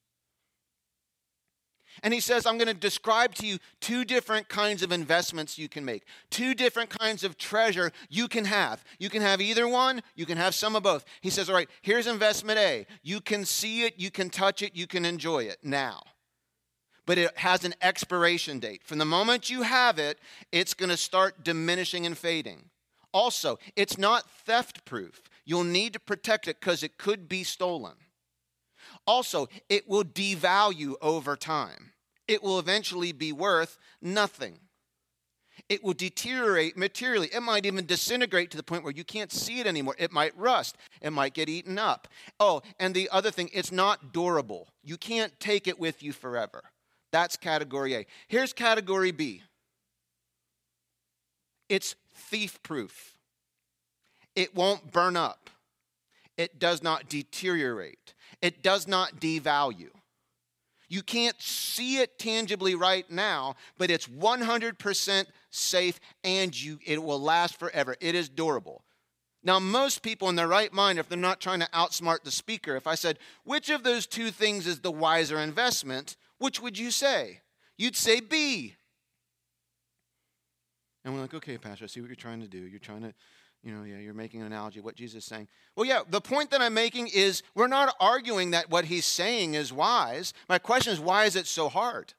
And 2.03 2.13
he 2.13 2.21
says, 2.21 2.47
I'm 2.47 2.59
going 2.59 2.69
to 2.69 2.75
describe 2.75 3.35
to 3.37 3.47
you 3.47 3.59
two 3.81 4.05
different 4.05 4.49
kinds 4.49 4.83
of 4.83 4.93
investments 4.93 5.59
you 5.59 5.69
can 5.69 5.85
make, 5.85 6.05
two 6.31 6.55
different 6.55 6.91
kinds 6.91 7.25
of 7.25 7.39
treasure 7.39 7.93
you 8.09 8.29
can 8.29 8.45
have. 8.45 8.85
You 8.99 9.11
can 9.11 9.23
have 9.23 9.41
either 9.41 9.69
one, 9.69 10.03
you 10.15 10.27
can 10.27 10.37
have 10.37 10.55
some 10.55 10.77
of 10.77 10.83
both. 10.83 11.05
He 11.21 11.31
says, 11.31 11.49
All 11.49 11.55
right, 11.55 11.69
here's 11.83 12.07
investment 12.07 12.59
A. 12.59 12.87
You 13.03 13.21
can 13.21 13.45
see 13.45 13.83
it, 13.83 13.95
you 13.97 14.11
can 14.11 14.31
touch 14.31 14.63
it, 14.63 14.75
you 14.75 14.87
can 14.87 15.05
enjoy 15.05 15.45
it 15.45 15.59
now. 15.63 16.03
But 17.07 17.19
it 17.19 17.37
has 17.39 17.65
an 17.65 17.75
expiration 17.83 18.59
date. 18.59 18.83
From 18.85 18.99
the 18.99 19.05
moment 19.05 19.51
you 19.51 19.63
have 19.63 19.99
it, 19.99 20.19
it's 20.53 20.75
going 20.75 20.89
to 20.89 20.97
start 20.97 21.45
diminishing 21.45 22.07
and 22.07 22.17
fading. 22.17 22.71
Also, 23.13 23.59
it's 23.77 23.99
not 23.99 24.29
theft 24.29 24.85
proof. 24.85 25.23
You'll 25.45 25.65
need 25.65 25.93
to 25.93 26.01
protect 26.01 26.49
it 26.49 26.59
because 26.59 26.83
it 26.83 26.99
could 26.99 27.29
be 27.29 27.45
stolen. 27.45 27.95
Also, 29.07 29.49
it 29.69 29.89
will 29.89 30.05
devalue 30.05 30.95
over 31.03 31.37
time. 31.37 31.93
It 32.27 32.43
will 32.43 32.59
eventually 32.59 33.13
be 33.13 33.33
worth 33.33 33.79
nothing. 34.01 34.59
It 35.69 35.85
will 35.85 35.95
deteriorate 35.95 36.77
materially. 36.77 37.29
It 37.33 37.41
might 37.41 37.67
even 37.67 37.87
disintegrate 37.87 38.51
to 38.51 38.57
the 38.57 38.63
point 38.63 38.83
where 38.83 38.93
you 38.93 39.05
can't 39.05 39.33
see 39.33 39.61
it 39.61 39.67
anymore. 39.67 39.95
It 39.99 40.13
might 40.13 40.37
rust. 40.37 40.77
It 41.01 41.11
might 41.11 41.35
get 41.35 41.49
eaten 41.49 41.79
up. 41.79 42.09
Oh, 42.41 42.63
and 42.79 42.95
the 42.95 43.09
other 43.11 43.31
thing, 43.31 43.51
it's 43.53 43.73
not 43.73 44.13
durable. 44.13 44.69
You 44.83 44.97
can't 44.97 45.39
take 45.39 45.67
it 45.67 45.79
with 45.79 46.03
you 46.03 46.13
forever. 46.13 46.63
That's 47.13 47.37
category 47.37 47.95
A. 47.95 48.07
Here's 48.27 48.53
category 48.53 49.13
B 49.13 49.43
it's 51.69 51.95
thief 52.15 52.63
proof. 52.63 53.15
It 54.35 54.55
won't 54.55 54.93
burn 54.93 55.17
up, 55.17 55.49
it 56.37 56.59
does 56.59 56.83
not 56.83 57.09
deteriorate 57.09 58.15
it 58.43 58.63
does 58.63 58.87
not 58.89 59.21
devalue. 59.21 59.91
You 60.89 61.03
can't 61.03 61.41
see 61.41 61.99
it 61.99 62.19
tangibly 62.19 62.75
right 62.75 63.11
now, 63.11 63.57
but 63.79 63.91
it's 63.91 64.07
100% 64.07 65.25
safe 65.51 65.99
and 66.23 66.61
you, 66.61 66.79
it 66.85 67.03
will 67.03 67.21
last 67.21 67.59
forever. 67.59 67.97
It 68.01 68.15
is 68.15 68.29
durable. 68.29 68.85
Now, 69.43 69.59
most 69.59 70.03
people 70.03 70.29
in 70.29 70.37
their 70.37 70.49
right 70.49 70.73
mind, 70.73 70.99
if 70.99 71.09
they're 71.09 71.19
not 71.19 71.41
trying 71.41 71.61
to 71.61 71.69
outsmart 71.75 72.25
the 72.25 72.31
speaker, 72.31 72.77
if 72.77 72.87
I 72.87 72.95
said, 72.95 73.19
which 73.45 73.69
of 73.69 73.83
those 73.83 74.07
two 74.07 74.31
things 74.31 74.67
is 74.67 74.81
the 74.81 74.91
wiser 74.91 75.39
investment, 75.39 76.17
which 76.39 76.63
would 76.63 76.79
you 76.79 76.91
say? 76.91 77.41
You'd 77.77 77.97
say 77.97 78.21
B. 78.21 78.77
And 81.05 81.13
we're 81.13 81.21
like, 81.21 81.35
okay, 81.35 81.59
Pastor, 81.59 81.85
I 81.85 81.89
see 81.89 82.01
what 82.01 82.09
you're 82.09 82.17
trying 82.17 82.41
to 82.41 82.49
do. 82.49 82.59
You're 82.59 82.79
trying 82.79 83.03
to, 83.03 83.13
you 83.65 83.75
know, 83.75 83.83
yeah, 83.85 83.99
you're 83.99 84.13
making 84.13 84.43
an 84.43 84.47
analogy 84.47 84.81
what 84.81 84.95
Jesus 84.95 85.23
is 85.23 85.25
saying. 85.25 85.49
Well, 85.75 85.87
yeah, 85.87 86.01
the 86.07 86.21
point 86.21 86.51
that 86.51 86.61
I'm 86.61 86.75
making 86.75 87.09
is 87.09 87.43
we're 87.55 87.67
not 87.67 87.97
arguing 87.99 88.51
that 88.51 88.69
what 88.71 88.85
he's 88.85 89.07
saying 89.07 89.55
is 89.55 89.73
wise. 89.73 90.35
My 90.49 90.59
question 90.59 90.93
is, 90.93 91.01
why 91.01 91.25
is 91.25 91.35
it 91.35 91.47
so 91.47 91.71
hard? 91.71 92.13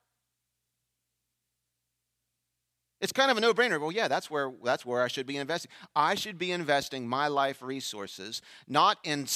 It's 2.99 3.11
kind 3.11 3.29
of 3.29 3.37
a 3.37 3.41
no-brainer. 3.41 3.79
Well, 3.79 3.91
yeah, 3.91 4.07
that's 4.07 4.31
where 4.31 4.51
that's 4.63 4.85
where 4.85 5.03
I 5.03 5.07
should 5.07 5.27
be 5.27 5.37
investing. 5.37 5.69
I 5.95 6.15
should 6.15 6.39
be 6.39 6.51
investing 6.51 7.07
my 7.07 7.27
life 7.27 7.61
resources 7.61 8.41
not 8.67 8.97
in 9.03 9.27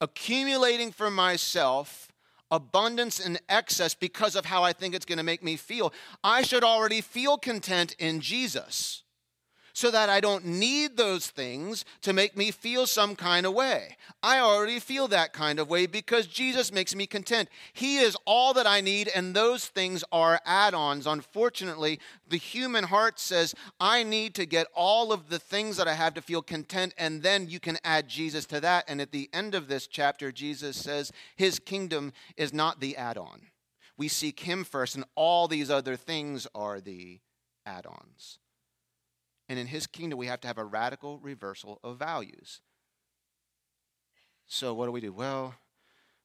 accumulating 0.00 0.92
for 0.92 1.10
myself 1.10 2.08
abundance 2.52 3.18
and 3.18 3.40
excess 3.48 3.94
because 3.94 4.36
of 4.36 4.44
how 4.44 4.62
I 4.62 4.72
think 4.72 4.94
it's 4.94 5.06
going 5.06 5.18
to 5.18 5.24
make 5.24 5.42
me 5.42 5.56
feel. 5.56 5.92
I 6.22 6.42
should 6.42 6.62
already 6.62 7.00
feel 7.00 7.38
content 7.38 7.96
in 7.98 8.20
Jesus 8.20 9.02
so 9.80 9.90
that 9.90 10.10
I 10.10 10.20
don't 10.20 10.44
need 10.44 10.98
those 10.98 11.28
things 11.28 11.86
to 12.02 12.12
make 12.12 12.36
me 12.36 12.50
feel 12.50 12.86
some 12.86 13.16
kind 13.16 13.46
of 13.46 13.54
way. 13.54 13.96
I 14.22 14.38
already 14.38 14.78
feel 14.78 15.08
that 15.08 15.32
kind 15.32 15.58
of 15.58 15.70
way 15.70 15.86
because 15.86 16.26
Jesus 16.26 16.70
makes 16.70 16.94
me 16.94 17.06
content. 17.06 17.48
He 17.72 17.96
is 17.96 18.14
all 18.26 18.52
that 18.52 18.66
I 18.66 18.82
need, 18.82 19.08
and 19.14 19.34
those 19.34 19.64
things 19.64 20.04
are 20.12 20.38
add 20.44 20.74
ons. 20.74 21.06
Unfortunately, 21.06 21.98
the 22.28 22.36
human 22.36 22.84
heart 22.84 23.18
says, 23.18 23.54
I 23.80 24.02
need 24.02 24.34
to 24.34 24.44
get 24.44 24.66
all 24.74 25.14
of 25.14 25.30
the 25.30 25.38
things 25.38 25.78
that 25.78 25.88
I 25.88 25.94
have 25.94 26.12
to 26.12 26.20
feel 26.20 26.42
content, 26.42 26.92
and 26.98 27.22
then 27.22 27.48
you 27.48 27.58
can 27.58 27.78
add 27.82 28.06
Jesus 28.06 28.44
to 28.46 28.60
that. 28.60 28.84
And 28.86 29.00
at 29.00 29.12
the 29.12 29.30
end 29.32 29.54
of 29.54 29.66
this 29.66 29.86
chapter, 29.86 30.30
Jesus 30.30 30.76
says, 30.76 31.10
His 31.36 31.58
kingdom 31.58 32.12
is 32.36 32.52
not 32.52 32.80
the 32.80 32.98
add 32.98 33.16
on. 33.16 33.46
We 33.96 34.08
seek 34.08 34.40
Him 34.40 34.62
first, 34.64 34.94
and 34.94 35.06
all 35.14 35.48
these 35.48 35.70
other 35.70 35.96
things 35.96 36.46
are 36.54 36.80
the 36.80 37.20
add 37.64 37.86
ons. 37.86 38.39
And 39.50 39.58
in 39.58 39.66
his 39.66 39.88
kingdom, 39.88 40.16
we 40.16 40.28
have 40.28 40.40
to 40.42 40.46
have 40.46 40.58
a 40.58 40.64
radical 40.64 41.18
reversal 41.18 41.80
of 41.82 41.98
values. 41.98 42.60
So, 44.46 44.72
what 44.72 44.86
do 44.86 44.92
we 44.92 45.00
do? 45.00 45.12
Well, 45.12 45.56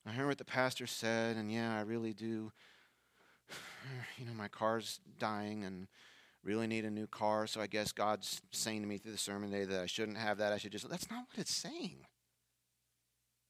I 0.05 0.11
heard 0.11 0.27
what 0.27 0.37
the 0.37 0.45
pastor 0.45 0.85
said, 0.85 1.35
and 1.35 1.51
yeah, 1.51 1.75
I 1.75 1.81
really 1.81 2.13
do. 2.13 2.51
You 4.17 4.25
know, 4.25 4.33
my 4.33 4.47
car's 4.47 4.99
dying 5.19 5.63
and 5.63 5.87
really 6.43 6.65
need 6.65 6.85
a 6.85 6.89
new 6.89 7.05
car, 7.05 7.45
so 7.45 7.61
I 7.61 7.67
guess 7.67 7.91
God's 7.91 8.41
saying 8.51 8.81
to 8.81 8.87
me 8.87 8.97
through 8.97 9.11
the 9.11 9.17
sermon 9.17 9.51
today 9.51 9.65
that 9.65 9.79
I 9.79 9.85
shouldn't 9.85 10.17
have 10.17 10.39
that. 10.39 10.53
I 10.53 10.57
should 10.57 10.71
just. 10.71 10.89
That's 10.89 11.09
not 11.09 11.25
what 11.27 11.37
it's 11.37 11.53
saying. 11.53 12.05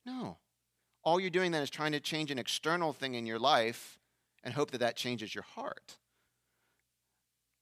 No. 0.06 0.38
All 1.04 1.20
you're 1.20 1.30
doing 1.30 1.52
then 1.52 1.64
is 1.64 1.70
trying 1.70 1.94
to 1.94 2.02
change 2.02 2.32
an 2.32 2.40
external 2.40 2.92
thing 2.92 3.14
in 3.14 3.26
your 3.26 3.40
life 3.40 3.98
and 4.44 4.54
hope 4.54 4.72
that 4.72 4.80
that 4.80 4.98
changes 4.98 5.34
your 5.34 5.44
heart. 5.44 5.98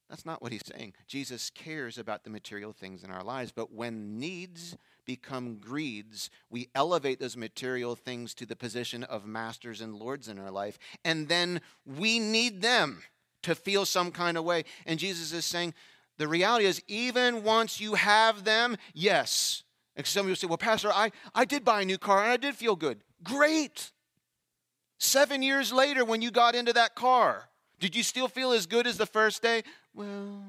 That's 0.10 0.26
not 0.26 0.42
what 0.42 0.52
he's 0.52 0.66
saying. 0.66 0.94
Jesus 1.08 1.50
cares 1.50 1.98
about 1.98 2.24
the 2.24 2.30
material 2.30 2.72
things 2.72 3.04
in 3.04 3.10
our 3.10 3.24
lives, 3.24 3.52
but 3.52 3.74
when 3.74 4.20
needs 4.20 4.78
become 5.06 5.58
greeds, 5.58 6.30
we 6.50 6.70
elevate 6.76 7.20
those 7.20 7.36
material 7.36 7.96
things 7.96 8.34
to 8.36 8.46
the 8.46 8.56
position 8.56 9.04
of 9.04 9.26
masters 9.26 9.82
and 9.82 9.96
lords 9.96 10.28
in 10.28 10.38
our 10.38 10.52
life, 10.52 10.78
and 11.04 11.28
then 11.28 11.62
we 11.86 12.20
need 12.20 12.62
them 12.62 13.02
to 13.42 13.56
feel 13.56 13.86
some 13.86 14.12
kind 14.12 14.38
of 14.38 14.44
way. 14.44 14.66
And 14.86 15.00
Jesus 15.00 15.34
is 15.34 15.46
saying, 15.46 15.74
the 16.18 16.28
reality 16.28 16.66
is, 16.66 16.82
even 16.88 17.44
once 17.44 17.82
you 17.82 17.96
have 17.96 18.44
them, 18.44 18.78
yes. 18.94 19.64
And 19.96 20.06
some 20.06 20.26
people 20.26 20.36
say, 20.36 20.48
well, 20.48 20.58
Pastor, 20.58 20.92
I, 20.92 21.12
I 21.34 21.46
did 21.46 21.66
buy 21.66 21.82
a 21.82 21.86
new 21.86 21.98
car 21.98 22.22
and 22.22 22.32
I 22.32 22.38
did 22.38 22.56
feel 22.56 22.76
good. 22.76 23.02
Great. 23.24 23.92
Seven 25.00 25.42
years 25.42 25.74
later, 25.74 26.06
when 26.06 26.22
you 26.22 26.32
got 26.32 26.56
into 26.56 26.74
that 26.74 26.96
car, 26.96 27.50
did 27.80 27.96
you 27.96 28.04
still 28.04 28.28
feel 28.28 28.52
as 28.52 28.66
good 28.66 28.88
as 28.88 28.98
the 28.98 29.06
first 29.06 29.42
day? 29.42 29.64
Well, 29.94 30.44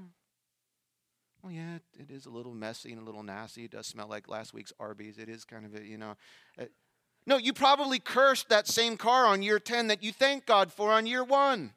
well, 1.43 1.53
yeah, 1.53 1.77
it 1.99 2.11
is 2.11 2.25
a 2.25 2.31
little 2.31 2.55
messy 2.55 2.91
and 2.93 3.03
a 3.03 3.05
little 3.05 3.23
nasty. 3.23 3.65
It 3.65 3.73
does 3.73 3.87
smell 3.87 4.09
like 4.09 4.29
last 4.29 4.55
week's 4.55 4.73
Arby's. 4.81 5.19
It 5.19 5.29
is 5.29 5.45
kind 5.45 5.67
of 5.67 5.75
a, 5.75 5.85
you 5.85 5.99
know. 5.99 6.17
No, 7.27 7.37
you 7.37 7.53
probably 7.53 7.99
cursed 7.99 8.49
that 8.49 8.67
same 8.67 8.97
car 8.97 9.27
on 9.27 9.43
year 9.43 9.59
10 9.59 9.89
that 9.89 10.03
you 10.03 10.13
thank 10.13 10.47
God 10.47 10.73
for 10.73 10.91
on 10.91 11.07
year 11.07 11.23
one. 11.23 11.75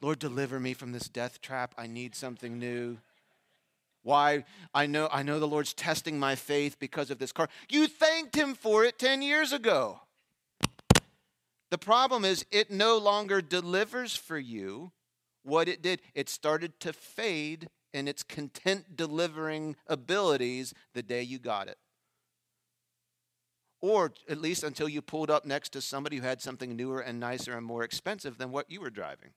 Lord, 0.00 0.18
deliver 0.18 0.58
me 0.58 0.74
from 0.74 0.92
this 0.92 1.08
death 1.08 1.40
trap. 1.40 1.74
I 1.78 1.86
need 1.86 2.14
something 2.14 2.58
new. 2.58 2.98
Why? 4.02 4.44
I 4.74 4.86
know, 4.86 5.08
I 5.12 5.22
know 5.22 5.38
the 5.38 5.48
Lord's 5.48 5.74
testing 5.74 6.18
my 6.18 6.34
faith 6.34 6.78
because 6.78 7.10
of 7.10 7.18
this 7.18 7.32
car. 7.32 7.48
You 7.68 7.86
thanked 7.86 8.34
Him 8.34 8.54
for 8.54 8.84
it 8.84 8.98
10 8.98 9.22
years 9.22 9.52
ago. 9.52 10.00
The 11.70 11.78
problem 11.78 12.24
is, 12.24 12.46
it 12.50 12.70
no 12.70 12.96
longer 12.96 13.40
delivers 13.40 14.16
for 14.16 14.38
you 14.38 14.92
what 15.48 15.68
it 15.68 15.82
did. 15.82 16.02
It 16.14 16.28
started 16.28 16.78
to 16.80 16.92
fade 16.92 17.68
in 17.92 18.06
its 18.06 18.22
content 18.22 18.96
delivering 18.96 19.76
abilities 19.86 20.74
the 20.94 21.02
day 21.02 21.22
you 21.22 21.38
got 21.38 21.68
it. 21.68 21.78
Or 23.80 24.12
at 24.28 24.40
least 24.40 24.64
until 24.64 24.88
you 24.88 25.00
pulled 25.00 25.30
up 25.30 25.44
next 25.44 25.70
to 25.70 25.80
somebody 25.80 26.16
who 26.16 26.22
had 26.22 26.42
something 26.42 26.76
newer 26.76 27.00
and 27.00 27.20
nicer 27.20 27.56
and 27.56 27.64
more 27.64 27.84
expensive 27.84 28.36
than 28.36 28.50
what 28.50 28.70
you 28.70 28.80
were 28.80 28.90
driving. 28.90 29.30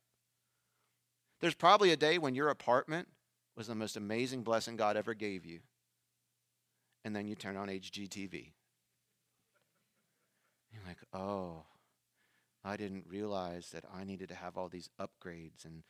There's 1.39 1.55
probably 1.55 1.91
a 1.91 1.97
day 1.97 2.17
when 2.17 2.35
your 2.35 2.49
apartment 2.49 3.07
was 3.55 3.67
the 3.67 3.75
most 3.75 3.97
amazing 3.97 4.43
blessing 4.43 4.75
God 4.75 4.97
ever 4.97 5.13
gave 5.13 5.45
you. 5.45 5.59
And 7.03 7.15
then 7.15 7.27
you 7.27 7.35
turn 7.35 7.57
on 7.57 7.67
HGTV. 7.67 8.51
You're 10.71 10.83
like, 10.87 10.99
oh, 11.13 11.63
I 12.63 12.77
didn't 12.77 13.05
realize 13.07 13.69
that 13.71 13.85
I 13.93 14.03
needed 14.03 14.29
to 14.29 14.35
have 14.35 14.57
all 14.57 14.69
these 14.69 14.89
upgrades 14.99 15.65
and 15.65 15.83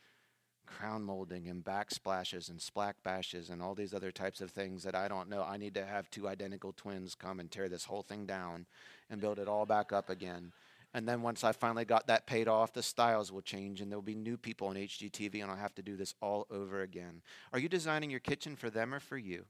crown 0.66 1.02
molding 1.02 1.48
and 1.48 1.64
backsplashes 1.64 2.48
and 2.50 2.60
splack 2.60 2.96
bashes 3.02 3.50
and 3.50 3.62
all 3.62 3.74
these 3.74 3.94
other 3.94 4.10
types 4.10 4.40
of 4.40 4.50
things 4.50 4.82
that 4.82 4.94
I 4.94 5.08
don't 5.08 5.28
know. 5.28 5.42
I 5.42 5.56
need 5.56 5.74
to 5.74 5.84
have 5.84 6.10
two 6.10 6.28
identical 6.28 6.72
twins 6.72 7.14
come 7.14 7.40
and 7.40 7.50
tear 7.50 7.68
this 7.68 7.84
whole 7.84 8.02
thing 8.02 8.26
down 8.26 8.66
and 9.10 9.20
build 9.20 9.38
it 9.38 9.48
all 9.48 9.66
back 9.66 9.92
up 9.92 10.10
again. 10.10 10.52
And 10.94 11.08
then 11.08 11.22
once 11.22 11.42
I 11.42 11.52
finally 11.52 11.84
got 11.84 12.06
that 12.08 12.26
paid 12.26 12.48
off, 12.48 12.72
the 12.72 12.82
styles 12.82 13.32
will 13.32 13.40
change 13.40 13.80
and 13.80 13.90
there'll 13.90 14.02
be 14.02 14.14
new 14.14 14.36
people 14.36 14.68
on 14.68 14.76
HGTV 14.76 15.42
and 15.42 15.50
I'll 15.50 15.56
have 15.56 15.74
to 15.76 15.82
do 15.82 15.96
this 15.96 16.14
all 16.20 16.46
over 16.50 16.82
again. 16.82 17.22
Are 17.52 17.58
you 17.58 17.68
designing 17.68 18.10
your 18.10 18.20
kitchen 18.20 18.56
for 18.56 18.68
them 18.68 18.92
or 18.94 19.00
for 19.00 19.16
you? 19.16 19.46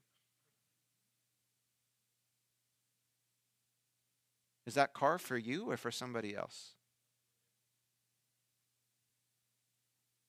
Is 4.66 4.74
that 4.74 4.94
car 4.94 5.18
for 5.18 5.36
you 5.36 5.70
or 5.70 5.76
for 5.76 5.90
somebody 5.90 6.36
else? 6.36 6.74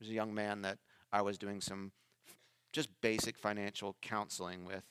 There's 0.03 0.11
a 0.11 0.15
young 0.15 0.33
man 0.33 0.63
that 0.63 0.79
I 1.13 1.21
was 1.21 1.37
doing 1.37 1.61
some 1.61 1.93
just 2.73 2.89
basic 2.99 3.37
financial 3.37 3.95
counseling 4.01 4.65
with 4.65 4.83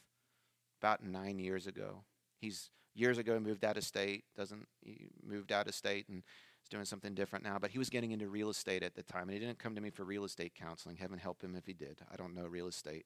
about 0.80 1.04
nine 1.04 1.38
years 1.38 1.66
ago. 1.66 2.04
He's 2.38 2.70
years 2.94 3.18
ago 3.18 3.38
moved 3.38 3.62
out 3.62 3.76
of 3.76 3.84
state, 3.84 4.24
doesn't 4.34 4.66
he 4.80 5.10
moved 5.22 5.52
out 5.52 5.68
of 5.68 5.74
state 5.74 6.08
and 6.08 6.22
is 6.62 6.68
doing 6.70 6.86
something 6.86 7.12
different 7.12 7.44
now. 7.44 7.58
But 7.60 7.72
he 7.72 7.78
was 7.78 7.90
getting 7.90 8.12
into 8.12 8.26
real 8.26 8.48
estate 8.48 8.82
at 8.82 8.94
the 8.94 9.02
time, 9.02 9.24
and 9.24 9.32
he 9.32 9.38
didn't 9.38 9.58
come 9.58 9.74
to 9.74 9.82
me 9.82 9.90
for 9.90 10.02
real 10.04 10.24
estate 10.24 10.54
counseling. 10.54 10.96
Heaven 10.96 11.18
help 11.18 11.42
him 11.42 11.56
if 11.56 11.66
he 11.66 11.74
did. 11.74 11.98
I 12.10 12.16
don't 12.16 12.34
know 12.34 12.46
real 12.46 12.68
estate. 12.68 13.04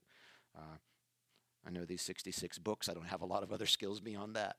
Uh, 0.56 0.76
I 1.66 1.70
know 1.70 1.84
these 1.84 2.02
66 2.02 2.60
books. 2.60 2.88
I 2.88 2.94
don't 2.94 3.08
have 3.08 3.22
a 3.22 3.26
lot 3.26 3.42
of 3.42 3.50
other 3.50 3.66
skills 3.66 4.00
beyond 4.00 4.36
that 4.36 4.54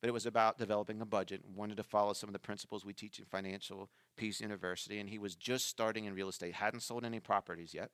but 0.00 0.08
it 0.08 0.12
was 0.12 0.26
about 0.26 0.58
developing 0.58 1.00
a 1.00 1.06
budget. 1.06 1.42
Wanted 1.54 1.76
to 1.76 1.82
follow 1.82 2.12
some 2.12 2.28
of 2.28 2.32
the 2.32 2.38
principles 2.38 2.84
we 2.84 2.94
teach 2.94 3.18
in 3.18 3.26
Financial 3.26 3.90
Peace 4.16 4.40
University, 4.40 4.98
and 4.98 5.10
he 5.10 5.18
was 5.18 5.34
just 5.34 5.66
starting 5.66 6.06
in 6.06 6.14
real 6.14 6.28
estate. 6.28 6.54
hadn't 6.54 6.80
sold 6.80 7.04
any 7.04 7.20
properties 7.20 7.74
yet, 7.74 7.90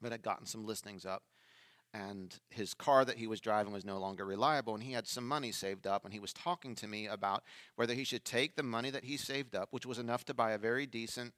but 0.00 0.12
had 0.12 0.22
gotten 0.22 0.46
some 0.46 0.64
listings 0.64 1.04
up. 1.04 1.24
And 1.92 2.38
his 2.50 2.74
car 2.74 3.04
that 3.04 3.16
he 3.16 3.26
was 3.26 3.40
driving 3.40 3.72
was 3.72 3.84
no 3.84 3.98
longer 3.98 4.24
reliable, 4.24 4.74
and 4.74 4.82
he 4.82 4.92
had 4.92 5.08
some 5.08 5.26
money 5.26 5.50
saved 5.50 5.86
up. 5.86 6.04
And 6.04 6.12
he 6.12 6.20
was 6.20 6.32
talking 6.32 6.74
to 6.76 6.86
me 6.86 7.06
about 7.06 7.42
whether 7.74 7.94
he 7.94 8.04
should 8.04 8.24
take 8.24 8.54
the 8.54 8.62
money 8.62 8.90
that 8.90 9.04
he 9.04 9.16
saved 9.16 9.56
up, 9.56 9.68
which 9.70 9.86
was 9.86 9.98
enough 9.98 10.24
to 10.26 10.34
buy 10.34 10.52
a 10.52 10.58
very 10.58 10.86
decent 10.86 11.32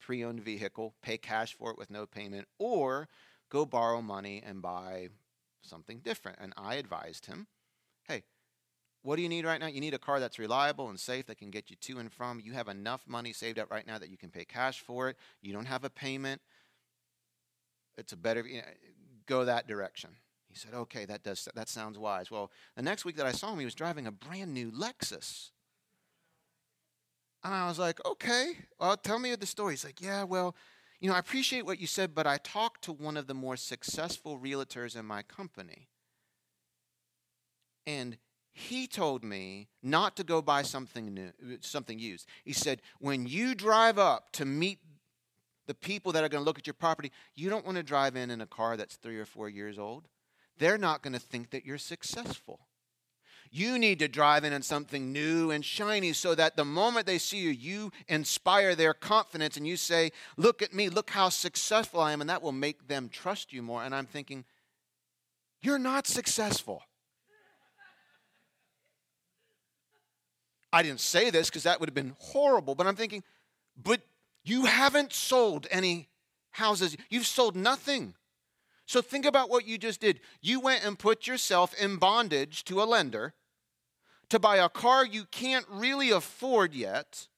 pre 0.00 0.24
owned 0.24 0.40
vehicle, 0.40 0.94
pay 1.02 1.16
cash 1.16 1.54
for 1.54 1.70
it 1.70 1.78
with 1.78 1.90
no 1.90 2.06
payment, 2.06 2.48
or 2.58 3.08
go 3.48 3.64
borrow 3.64 4.02
money 4.02 4.42
and 4.44 4.60
buy 4.60 5.08
something 5.62 6.00
different. 6.00 6.38
And 6.40 6.52
I 6.56 6.74
advised 6.74 7.26
him 7.26 7.46
what 9.02 9.16
do 9.16 9.22
you 9.22 9.28
need 9.28 9.44
right 9.44 9.60
now? 9.60 9.66
You 9.66 9.80
need 9.80 9.94
a 9.94 9.98
car 9.98 10.20
that's 10.20 10.38
reliable 10.38 10.88
and 10.88 10.98
safe 10.98 11.26
that 11.26 11.38
can 11.38 11.50
get 11.50 11.70
you 11.70 11.76
to 11.76 11.98
and 11.98 12.12
from. 12.12 12.40
You 12.40 12.52
have 12.52 12.68
enough 12.68 13.02
money 13.06 13.32
saved 13.32 13.58
up 13.58 13.70
right 13.70 13.86
now 13.86 13.98
that 13.98 14.10
you 14.10 14.16
can 14.16 14.30
pay 14.30 14.44
cash 14.44 14.80
for 14.80 15.08
it. 15.08 15.16
You 15.40 15.52
don't 15.52 15.66
have 15.66 15.84
a 15.84 15.90
payment. 15.90 16.40
It's 17.98 18.12
a 18.12 18.16
better 18.16 18.46
you 18.46 18.58
know, 18.58 18.66
go 19.26 19.44
that 19.44 19.66
direction. 19.66 20.10
He 20.48 20.54
said, 20.56 20.74
"Okay, 20.74 21.04
that 21.06 21.22
does 21.22 21.48
that 21.54 21.68
sounds 21.68 21.98
wise." 21.98 22.30
Well, 22.30 22.50
the 22.76 22.82
next 22.82 23.04
week 23.04 23.16
that 23.16 23.26
I 23.26 23.32
saw 23.32 23.52
him, 23.52 23.58
he 23.58 23.64
was 23.64 23.74
driving 23.74 24.06
a 24.06 24.12
brand 24.12 24.52
new 24.54 24.70
Lexus. 24.70 25.50
And 27.44 27.52
I 27.54 27.66
was 27.68 27.78
like, 27.78 28.04
"Okay, 28.04 28.66
well, 28.78 28.96
tell 28.96 29.18
me 29.18 29.34
the 29.34 29.46
story." 29.46 29.74
He's 29.74 29.84
like, 29.84 30.00
"Yeah, 30.00 30.24
well, 30.24 30.54
You 31.00 31.08
know, 31.08 31.16
I 31.16 31.18
appreciate 31.18 31.66
what 31.66 31.80
you 31.80 31.88
said, 31.88 32.14
but 32.14 32.28
I 32.28 32.38
talked 32.38 32.82
to 32.84 32.92
one 32.92 33.16
of 33.16 33.26
the 33.26 33.34
more 33.34 33.56
successful 33.56 34.38
realtors 34.38 34.94
in 34.94 35.04
my 35.04 35.22
company. 35.22 35.88
And 37.86 38.16
he 38.52 38.86
told 38.86 39.24
me 39.24 39.68
not 39.82 40.16
to 40.16 40.24
go 40.24 40.42
buy 40.42 40.62
something 40.62 41.14
new, 41.14 41.32
something 41.60 41.98
used. 41.98 42.28
He 42.44 42.52
said, 42.52 42.82
when 43.00 43.26
you 43.26 43.54
drive 43.54 43.98
up 43.98 44.30
to 44.32 44.44
meet 44.44 44.78
the 45.66 45.74
people 45.74 46.12
that 46.12 46.22
are 46.22 46.28
going 46.28 46.42
to 46.42 46.44
look 46.44 46.58
at 46.58 46.66
your 46.66 46.74
property, 46.74 47.10
you 47.34 47.48
don't 47.48 47.64
want 47.64 47.78
to 47.78 47.82
drive 47.82 48.14
in 48.16 48.30
in 48.30 48.40
a 48.40 48.46
car 48.46 48.76
that's 48.76 48.96
three 48.96 49.18
or 49.18 49.24
four 49.24 49.48
years 49.48 49.78
old. 49.78 50.08
They're 50.58 50.78
not 50.78 51.02
going 51.02 51.14
to 51.14 51.18
think 51.18 51.50
that 51.50 51.64
you're 51.64 51.78
successful. 51.78 52.60
You 53.50 53.78
need 53.78 53.98
to 53.98 54.08
drive 54.08 54.44
in 54.44 54.52
in 54.52 54.62
something 54.62 55.12
new 55.12 55.50
and 55.50 55.64
shiny 55.64 56.14
so 56.14 56.34
that 56.34 56.56
the 56.56 56.64
moment 56.64 57.06
they 57.06 57.18
see 57.18 57.38
you, 57.38 57.50
you 57.50 57.92
inspire 58.08 58.74
their 58.74 58.94
confidence 58.94 59.58
and 59.58 59.66
you 59.66 59.76
say, 59.76 60.10
Look 60.38 60.62
at 60.62 60.72
me, 60.72 60.88
look 60.88 61.10
how 61.10 61.28
successful 61.28 62.00
I 62.00 62.12
am, 62.12 62.22
and 62.22 62.30
that 62.30 62.42
will 62.42 62.52
make 62.52 62.88
them 62.88 63.10
trust 63.10 63.52
you 63.52 63.60
more. 63.60 63.84
And 63.84 63.94
I'm 63.94 64.06
thinking, 64.06 64.46
You're 65.60 65.78
not 65.78 66.06
successful. 66.06 66.82
I 70.72 70.82
didn't 70.82 71.00
say 71.00 71.30
this 71.30 71.50
because 71.50 71.64
that 71.64 71.80
would 71.80 71.88
have 71.88 71.94
been 71.94 72.16
horrible, 72.18 72.74
but 72.74 72.86
I'm 72.86 72.96
thinking, 72.96 73.22
But 73.76 74.00
you 74.44 74.64
haven't 74.64 75.12
sold 75.12 75.66
any 75.70 76.08
houses, 76.52 76.96
you've 77.08 77.26
sold 77.26 77.56
nothing. 77.56 78.14
So 78.86 79.00
think 79.00 79.24
about 79.24 79.48
what 79.48 79.66
you 79.66 79.78
just 79.78 80.00
did. 80.00 80.20
You 80.40 80.60
went 80.60 80.84
and 80.84 80.98
put 80.98 81.26
yourself 81.26 81.72
in 81.74 81.96
bondage 81.96 82.64
to 82.64 82.82
a 82.82 82.84
lender 82.84 83.34
to 84.32 84.38
buy 84.38 84.56
a 84.56 84.68
car 84.70 85.04
you 85.04 85.26
can't 85.26 85.66
really 85.68 86.10
afford 86.10 86.74
yet, 86.74 87.28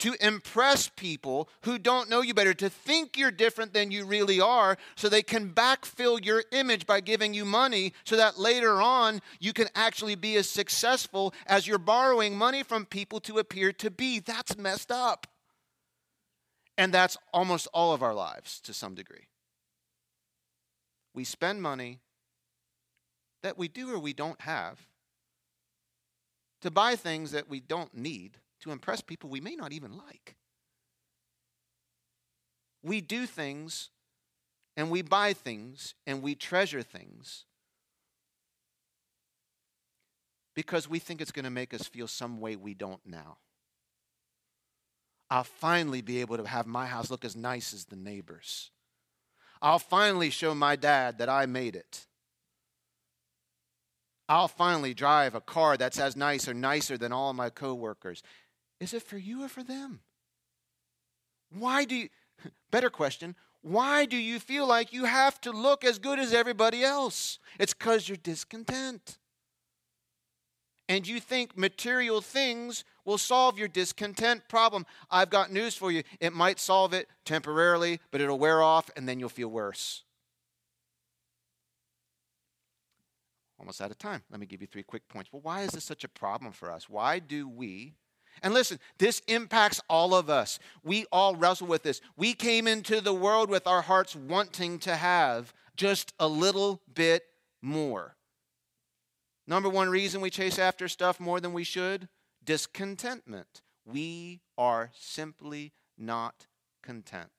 to 0.00 0.14
impress 0.20 0.88
people 0.88 1.48
who 1.62 1.78
don't 1.78 2.10
know 2.10 2.20
you 2.20 2.34
better, 2.34 2.54
to 2.54 2.68
think 2.68 3.16
you're 3.16 3.30
different 3.30 3.72
than 3.72 3.90
you 3.90 4.04
really 4.04 4.40
are, 4.40 4.76
so 4.96 5.08
they 5.08 5.22
can 5.22 5.50
backfill 5.50 6.22
your 6.24 6.44
image 6.52 6.86
by 6.86 7.00
giving 7.00 7.32
you 7.32 7.44
money 7.44 7.92
so 8.04 8.16
that 8.16 8.38
later 8.38 8.80
on 8.82 9.20
you 9.38 9.52
can 9.52 9.68
actually 9.74 10.14
be 10.14 10.36
as 10.36 10.48
successful 10.48 11.32
as 11.46 11.66
you're 11.66 11.78
borrowing 11.78 12.36
money 12.36 12.62
from 12.62 12.84
people 12.84 13.20
to 13.20 13.38
appear 13.38 13.72
to 13.72 13.90
be. 13.90 14.18
That's 14.18 14.56
messed 14.58 14.92
up. 14.92 15.26
And 16.76 16.92
that's 16.92 17.16
almost 17.32 17.68
all 17.72 17.92
of 17.92 18.02
our 18.02 18.14
lives 18.14 18.60
to 18.60 18.74
some 18.74 18.94
degree 18.94 19.26
we 21.14 21.24
spend 21.24 21.60
money 21.62 22.00
that 23.42 23.58
we 23.58 23.68
do 23.68 23.92
or 23.92 23.98
we 23.98 24.12
don't 24.12 24.40
have 24.42 24.86
to 26.60 26.70
buy 26.70 26.94
things 26.94 27.32
that 27.32 27.48
we 27.48 27.60
don't 27.60 27.96
need 27.96 28.38
to 28.60 28.72
impress 28.72 29.00
people 29.00 29.30
we 29.30 29.40
may 29.40 29.56
not 29.56 29.72
even 29.72 29.96
like. 29.96 30.36
We 32.82 33.00
do 33.00 33.26
things 33.26 33.90
and 34.76 34.90
we 34.90 35.02
buy 35.02 35.32
things 35.32 35.94
and 36.06 36.22
we 36.22 36.34
treasure 36.34 36.82
things 36.82 37.44
because 40.54 40.88
we 40.88 40.98
think 40.98 41.20
it's 41.20 41.32
going 41.32 41.44
to 41.44 41.50
make 41.50 41.74
us 41.74 41.86
feel 41.86 42.06
some 42.06 42.40
way 42.40 42.56
we 42.56 42.74
don't 42.74 43.00
now. 43.06 43.38
I'll 45.30 45.44
finally 45.44 46.02
be 46.02 46.20
able 46.20 46.36
to 46.38 46.46
have 46.46 46.66
my 46.66 46.86
house 46.86 47.10
look 47.10 47.24
as 47.24 47.36
nice 47.36 47.72
as 47.72 47.84
the 47.84 47.96
neighbors. 47.96 48.70
I'll 49.62 49.78
finally 49.78 50.30
show 50.30 50.54
my 50.54 50.74
dad 50.74 51.18
that 51.18 51.28
I 51.28 51.46
made 51.46 51.76
it. 51.76 52.06
I'll 54.28 54.48
finally 54.48 54.94
drive 54.94 55.34
a 55.34 55.40
car 55.40 55.76
that's 55.76 55.98
as 55.98 56.16
nice 56.16 56.48
or 56.48 56.54
nicer 56.54 56.96
than 56.96 57.12
all 57.12 57.32
my 57.32 57.50
coworkers. 57.50 58.22
Is 58.80 58.94
it 58.94 59.02
for 59.02 59.18
you 59.18 59.44
or 59.44 59.48
for 59.48 59.62
them? 59.62 60.00
Why 61.50 61.84
do 61.84 61.94
you, 61.94 62.08
better 62.70 62.90
question, 62.90 63.36
why 63.62 64.06
do 64.06 64.16
you 64.16 64.40
feel 64.40 64.66
like 64.66 64.92
you 64.92 65.04
have 65.04 65.40
to 65.42 65.52
look 65.52 65.84
as 65.84 65.98
good 65.98 66.18
as 66.18 66.32
everybody 66.32 66.82
else? 66.82 67.38
It's 67.58 67.74
because 67.74 68.08
you're 68.08 68.16
discontent 68.16 69.18
and 70.90 71.06
you 71.06 71.20
think 71.20 71.56
material 71.56 72.20
things 72.20 72.82
will 73.04 73.16
solve 73.16 73.56
your 73.56 73.68
discontent 73.68 74.42
problem, 74.48 74.84
I've 75.08 75.30
got 75.30 75.52
news 75.52 75.76
for 75.76 75.92
you. 75.92 76.02
It 76.18 76.32
might 76.32 76.58
solve 76.58 76.92
it 76.92 77.08
temporarily, 77.24 78.00
but 78.10 78.20
it'll 78.20 78.40
wear 78.40 78.60
off 78.60 78.90
and 78.96 79.08
then 79.08 79.20
you'll 79.20 79.28
feel 79.28 79.50
worse. 79.50 80.02
Almost 83.60 83.80
out 83.80 83.92
of 83.92 83.98
time. 83.98 84.24
Let 84.32 84.40
me 84.40 84.46
give 84.46 84.62
you 84.62 84.66
three 84.66 84.82
quick 84.82 85.06
points. 85.08 85.32
Well, 85.32 85.42
why 85.42 85.62
is 85.62 85.70
this 85.70 85.84
such 85.84 86.02
a 86.02 86.08
problem 86.08 86.50
for 86.50 86.72
us? 86.72 86.90
Why 86.90 87.20
do 87.20 87.48
we? 87.48 87.94
And 88.42 88.54
listen, 88.54 88.78
this 88.98 89.20
impacts 89.28 89.80
all 89.88 90.14
of 90.14 90.30
us. 90.30 90.58
We 90.82 91.06
all 91.12 91.36
wrestle 91.36 91.66
with 91.66 91.82
this. 91.82 92.00
We 92.16 92.32
came 92.32 92.66
into 92.66 93.00
the 93.00 93.14
world 93.14 93.50
with 93.50 93.66
our 93.66 93.82
hearts 93.82 94.16
wanting 94.16 94.78
to 94.80 94.96
have 94.96 95.52
just 95.76 96.14
a 96.18 96.28
little 96.28 96.80
bit 96.92 97.24
more. 97.62 98.16
Number 99.46 99.68
one 99.68 99.90
reason 99.90 100.20
we 100.20 100.30
chase 100.30 100.58
after 100.58 100.88
stuff 100.88 101.18
more 101.20 101.40
than 101.40 101.52
we 101.52 101.64
should 101.64 102.08
discontentment. 102.44 103.62
We 103.84 104.40
are 104.56 104.90
simply 104.98 105.72
not 105.98 106.46
content. 106.82 107.30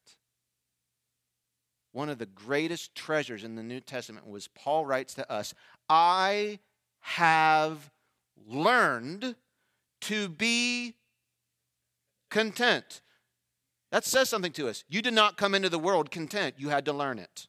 One 1.93 2.09
of 2.09 2.19
the 2.19 2.25
greatest 2.25 2.95
treasures 2.95 3.43
in 3.43 3.55
the 3.55 3.63
New 3.63 3.79
Testament 3.79 4.27
was 4.27 4.47
Paul 4.47 4.85
writes 4.85 5.13
to 5.15 5.29
us, 5.31 5.53
I 5.89 6.59
have 7.01 7.91
learned 8.47 9.35
to 10.01 10.29
be 10.29 10.95
content. 12.29 13.01
That 13.91 14.05
says 14.05 14.29
something 14.29 14.53
to 14.53 14.69
us. 14.69 14.83
You 14.87 15.01
did 15.01 15.13
not 15.13 15.37
come 15.37 15.53
into 15.53 15.69
the 15.69 15.79
world 15.79 16.11
content, 16.11 16.55
you 16.57 16.69
had 16.69 16.85
to 16.85 16.93
learn 16.93 17.19
it. 17.19 17.47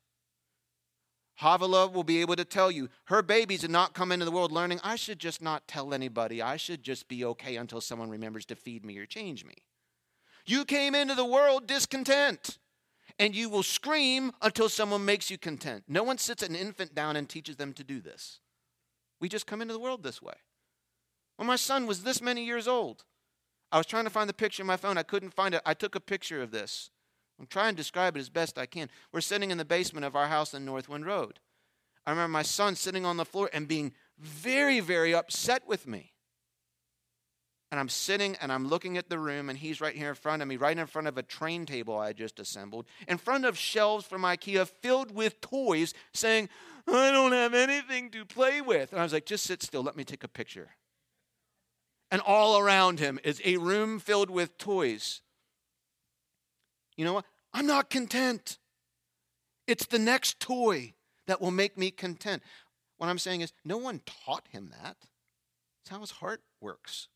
Havilah 1.36 1.88
will 1.88 2.04
be 2.04 2.20
able 2.20 2.36
to 2.36 2.44
tell 2.44 2.70
you 2.70 2.88
her 3.06 3.22
babies 3.22 3.60
did 3.60 3.70
not 3.70 3.94
come 3.94 4.12
into 4.12 4.24
the 4.24 4.30
world 4.30 4.52
learning, 4.52 4.80
I 4.84 4.96
should 4.96 5.18
just 5.18 5.42
not 5.42 5.66
tell 5.66 5.94
anybody. 5.94 6.42
I 6.42 6.56
should 6.56 6.82
just 6.82 7.08
be 7.08 7.24
okay 7.24 7.56
until 7.56 7.80
someone 7.80 8.10
remembers 8.10 8.44
to 8.46 8.56
feed 8.56 8.84
me 8.84 8.98
or 8.98 9.06
change 9.06 9.44
me. 9.44 9.54
You 10.44 10.64
came 10.64 10.94
into 10.94 11.14
the 11.14 11.24
world 11.24 11.66
discontent, 11.66 12.58
and 13.18 13.34
you 13.34 13.48
will 13.48 13.62
scream 13.62 14.32
until 14.42 14.68
someone 14.68 15.04
makes 15.04 15.30
you 15.30 15.38
content. 15.38 15.84
No 15.88 16.02
one 16.02 16.18
sits 16.18 16.42
an 16.42 16.54
infant 16.54 16.94
down 16.94 17.16
and 17.16 17.28
teaches 17.28 17.56
them 17.56 17.72
to 17.74 17.84
do 17.84 18.00
this. 18.00 18.40
We 19.20 19.28
just 19.28 19.46
come 19.46 19.62
into 19.62 19.74
the 19.74 19.80
world 19.80 20.02
this 20.02 20.20
way. 20.20 20.34
When 21.36 21.46
my 21.46 21.56
son 21.56 21.86
was 21.86 22.02
this 22.02 22.20
many 22.20 22.44
years 22.44 22.68
old, 22.68 23.04
I 23.70 23.78
was 23.78 23.86
trying 23.86 24.04
to 24.04 24.10
find 24.10 24.28
the 24.28 24.34
picture 24.34 24.62
on 24.62 24.66
my 24.66 24.76
phone. 24.76 24.98
I 24.98 25.02
couldn't 25.02 25.34
find 25.34 25.54
it. 25.54 25.62
I 25.64 25.74
took 25.74 25.94
a 25.94 26.00
picture 26.00 26.42
of 26.42 26.50
this. 26.50 26.90
I'm 27.40 27.46
trying 27.46 27.72
to 27.72 27.76
describe 27.76 28.16
it 28.16 28.20
as 28.20 28.28
best 28.28 28.58
I 28.58 28.66
can. 28.66 28.88
We're 29.12 29.22
sitting 29.22 29.50
in 29.50 29.58
the 29.58 29.64
basement 29.64 30.04
of 30.04 30.14
our 30.14 30.28
house 30.28 30.54
in 30.54 30.64
Northwind 30.64 31.06
Road. 31.06 31.40
I 32.06 32.10
remember 32.10 32.32
my 32.32 32.42
son 32.42 32.76
sitting 32.76 33.06
on 33.06 33.16
the 33.16 33.24
floor 33.24 33.48
and 33.52 33.66
being 33.66 33.92
very, 34.18 34.80
very 34.80 35.14
upset 35.14 35.66
with 35.66 35.86
me. 35.86 36.12
And 37.70 37.80
I'm 37.80 37.88
sitting 37.88 38.36
and 38.40 38.52
I'm 38.52 38.68
looking 38.68 38.98
at 38.98 39.08
the 39.08 39.18
room, 39.18 39.48
and 39.48 39.58
he's 39.58 39.80
right 39.80 39.96
here 39.96 40.10
in 40.10 40.14
front 40.14 40.42
of 40.42 40.48
me, 40.48 40.58
right 40.58 40.76
in 40.76 40.86
front 40.86 41.08
of 41.08 41.16
a 41.16 41.22
train 41.22 41.64
table 41.64 41.98
I 41.98 42.12
just 42.12 42.38
assembled, 42.38 42.84
in 43.08 43.16
front 43.16 43.46
of 43.46 43.56
shelves 43.56 44.04
from 44.04 44.22
IKEA 44.22 44.68
filled 44.68 45.14
with 45.14 45.40
toys, 45.40 45.94
saying, 46.12 46.50
I 46.86 47.10
don't 47.10 47.32
have 47.32 47.54
anything 47.54 48.10
to 48.10 48.26
play 48.26 48.60
with. 48.60 48.92
And 48.92 49.00
I 49.00 49.04
was 49.04 49.14
like, 49.14 49.24
just 49.24 49.44
sit 49.44 49.62
still, 49.62 49.82
let 49.82 49.96
me 49.96 50.04
take 50.04 50.22
a 50.22 50.28
picture. 50.28 50.72
And 52.12 52.20
all 52.20 52.58
around 52.58 53.00
him 53.00 53.18
is 53.24 53.40
a 53.42 53.56
room 53.56 53.98
filled 53.98 54.28
with 54.28 54.58
toys. 54.58 55.22
You 56.94 57.06
know 57.06 57.14
what? 57.14 57.24
I'm 57.54 57.66
not 57.66 57.88
content. 57.88 58.58
It's 59.66 59.86
the 59.86 59.98
next 59.98 60.38
toy 60.38 60.92
that 61.26 61.40
will 61.40 61.50
make 61.50 61.78
me 61.78 61.90
content. 61.90 62.42
What 62.98 63.08
I'm 63.08 63.18
saying 63.18 63.40
is, 63.40 63.54
no 63.64 63.78
one 63.78 64.02
taught 64.04 64.46
him 64.50 64.72
that. 64.82 64.98
It's 65.80 65.90
how 65.90 66.00
his 66.00 66.10
heart 66.10 66.42
works. 66.60 67.08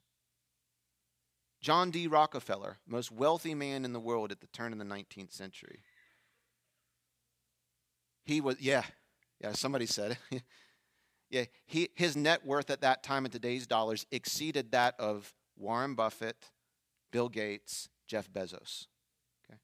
John 1.61 1.91
D. 1.91 2.07
Rockefeller, 2.07 2.79
most 2.87 3.13
wealthy 3.13 3.55
man 3.55 3.85
in 3.85 3.93
the 3.93 4.01
world 4.01 4.33
at 4.33 4.41
the 4.41 4.47
turn 4.47 4.73
of 4.73 4.79
the 4.79 4.85
19th 4.87 5.33
century. 5.33 5.81
He 8.25 8.41
was, 8.41 8.59
yeah, 8.61 8.85
yeah, 9.43 9.53
somebody 9.53 9.85
said 9.85 10.17
it. 10.31 10.43
yeah, 11.31 11.45
he, 11.65 11.91
his 11.95 12.17
net 12.17 12.47
worth 12.47 12.71
at 12.71 12.81
that 12.83 13.03
time 13.03 13.25
in 13.25 13.31
today's 13.31 13.67
dollars 13.67 14.07
exceeded 14.11 14.73
that 14.73 14.95
of 14.99 15.35
Warren 15.57 15.95
Buffett, 15.95 16.51
Bill 17.11 17.29
Gates, 17.29 17.89
Jeff 18.07 18.31
Bezos. 18.33 18.87
Okay? 19.45 19.59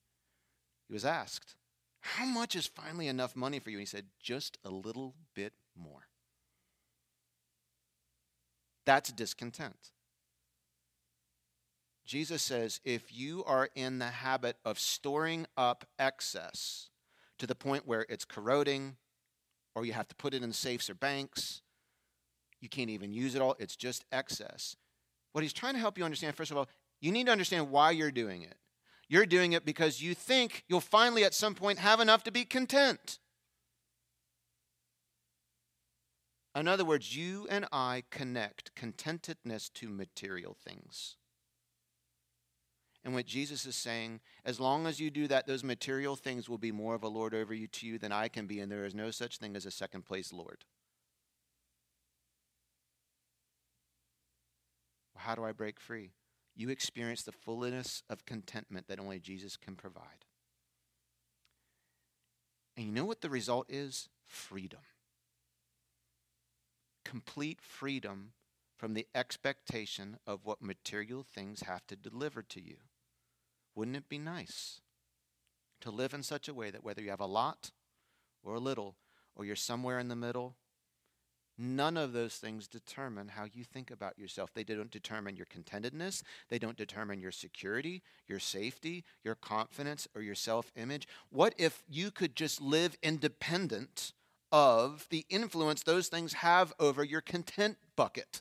He 0.89 0.93
was 0.93 1.05
asked, 1.05 1.55
How 2.01 2.25
much 2.25 2.57
is 2.57 2.67
finally 2.67 3.09
enough 3.09 3.37
money 3.37 3.59
for 3.59 3.71
you? 3.71 3.77
And 3.77 3.83
he 3.83 3.87
said, 3.87 4.07
Just 4.21 4.59
a 4.65 4.71
little 4.71 5.15
bit 5.35 5.53
more. 5.77 6.09
That's 8.85 9.13
discontent. 9.13 9.93
Jesus 12.05 12.43
says, 12.43 12.81
if 12.85 13.17
you 13.17 13.45
are 13.45 13.69
in 13.75 13.99
the 13.99 14.07
habit 14.07 14.57
of 14.65 14.79
storing 14.79 15.47
up 15.57 15.87
excess 15.99 16.91
to 17.39 17.47
the 17.47 17.55
point 17.55 17.87
where 17.87 18.07
it's 18.09 18.25
corroding, 18.25 18.97
or 19.75 19.85
you 19.85 19.93
have 19.93 20.09
to 20.09 20.15
put 20.15 20.35
it 20.35 20.43
in 20.43 20.53
safes 20.53 20.91
or 20.91 20.95
banks, 20.95 21.63
you 22.61 22.69
can't 22.69 22.91
even 22.91 23.13
use 23.13 23.35
it 23.35 23.43
all, 23.43 23.57
it's 23.59 23.77
just 23.77 24.05
excess. 24.13 24.77
What 25.33 25.43
he's 25.43 25.53
trying 25.53 25.75
to 25.75 25.81
help 25.81 25.99
you 25.99 26.05
understand, 26.05 26.37
first 26.37 26.51
of 26.51 26.57
all, 26.57 26.69
you 27.01 27.11
need 27.11 27.27
to 27.27 27.33
understand 27.33 27.71
why 27.71 27.91
you're 27.91 28.11
doing 28.11 28.43
it. 28.43 28.55
You're 29.09 29.27
doing 29.27 29.53
it 29.53 29.65
because 29.65 30.01
you 30.01 30.15
think 30.15 30.65
you'll 30.69 30.81
finally 30.81 31.25
at 31.25 31.35
some 31.35 31.55
point 31.55 31.79
have 31.79 32.01
enough 32.01 32.23
to 32.25 32.31
be 32.31 32.45
content. 32.45 33.19
In 36.55 36.69
other 36.69 36.85
words, 36.85 37.17
you 37.17 37.47
and 37.51 37.67
I 37.73 38.05
connect 38.11 38.75
contentedness 38.75 39.73
to 39.75 39.89
material 39.89 40.57
things. 40.65 41.17
And 43.05 43.15
what 43.15 43.27
Jesus 43.27 43.67
is 43.67 43.75
saying, 43.75 44.21
as 44.45 44.61
long 44.61 44.87
as 44.87 45.01
you 45.01 45.11
do 45.11 45.27
that, 45.27 45.47
those 45.47 45.65
material 45.65 46.15
things 46.15 46.49
will 46.49 46.59
be 46.59 46.71
more 46.71 46.95
of 46.95 47.03
a 47.03 47.09
Lord 47.09 47.35
over 47.35 47.53
you 47.53 47.67
to 47.67 47.87
you 47.87 47.99
than 47.99 48.13
I 48.13 48.29
can 48.29 48.47
be, 48.47 48.61
and 48.61 48.71
there 48.71 48.85
is 48.85 48.95
no 48.95 49.11
such 49.11 49.39
thing 49.39 49.57
as 49.57 49.67
a 49.67 49.73
second 49.73 50.05
place 50.05 50.33
Lord. 50.33 50.65
Well, 55.15 55.25
how 55.25 55.35
do 55.35 55.45
I 55.45 55.51
break 55.51 55.81
free? 55.81 56.13
You 56.55 56.69
experience 56.69 57.23
the 57.23 57.33
fullness 57.33 58.05
of 58.09 58.25
contentment 58.25 58.87
that 58.87 59.01
only 59.01 59.19
Jesus 59.19 59.57
can 59.57 59.75
provide. 59.75 60.27
And 62.77 62.87
you 62.87 62.93
know 62.93 63.05
what 63.05 63.21
the 63.21 63.31
result 63.31 63.67
is? 63.69 64.09
Freedom. 64.25 64.81
Complete 67.05 67.61
freedom 67.61 68.33
from 68.77 68.95
the 68.95 69.07
expectation 69.15 70.19
of 70.27 70.45
what 70.45 70.63
material 70.63 71.25
things 71.25 71.63
have 71.63 71.87
to 71.89 71.97
deliver 71.97 72.43
to 72.43 72.61
you. 72.61 72.77
Wouldn't 73.75 73.97
it 73.97 74.09
be 74.09 74.19
nice 74.19 74.81
to 75.81 75.91
live 75.91 76.15
in 76.15 76.23
such 76.23 76.49
a 76.49 76.55
way 76.55 76.71
that 76.71 76.85
whether 76.85 77.03
you 77.03 77.11
have 77.11 77.21
a 77.21 77.27
lot 77.27 77.71
or 78.43 78.55
a 78.55 78.61
little, 78.61 78.97
or 79.35 79.45
you're 79.45 79.57
somewhere 79.57 79.99
in 79.99 80.09
the 80.09 80.17
middle, 80.17 80.57
None 81.59 81.99
of 81.99 82.13
those 82.13 82.37
things 82.37 82.67
determine 82.67 83.29
how 83.29 83.45
you 83.45 83.63
think 83.63 83.91
about 83.91 84.19
yourself. 84.19 84.53
They 84.55 84.65
don't 84.65 84.91
determine 84.91 85.37
your 85.37 85.47
contentedness. 85.47 86.23
They 86.49 86.59
don't 86.59 86.77
determine 86.77 87.21
your 87.21 87.31
security, 87.31 88.03
your 88.27 88.39
safety, 88.39 89.05
your 89.23 89.35
confidence, 89.35 90.09
or 90.15 90.23
your 90.23 90.35
self 90.35 90.73
image. 90.77 91.07
What 91.29 91.55
if 91.59 91.85
you 91.89 92.11
could 92.11 92.35
just 92.35 92.61
live 92.61 92.97
independent 93.03 94.13
of 94.51 95.07
the 95.11 95.27
influence 95.29 95.83
those 95.83 96.09
things 96.09 96.33
have 96.35 96.73
over 96.81 97.05
your 97.05 97.21
content 97.21 97.77
bucket? 97.97 98.41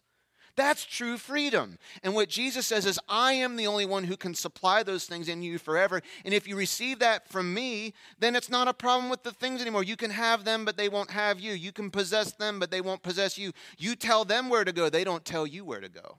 That's 0.55 0.85
true 0.85 1.17
freedom. 1.17 1.77
And 2.03 2.13
what 2.13 2.29
Jesus 2.29 2.67
says 2.67 2.85
is, 2.85 2.99
I 3.07 3.33
am 3.33 3.55
the 3.55 3.67
only 3.67 3.85
one 3.85 4.03
who 4.03 4.17
can 4.17 4.33
supply 4.33 4.83
those 4.83 5.05
things 5.05 5.27
in 5.27 5.41
you 5.41 5.57
forever. 5.57 6.01
And 6.25 6.33
if 6.33 6.47
you 6.47 6.55
receive 6.55 6.99
that 6.99 7.27
from 7.27 7.53
me, 7.53 7.93
then 8.19 8.35
it's 8.35 8.49
not 8.49 8.67
a 8.67 8.73
problem 8.73 9.09
with 9.09 9.23
the 9.23 9.31
things 9.31 9.61
anymore. 9.61 9.83
You 9.83 9.95
can 9.95 10.11
have 10.11 10.43
them, 10.43 10.65
but 10.65 10.77
they 10.77 10.89
won't 10.89 11.11
have 11.11 11.39
you. 11.39 11.53
You 11.53 11.71
can 11.71 11.89
possess 11.89 12.33
them, 12.33 12.59
but 12.59 12.71
they 12.71 12.81
won't 12.81 13.03
possess 13.03 13.37
you. 13.37 13.51
You 13.77 13.95
tell 13.95 14.25
them 14.25 14.49
where 14.49 14.63
to 14.63 14.71
go, 14.71 14.89
they 14.89 15.03
don't 15.03 15.25
tell 15.25 15.47
you 15.47 15.63
where 15.63 15.81
to 15.81 15.89
go. 15.89 16.17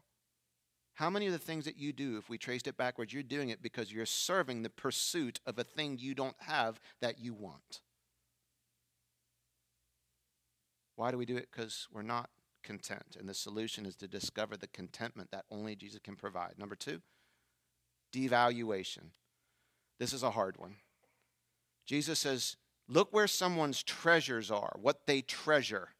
How 0.94 1.10
many 1.10 1.26
of 1.26 1.32
the 1.32 1.38
things 1.38 1.64
that 1.64 1.78
you 1.78 1.92
do, 1.92 2.18
if 2.18 2.28
we 2.28 2.38
traced 2.38 2.66
it 2.66 2.76
backwards, 2.76 3.12
you're 3.12 3.22
doing 3.22 3.48
it 3.48 3.62
because 3.62 3.92
you're 3.92 4.06
serving 4.06 4.62
the 4.62 4.70
pursuit 4.70 5.40
of 5.46 5.58
a 5.58 5.64
thing 5.64 5.98
you 5.98 6.14
don't 6.14 6.36
have 6.38 6.80
that 7.00 7.18
you 7.18 7.34
want? 7.34 7.80
Why 10.96 11.10
do 11.10 11.18
we 11.18 11.24
do 11.26 11.36
it? 11.36 11.48
Because 11.50 11.88
we're 11.92 12.02
not 12.02 12.30
content. 12.62 13.16
And 13.18 13.28
the 13.28 13.34
solution 13.34 13.86
is 13.86 13.96
to 13.96 14.08
discover 14.08 14.56
the 14.56 14.66
contentment 14.66 15.30
that 15.30 15.44
only 15.50 15.74
Jesus 15.76 16.00
can 16.02 16.16
provide. 16.16 16.58
Number 16.58 16.74
two, 16.74 17.00
devaluation. 18.12 19.10
This 19.98 20.12
is 20.12 20.22
a 20.22 20.30
hard 20.30 20.56
one. 20.58 20.76
Jesus 21.86 22.18
says, 22.18 22.56
Look 22.88 23.12
where 23.12 23.28
someone's 23.28 23.82
treasures 23.82 24.50
are, 24.50 24.76
what 24.80 25.06
they 25.06 25.22
treasure, 25.22 25.90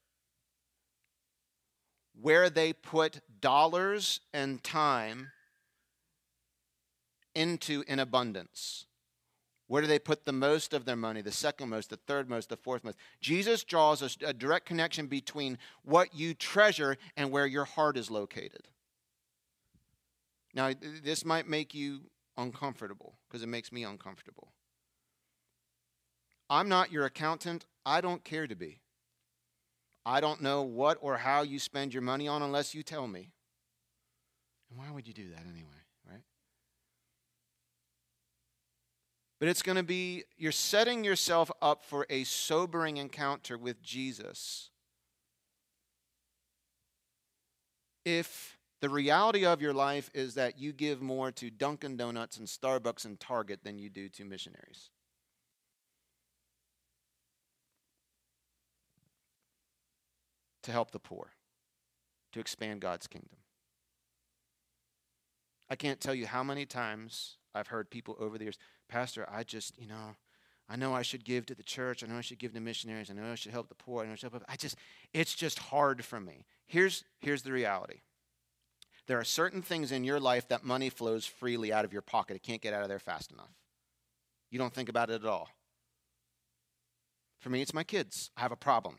where 2.21 2.51
they 2.51 2.73
put 2.73 3.21
dollars 3.41 4.21
and 4.35 4.63
time 4.63 5.31
into 7.35 7.85
in 7.87 7.99
abundance. 7.99 8.87
Where 9.73 9.81
do 9.81 9.89
they 9.89 9.99
put 9.99 10.27
the 10.27 10.35
most 10.35 10.75
of 10.75 10.85
their 10.85 10.97
money, 10.97 11.23
the 11.23 11.33
second 11.33 11.71
most, 11.71 11.89
the 11.89 11.97
third 11.97 12.29
most, 12.29 12.51
the 12.51 12.59
fourth 12.59 12.85
most? 12.85 12.99
Jesus 13.23 13.65
draws 13.65 14.03
a, 14.03 14.29
a 14.29 14.35
direct 14.35 14.67
connection 14.67 15.07
between 15.07 15.57
what 15.83 16.15
you 16.15 16.35
treasure 16.35 16.99
and 17.17 17.31
where 17.31 17.47
your 17.47 17.65
heart 17.65 17.97
is 17.97 18.11
located. 18.11 18.69
Now, 20.53 20.73
this 21.03 21.25
might 21.25 21.49
make 21.49 21.73
you 21.73 22.03
uncomfortable 22.37 23.15
because 23.27 23.43
it 23.43 23.47
makes 23.47 23.73
me 23.73 23.83
uncomfortable. 23.83 24.53
I'm 26.51 26.69
not 26.69 26.93
your 26.93 27.07
accountant. 27.07 27.65
I 27.87 28.03
don't 28.03 28.23
care 28.25 28.47
to 28.47 28.55
be. 28.55 28.83
I 30.05 30.21
don't 30.21 30.43
know 30.43 30.61
what 30.61 30.99
or 31.01 31.17
how 31.17 31.41
you 31.41 31.59
spend 31.59 31.95
your 31.95 32.03
money 32.03 32.29
on 32.29 32.43
unless 32.43 32.75
you 32.75 32.83
tell 32.83 33.09
me. 33.09 33.31
And 34.69 34.79
why 34.79 34.91
would 34.91 35.09
you 35.09 35.15
do 35.15 35.31
that 35.31 35.47
anyway? 35.51 35.82
But 39.43 39.49
it's 39.49 39.63
going 39.63 39.75
to 39.75 39.83
be, 39.83 40.23
you're 40.39 40.53
setting 40.53 41.03
yourself 41.03 41.51
up 41.61 41.85
for 41.85 42.07
a 42.09 42.23
sobering 42.23 42.99
encounter 42.99 43.59
with 43.59 43.83
Jesus. 43.83 44.71
If 48.05 48.57
the 48.81 48.89
reality 48.89 49.45
of 49.45 49.61
your 49.61 49.73
life 49.73 50.13
is 50.15 50.35
that 50.35 50.61
you 50.61 50.73
give 50.73 51.03
more 51.03 51.33
to 51.33 51.51
Dunkin' 51.51 51.97
Donuts 51.97 52.37
and 52.37 52.47
Starbucks 52.47 53.05
and 53.05 53.19
Target 53.19 53.65
than 53.65 53.81
you 53.81 53.91
do 53.91 54.09
to 54.11 54.25
missionaries. 54.25 54.91
To 60.63 60.71
help 60.71 60.93
the 60.93 61.01
poor, 61.01 61.33
to 62.31 62.39
expand 62.39 62.81
God's 62.81 63.09
kingdom. 63.09 63.39
I 65.69 65.75
can't 65.75 66.01
tell 66.01 66.15
you 66.15 66.29
how 66.29 66.45
many 66.45 66.65
times 66.65 67.39
I've 67.55 67.69
heard 67.69 67.91
people 67.91 68.17
over 68.19 68.39
the 68.39 68.45
years, 68.45 68.59
Pastor, 68.89 69.29
I 69.31 69.43
just, 69.43 69.79
you 69.79 69.87
know, 69.87 70.17
I 70.69 70.77
know 70.77 70.95
I 70.95 71.03
should 71.03 71.25
give 71.25 71.45
to 71.47 71.55
the 71.55 71.63
church. 71.63 72.03
I 72.03 72.07
know 72.07 72.17
I 72.17 72.23
should 72.23 72.39
give 72.39 72.55
to 72.55 72.61
missionaries. 72.61 73.11
I 73.11 73.15
know 73.15 73.33
I 73.33 73.35
should 73.35 73.53
help 73.53 73.69
the 73.69 73.75
poor. 73.75 74.03
I 74.03 74.07
know 74.07 74.13
I 74.13 74.15
should 74.15 74.33
help. 74.33 74.45
I 74.49 74.57
just, 74.57 74.77
it's 75.13 75.35
just 75.35 75.59
hard 75.59 76.05
for 76.05 76.21
me. 76.21 76.47
Here's, 76.67 77.05
here's 77.21 77.43
the 77.43 77.53
reality. 77.53 78.01
There 79.07 79.19
are 79.19 79.25
certain 79.25 79.61
things 79.61 79.93
in 79.93 80.05
your 80.05 80.21
life 80.21 80.49
that 80.49 80.65
money 80.65 80.89
flows 80.89 81.27
freely 81.27 81.73
out 81.73 81.85
of 81.85 81.93
your 81.93 82.03
pocket. 82.03 82.37
It 82.37 82.43
can't 82.43 82.63
get 82.63 82.73
out 82.73 82.83
of 82.83 82.89
there 82.89 82.99
fast 82.99 83.33
enough. 83.33 83.51
You 84.51 84.59
don't 84.59 84.73
think 84.73 84.89
about 84.89 85.11
it 85.11 85.23
at 85.23 85.27
all. 85.27 85.49
For 87.39 87.51
me, 87.51 87.61
it's 87.61 87.75
my 87.75 87.85
kids. 87.85 88.31
I 88.37 88.43
have 88.43 88.53
a 88.53 88.57
problem. 88.57 88.97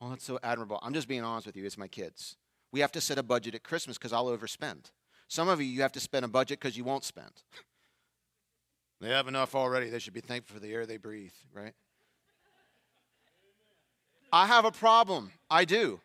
Oh, 0.00 0.10
that's 0.10 0.24
so 0.24 0.38
admirable. 0.42 0.80
I'm 0.82 0.92
just 0.92 1.08
being 1.08 1.22
honest 1.22 1.46
with 1.46 1.56
you. 1.56 1.64
It's 1.64 1.78
my 1.78 1.88
kids. 1.88 2.36
We 2.72 2.80
have 2.80 2.92
to 2.92 3.00
set 3.00 3.16
a 3.16 3.22
budget 3.22 3.54
at 3.54 3.62
Christmas 3.62 3.96
because 3.96 4.12
I'll 4.12 4.26
overspend. 4.26 4.90
Some 5.34 5.48
of 5.48 5.60
you, 5.60 5.66
you 5.66 5.82
have 5.82 5.90
to 5.90 6.00
spend 6.00 6.24
a 6.24 6.28
budget 6.28 6.60
because 6.60 6.76
you 6.76 6.84
won't 6.84 7.02
spend. 7.02 7.32
they 9.00 9.08
have 9.08 9.26
enough 9.26 9.56
already. 9.56 9.90
They 9.90 9.98
should 9.98 10.14
be 10.14 10.20
thankful 10.20 10.54
for 10.54 10.60
the 10.60 10.72
air 10.72 10.86
they 10.86 10.96
breathe, 10.96 11.32
right? 11.52 11.72
I 14.32 14.46
have 14.46 14.64
a 14.64 14.70
problem. 14.70 15.32
I 15.50 15.64
do. 15.64 15.98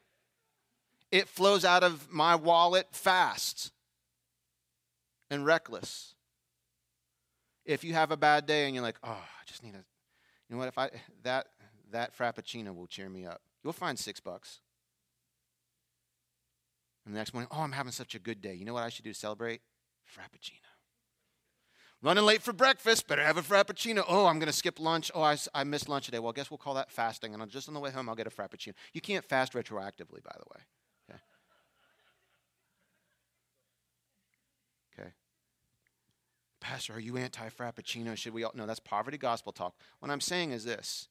It 1.11 1.27
flows 1.27 1.63
out 1.63 1.83
of 1.83 2.11
my 2.11 2.33
wallet 2.33 2.87
fast 2.91 3.71
and 5.29 5.45
reckless. 5.45 6.15
If 7.65 7.83
you 7.83 7.93
have 7.93 8.09
a 8.09 8.17
bad 8.17 8.47
day 8.47 8.65
and 8.65 8.73
you're 8.73 8.83
like, 8.83 8.97
oh, 9.03 9.11
I 9.11 9.45
just 9.45 9.61
need 9.61 9.75
a, 9.75 9.77
you 9.77 10.55
know 10.55 10.57
what? 10.57 10.69
If 10.69 10.77
I 10.79 10.89
that 11.21 11.45
that 11.91 12.17
frappuccino 12.17 12.75
will 12.75 12.87
cheer 12.87 13.09
me 13.09 13.27
up. 13.27 13.41
You'll 13.63 13.73
find 13.73 13.99
six 13.99 14.19
bucks. 14.19 14.61
And 17.09 17.15
the 17.15 17.21
next 17.21 17.33
morning, 17.33 17.47
oh, 17.51 17.61
I'm 17.61 17.71
having 17.71 17.91
such 17.91 18.13
a 18.13 18.19
good 18.19 18.39
day. 18.39 18.53
You 18.53 18.65
know 18.65 18.75
what 18.75 18.83
I 18.83 18.89
should 18.89 19.03
do 19.03 19.11
to 19.11 19.17
celebrate? 19.17 19.61
Frappuccino. 20.15 20.59
Running 22.03 22.23
late 22.23 22.43
for 22.43 22.53
breakfast, 22.53 23.07
better 23.07 23.23
have 23.23 23.35
a 23.35 23.41
frappuccino. 23.41 24.03
Oh, 24.07 24.27
I'm 24.27 24.37
going 24.37 24.45
to 24.45 24.53
skip 24.53 24.79
lunch. 24.79 25.09
Oh, 25.15 25.23
I, 25.23 25.35
I 25.55 25.63
missed 25.63 25.89
lunch 25.89 26.05
today. 26.05 26.19
Well, 26.19 26.29
I 26.29 26.33
guess 26.33 26.51
we'll 26.51 26.59
call 26.59 26.75
that 26.75 26.91
fasting. 26.91 27.33
And 27.33 27.41
I'll, 27.41 27.49
just 27.49 27.67
on 27.67 27.73
the 27.73 27.79
way 27.79 27.89
home, 27.89 28.09
I'll 28.09 28.15
get 28.15 28.27
a 28.27 28.29
frappuccino. 28.29 28.73
You 28.93 29.01
can't 29.01 29.25
fast 29.25 29.53
retroactively, 29.53 30.23
by 30.23 30.35
the 30.37 30.45
way. 30.53 30.61
Okay. 31.09 31.19
Okay. 34.99 35.09
Pastor, 36.61 36.93
are 36.93 36.99
you 36.99 37.17
anti 37.17 37.49
frappuccino? 37.49 38.15
Should 38.15 38.35
we 38.35 38.43
all? 38.43 38.51
No, 38.53 38.67
that's 38.67 38.79
poverty 38.79 39.17
gospel 39.17 39.51
talk. 39.51 39.73
What 39.99 40.11
I'm 40.11 40.21
saying 40.21 40.51
is 40.51 40.63
this 40.63 41.07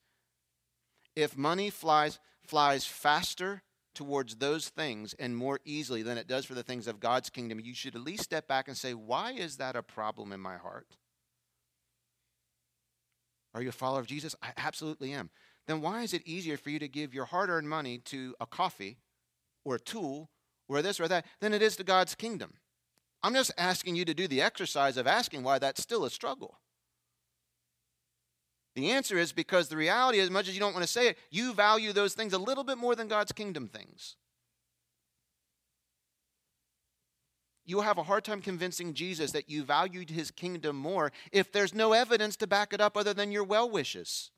if 1.13 1.35
money 1.35 1.69
flies, 1.69 2.19
flies 2.41 2.85
faster 2.85 3.63
towards 3.99 4.37
those 4.37 4.69
things 4.69 5.13
and 5.19 5.35
more 5.35 5.59
easily 5.65 6.03
than 6.03 6.17
it 6.17 6.25
does 6.25 6.45
for 6.45 6.53
the 6.53 6.63
things 6.63 6.87
of 6.87 7.01
God's 7.01 7.29
kingdom, 7.29 7.59
you 7.59 7.73
should 7.73 7.97
at 7.97 8.01
least 8.01 8.23
step 8.23 8.47
back 8.47 8.69
and 8.69 8.77
say, 8.77 8.93
why 8.93 9.33
is 9.33 9.57
that 9.57 9.75
a 9.75 9.83
problem 9.83 10.31
in 10.31 10.39
my 10.39 10.55
heart? 10.55 10.95
Are 13.53 13.61
you 13.61 13.67
a 13.67 13.73
follower 13.73 13.99
of 13.99 14.07
Jesus? 14.07 14.37
I 14.41 14.53
absolutely 14.55 15.11
am. 15.11 15.31
Then 15.67 15.81
why 15.81 16.03
is 16.03 16.13
it 16.13 16.25
easier 16.25 16.55
for 16.55 16.69
you 16.69 16.79
to 16.79 16.87
give 16.87 17.13
your 17.13 17.25
hard 17.25 17.49
earned 17.49 17.67
money 17.67 17.97
to 18.05 18.35
a 18.39 18.45
coffee 18.45 18.99
or 19.65 19.75
a 19.75 19.79
tool 19.81 20.29
or 20.69 20.81
this 20.81 21.01
or 21.01 21.09
that 21.09 21.25
than 21.41 21.53
it 21.53 21.61
is 21.61 21.75
to 21.75 21.83
God's 21.83 22.15
kingdom? 22.15 22.53
I'm 23.21 23.33
just 23.33 23.51
asking 23.57 23.97
you 23.97 24.05
to 24.05 24.13
do 24.13 24.29
the 24.29 24.41
exercise 24.41 24.95
of 24.95 25.07
asking 25.07 25.43
why 25.43 25.59
that's 25.59 25.83
still 25.83 26.05
a 26.05 26.09
struggle. 26.09 26.61
The 28.79 28.91
answer 28.91 29.17
is 29.17 29.31
because 29.31 29.67
the 29.67 29.77
reality, 29.77 30.19
as 30.19 30.29
much 30.29 30.47
as 30.47 30.53
you 30.53 30.59
don't 30.59 30.73
want 30.73 30.85
to 30.85 30.91
say 30.91 31.09
it, 31.09 31.17
you 31.29 31.53
value 31.53 31.91
those 31.91 32.13
things 32.13 32.33
a 32.33 32.37
little 32.37 32.63
bit 32.63 32.77
more 32.77 32.95
than 32.95 33.07
God's 33.07 33.31
kingdom 33.31 33.67
things. 33.67 34.15
you'll 37.69 37.81
have 37.81 37.99
a 37.99 38.03
hard 38.03 38.23
time 38.23 38.41
convincing 38.41 38.95
Jesus 38.95 39.31
that 39.31 39.47
you 39.47 39.63
valued 39.63 40.09
his 40.09 40.31
kingdom 40.31 40.75
more 40.75 41.11
if 41.31 41.51
there's 41.51 41.75
no 41.75 41.93
evidence 41.93 42.35
to 42.37 42.47
back 42.47 42.73
it 42.73 42.81
up 42.81 42.97
other 42.97 43.13
than 43.13 43.31
your 43.31 43.43
well 43.43 43.69
wishes 43.69 44.31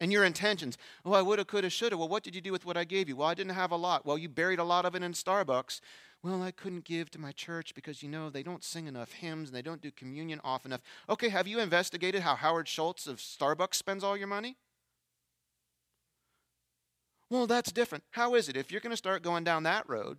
and 0.00 0.12
your 0.12 0.24
intentions. 0.24 0.76
Oh, 1.04 1.14
I 1.14 1.22
woulda, 1.22 1.46
coulda, 1.46 1.70
shoulda. 1.70 1.96
Well, 1.96 2.08
what 2.08 2.22
did 2.22 2.34
you 2.34 2.42
do 2.42 2.52
with 2.52 2.66
what 2.66 2.76
I 2.76 2.84
gave 2.84 3.08
you? 3.08 3.16
Well, 3.16 3.28
I 3.28 3.34
didn't 3.34 3.54
have 3.54 3.70
a 3.70 3.76
lot. 3.76 4.04
Well, 4.04 4.18
you 4.18 4.28
buried 4.28 4.58
a 4.58 4.64
lot 4.64 4.84
of 4.84 4.94
it 4.94 5.02
in 5.02 5.12
Starbucks. 5.12 5.80
Well, 6.22 6.42
I 6.42 6.50
couldn't 6.50 6.84
give 6.84 7.10
to 7.12 7.20
my 7.20 7.32
church 7.32 7.74
because, 7.74 8.02
you 8.02 8.08
know, 8.08 8.30
they 8.30 8.42
don't 8.42 8.64
sing 8.64 8.86
enough 8.88 9.12
hymns 9.12 9.48
and 9.48 9.56
they 9.56 9.62
don't 9.62 9.80
do 9.80 9.90
communion 9.92 10.40
often 10.42 10.72
enough. 10.72 10.82
Okay, 11.08 11.28
have 11.28 11.46
you 11.46 11.60
investigated 11.60 12.22
how 12.22 12.34
Howard 12.34 12.66
Schultz 12.66 13.06
of 13.06 13.18
Starbucks 13.18 13.74
spends 13.74 14.02
all 14.02 14.16
your 14.16 14.26
money? 14.26 14.56
Well, 17.30 17.46
that's 17.46 17.72
different. 17.72 18.04
How 18.10 18.34
is 18.34 18.48
it? 18.48 18.56
If 18.56 18.70
you're 18.70 18.80
going 18.80 18.92
to 18.92 18.96
start 18.96 19.22
going 19.22 19.44
down 19.44 19.64
that 19.64 19.88
road, 19.88 20.18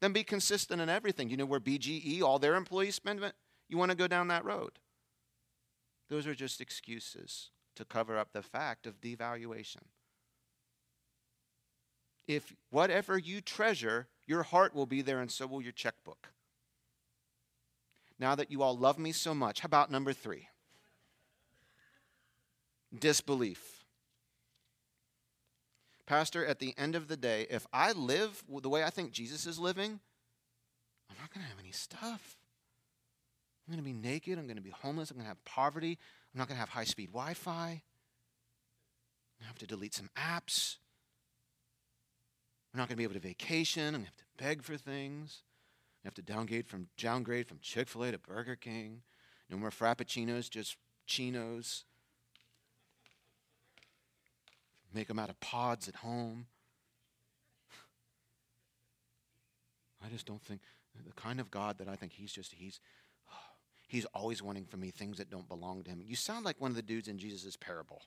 then 0.00 0.12
be 0.12 0.24
consistent 0.24 0.80
in 0.80 0.88
everything. 0.88 1.30
You 1.30 1.36
know 1.36 1.46
where 1.46 1.60
BGE, 1.60 2.22
all 2.22 2.38
their 2.38 2.56
employees 2.56 2.94
spend 2.94 3.22
it? 3.22 3.34
You 3.68 3.78
want 3.78 3.90
to 3.90 3.96
go 3.96 4.06
down 4.06 4.28
that 4.28 4.44
road. 4.44 4.72
Those 6.10 6.26
are 6.26 6.34
just 6.34 6.60
excuses 6.60 7.50
to 7.76 7.84
cover 7.84 8.18
up 8.18 8.32
the 8.32 8.42
fact 8.42 8.86
of 8.86 9.00
devaluation. 9.00 9.84
If 12.28 12.54
whatever 12.70 13.16
you 13.16 13.40
treasure, 13.40 14.08
your 14.26 14.42
heart 14.42 14.74
will 14.74 14.86
be 14.86 15.02
there 15.02 15.20
and 15.20 15.30
so 15.30 15.46
will 15.46 15.62
your 15.62 15.72
checkbook. 15.72 16.28
Now 18.18 18.34
that 18.34 18.50
you 18.50 18.62
all 18.62 18.76
love 18.76 18.98
me 18.98 19.12
so 19.12 19.34
much, 19.34 19.60
how 19.60 19.66
about 19.66 19.90
number 19.90 20.12
three? 20.12 20.48
Disbelief. 22.96 23.84
Pastor, 26.06 26.44
at 26.44 26.58
the 26.58 26.74
end 26.76 26.94
of 26.94 27.08
the 27.08 27.16
day, 27.16 27.46
if 27.50 27.66
I 27.72 27.92
live 27.92 28.44
the 28.60 28.68
way 28.68 28.84
I 28.84 28.90
think 28.90 29.12
Jesus 29.12 29.46
is 29.46 29.58
living, 29.58 30.00
I'm 31.10 31.16
not 31.20 31.32
going 31.32 31.42
to 31.44 31.50
have 31.50 31.58
any 31.58 31.72
stuff. 31.72 32.36
I'm 33.66 33.74
going 33.74 33.84
to 33.84 33.90
be 33.90 33.92
naked. 33.92 34.38
I'm 34.38 34.46
going 34.46 34.56
to 34.56 34.62
be 34.62 34.70
homeless. 34.70 35.10
I'm 35.10 35.16
going 35.16 35.24
to 35.24 35.28
have 35.28 35.44
poverty. 35.44 35.98
I'm 36.34 36.38
not 36.38 36.48
going 36.48 36.56
to 36.56 36.60
have 36.60 36.68
high 36.68 36.84
speed 36.84 37.08
Wi 37.12 37.34
Fi. 37.34 37.82
To 39.40 39.46
have 39.46 39.58
to 39.58 39.66
delete 39.66 39.94
some 39.94 40.10
apps. 40.16 40.76
I'm 42.72 42.78
not 42.78 42.88
going 42.88 42.94
to 42.94 42.96
be 42.96 43.04
able 43.04 43.14
to 43.14 43.20
vacation. 43.20 43.88
I'm 43.88 43.92
going 43.92 44.04
to 44.04 44.08
have 44.08 44.16
to 44.16 44.24
beg 44.38 44.62
for 44.62 44.76
things. 44.76 45.42
I 46.04 46.08
have 46.08 46.14
to 46.14 46.22
downgrade 46.22 46.66
from 46.66 46.88
downgrade 46.96 47.46
from 47.46 47.58
Chick 47.60 47.88
Fil 47.88 48.04
A 48.04 48.12
to 48.12 48.18
Burger 48.18 48.56
King. 48.56 49.02
No 49.50 49.56
more 49.56 49.70
frappuccinos, 49.70 50.48
just 50.48 50.76
chinos. 51.06 51.84
Make 54.94 55.08
them 55.08 55.18
out 55.18 55.30
of 55.30 55.38
pods 55.40 55.88
at 55.88 55.96
home. 55.96 56.46
I 60.04 60.08
just 60.08 60.26
don't 60.26 60.42
think 60.42 60.60
the 61.06 61.12
kind 61.12 61.40
of 61.40 61.50
God 61.50 61.78
that 61.78 61.88
I 61.88 61.96
think 61.96 62.12
He's 62.12 62.32
just 62.32 62.52
He's 62.54 62.80
He's 63.86 64.06
always 64.14 64.42
wanting 64.42 64.64
for 64.64 64.78
me 64.78 64.90
things 64.90 65.18
that 65.18 65.28
don't 65.28 65.48
belong 65.48 65.82
to 65.84 65.90
Him. 65.90 66.00
You 66.02 66.16
sound 66.16 66.46
like 66.46 66.58
one 66.58 66.70
of 66.70 66.76
the 66.76 66.82
dudes 66.82 67.08
in 67.08 67.18
Jesus' 67.18 67.56
parable. 67.56 68.00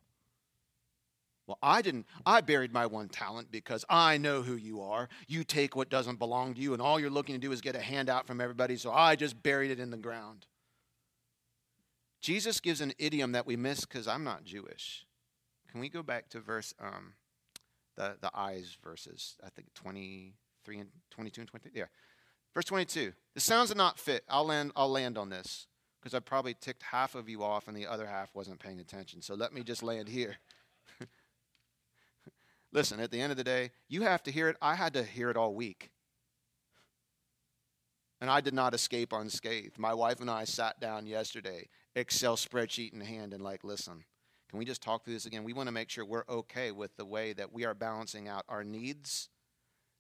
Well, 1.48 1.60
I 1.62 1.82
didn't, 1.82 2.08
I 2.26 2.42
buried 2.42 2.74
my 2.74 2.88
one 2.88 3.08
talent 3.08 3.52
because 3.52 3.86
I 3.88 4.18
know 4.18 4.42
who 4.42 4.56
you 4.56 4.82
are. 4.82 5.10
You 5.28 5.44
take 5.44 5.76
what 5.76 5.90
doesn't 5.90 6.18
belong 6.18 6.56
to 6.56 6.62
you, 6.62 6.74
and 6.74 6.82
all 6.82 7.00
you're 7.00 7.10
looking 7.12 7.36
to 7.36 7.42
do 7.42 7.52
is 7.52 7.62
get 7.62 7.76
a 7.76 7.82
handout 7.82 8.26
from 8.26 8.42
everybody, 8.42 8.78
so 8.78 8.92
I 8.92 9.16
just 9.16 9.42
buried 9.44 9.72
it 9.72 9.80
in 9.80 9.92
the 9.92 9.98
ground. 9.98 10.48
Jesus 12.22 12.60
gives 12.60 12.82
an 12.82 12.94
idiom 12.98 13.34
that 13.34 13.46
we 13.46 13.56
miss 13.56 13.82
because 13.82 14.08
I'm 14.08 14.24
not 14.24 14.44
Jewish. 14.44 15.06
Can 15.70 15.80
we 15.80 15.90
go 15.90 16.02
back 16.02 16.30
to 16.30 16.40
verse, 16.40 16.74
um, 16.80 17.14
the, 17.96 18.16
the 18.20 18.32
eyes 18.34 18.76
verses, 18.84 19.36
I 19.46 19.50
think 19.50 19.72
23 19.76 20.80
and 20.80 20.90
22 21.12 21.42
and 21.42 21.48
20? 21.48 21.70
Yeah. 21.76 21.86
Verse 22.56 22.66
22. 22.66 23.14
The 23.36 23.40
sounds 23.40 23.72
are 23.72 23.76
not 23.76 24.00
fit. 24.00 24.24
I'll 24.28 24.46
land, 24.46 24.72
I'll 24.76 24.90
land 24.90 25.18
on 25.20 25.30
this 25.30 25.68
because 26.02 26.16
I 26.16 26.20
probably 26.20 26.56
ticked 26.60 26.82
half 26.82 27.14
of 27.14 27.30
you 27.30 27.44
off 27.44 27.68
and 27.68 27.78
the 27.78 27.86
other 27.86 28.08
half 28.08 28.34
wasn't 28.34 28.60
paying 28.60 28.80
attention. 28.80 29.22
So 29.22 29.36
let 29.36 29.54
me 29.54 29.62
just 29.62 29.84
land 29.84 30.08
here. 30.08 30.38
Listen, 32.76 33.00
at 33.00 33.10
the 33.10 33.22
end 33.22 33.32
of 33.32 33.38
the 33.38 33.44
day, 33.46 33.72
you 33.88 34.02
have 34.02 34.22
to 34.24 34.32
hear 34.32 34.50
it. 34.50 34.58
I 34.62 34.76
had 34.76 34.94
to 34.96 35.04
hear 35.04 35.30
it 35.30 35.38
all 35.38 35.56
week. 35.56 35.92
And 38.20 38.30
I 38.30 38.42
did 38.42 38.54
not 38.54 38.74
escape 38.74 39.14
unscathed. 39.14 39.80
My 39.80 39.94
wife 39.94 40.20
and 40.20 40.30
I 40.30 40.44
sat 40.44 40.82
down 40.82 41.08
yesterday, 41.08 41.70
Excel 41.96 42.36
spreadsheet 42.36 42.92
in 42.92 43.00
hand, 43.00 43.34
and 43.34 43.42
like, 43.42 43.64
listen, 43.64 44.04
can 44.50 44.60
we 44.60 44.66
just 44.66 44.84
talk 44.84 45.06
through 45.06 45.14
this 45.14 45.26
again? 45.26 45.46
We 45.46 45.54
want 45.54 45.68
to 45.68 45.74
make 45.74 45.90
sure 45.90 46.04
we're 46.04 46.28
okay 46.28 46.72
with 46.72 46.98
the 46.98 47.06
way 47.06 47.32
that 47.32 47.54
we 47.54 47.64
are 47.64 47.74
balancing 47.74 48.28
out 48.28 48.44
our 48.50 48.66
needs, 48.66 49.30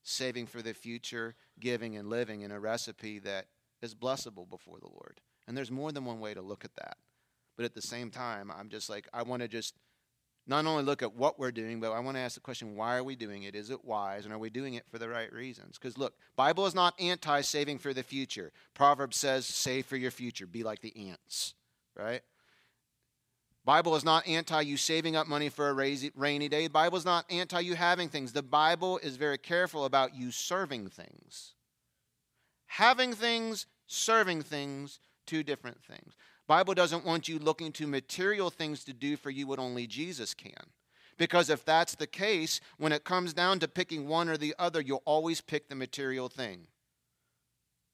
saving 0.03 0.45
for 0.45 0.61
the 0.61 0.73
future, 0.73 1.35
giving 1.57 1.95
and 1.95 2.09
living 2.09 2.41
in 2.41 2.51
a 2.51 2.59
recipe 2.59 3.19
that 3.19 3.45
is 3.81 3.95
blessable 3.95 4.49
before 4.49 4.79
the 4.81 4.89
Lord. 4.89 5.21
And 5.47 5.55
there's 5.55 5.71
more 5.71 5.93
than 5.93 6.03
one 6.03 6.19
way 6.19 6.33
to 6.33 6.41
look 6.41 6.65
at 6.65 6.75
that. 6.75 6.97
But 7.55 7.63
at 7.63 7.73
the 7.73 7.81
same 7.81 8.11
time, 8.11 8.51
I'm 8.51 8.67
just 8.67 8.89
like, 8.89 9.07
I 9.13 9.23
want 9.23 9.43
to 9.43 9.47
just 9.47 9.75
not 10.47 10.65
only 10.65 10.83
look 10.83 11.01
at 11.01 11.15
what 11.15 11.39
we're 11.39 11.51
doing, 11.51 11.79
but 11.79 11.91
I 11.91 11.99
want 11.99 12.17
to 12.17 12.21
ask 12.21 12.35
the 12.35 12.41
question, 12.41 12.75
why 12.75 12.97
are 12.97 13.03
we 13.03 13.15
doing 13.15 13.43
it? 13.43 13.55
Is 13.55 13.71
it 13.71 13.83
wise? 13.83 14.25
And 14.25 14.33
are 14.33 14.37
we 14.37 14.49
doing 14.49 14.75
it 14.75 14.83
for 14.91 14.99
the 14.99 15.09
right 15.09 15.31
reasons? 15.33 15.77
Because 15.77 15.97
look, 15.97 16.13
Bible 16.35 16.65
is 16.65 16.75
not 16.75 16.93
anti-saving 16.99 17.79
for 17.79 17.93
the 17.93 18.03
future. 18.03 18.51
Proverbs 18.73 19.17
says, 19.17 19.45
save 19.45 19.85
for 19.87 19.97
your 19.97 20.11
future. 20.11 20.45
Be 20.45 20.63
like 20.63 20.81
the 20.81 21.09
ants, 21.09 21.55
right? 21.95 22.21
Bible 23.65 23.95
is 23.95 24.05
not 24.05 24.27
anti 24.27 24.61
you 24.61 24.77
saving 24.77 25.15
up 25.15 25.25
money 25.25 25.49
for 25.49 25.69
a 25.69 25.73
rainy 25.73 26.47
day. 26.47 26.67
Bible 26.67 26.99
is 26.99 27.05
not 27.05 27.25
anti 27.31 27.59
you 27.61 27.73
having 27.73 28.09
things. 28.09 28.31
The 28.31 28.43
Bible 28.43 28.99
is 28.99 29.17
very 29.17 29.39
careful 29.39 29.85
about 29.85 30.15
you 30.15 30.29
serving 30.29 30.89
things. 30.89 31.53
Having 32.67 33.13
things, 33.13 33.65
serving 33.87 34.43
things, 34.43 34.99
two 35.25 35.41
different 35.41 35.81
things. 35.83 36.13
Bible 36.47 36.73
doesn't 36.73 37.05
want 37.05 37.27
you 37.27 37.39
looking 37.39 37.71
to 37.73 37.87
material 37.87 38.49
things 38.49 38.83
to 38.83 38.93
do 38.93 39.17
for 39.17 39.29
you 39.29 39.47
what 39.47 39.59
only 39.59 39.87
Jesus 39.87 40.33
can. 40.33 40.71
Because 41.17 41.49
if 41.49 41.63
that's 41.63 41.95
the 41.95 42.07
case, 42.07 42.59
when 42.77 42.91
it 42.91 43.03
comes 43.03 43.33
down 43.33 43.59
to 43.59 43.67
picking 43.67 44.07
one 44.07 44.29
or 44.29 44.37
the 44.37 44.53
other, 44.59 44.81
you'll 44.81 45.01
always 45.05 45.41
pick 45.41 45.69
the 45.69 45.75
material 45.75 46.27
thing. 46.27 46.67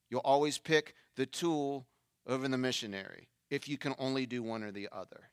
You'll 0.10 0.22
always 0.22 0.58
pick 0.58 0.95
the 1.16 1.26
tool 1.26 1.88
over 2.28 2.47
the 2.47 2.58
missionary 2.58 3.30
if 3.49 3.70
you 3.70 3.78
can 3.78 3.93
only 3.99 4.26
do 4.26 4.41
one 4.41 4.64
or 4.64 4.72
the 4.72 4.89
other. 4.91 5.30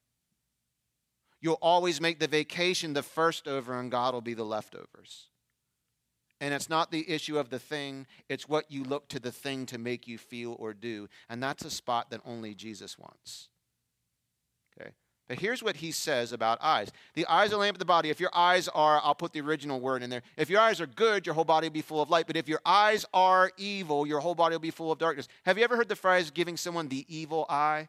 You'll 1.40 1.58
always 1.62 2.00
make 2.00 2.18
the 2.18 2.26
vacation 2.26 2.92
the 2.92 3.02
first 3.02 3.48
over, 3.48 3.78
and 3.78 3.90
God 3.90 4.12
will 4.12 4.20
be 4.20 4.34
the 4.34 4.44
leftovers. 4.44 5.27
And 6.40 6.54
it's 6.54 6.70
not 6.70 6.90
the 6.90 7.10
issue 7.10 7.38
of 7.38 7.50
the 7.50 7.58
thing, 7.58 8.06
it's 8.28 8.48
what 8.48 8.70
you 8.70 8.84
look 8.84 9.08
to 9.08 9.18
the 9.18 9.32
thing 9.32 9.66
to 9.66 9.78
make 9.78 10.06
you 10.06 10.18
feel 10.18 10.56
or 10.58 10.72
do. 10.72 11.08
And 11.28 11.42
that's 11.42 11.64
a 11.64 11.70
spot 11.70 12.10
that 12.10 12.20
only 12.24 12.54
Jesus 12.54 12.96
wants. 12.96 13.48
Okay? 14.80 14.90
But 15.28 15.40
here's 15.40 15.62
what 15.62 15.76
he 15.76 15.90
says 15.90 16.32
about 16.32 16.58
eyes. 16.62 16.90
The 17.14 17.26
eyes 17.26 17.52
are 17.52 17.58
lamp 17.58 17.74
of 17.74 17.80
the 17.80 17.84
body. 17.84 18.08
If 18.08 18.18
your 18.18 18.30
eyes 18.32 18.66
are, 18.68 19.00
I'll 19.04 19.14
put 19.14 19.32
the 19.32 19.42
original 19.42 19.78
word 19.78 20.02
in 20.02 20.08
there. 20.08 20.22
If 20.36 20.48
your 20.48 20.60
eyes 20.60 20.80
are 20.80 20.86
good, 20.86 21.26
your 21.26 21.34
whole 21.34 21.44
body 21.44 21.66
will 21.66 21.74
be 21.74 21.82
full 21.82 22.00
of 22.00 22.08
light. 22.08 22.26
But 22.26 22.36
if 22.36 22.48
your 22.48 22.60
eyes 22.64 23.04
are 23.12 23.50
evil, 23.58 24.06
your 24.06 24.20
whole 24.20 24.34
body 24.34 24.54
will 24.54 24.60
be 24.60 24.70
full 24.70 24.90
of 24.90 24.98
darkness. 24.98 25.28
Have 25.44 25.58
you 25.58 25.64
ever 25.64 25.76
heard 25.76 25.88
the 25.88 25.96
phrase 25.96 26.30
giving 26.30 26.56
someone 26.56 26.88
the 26.88 27.04
evil 27.08 27.44
eye? 27.50 27.88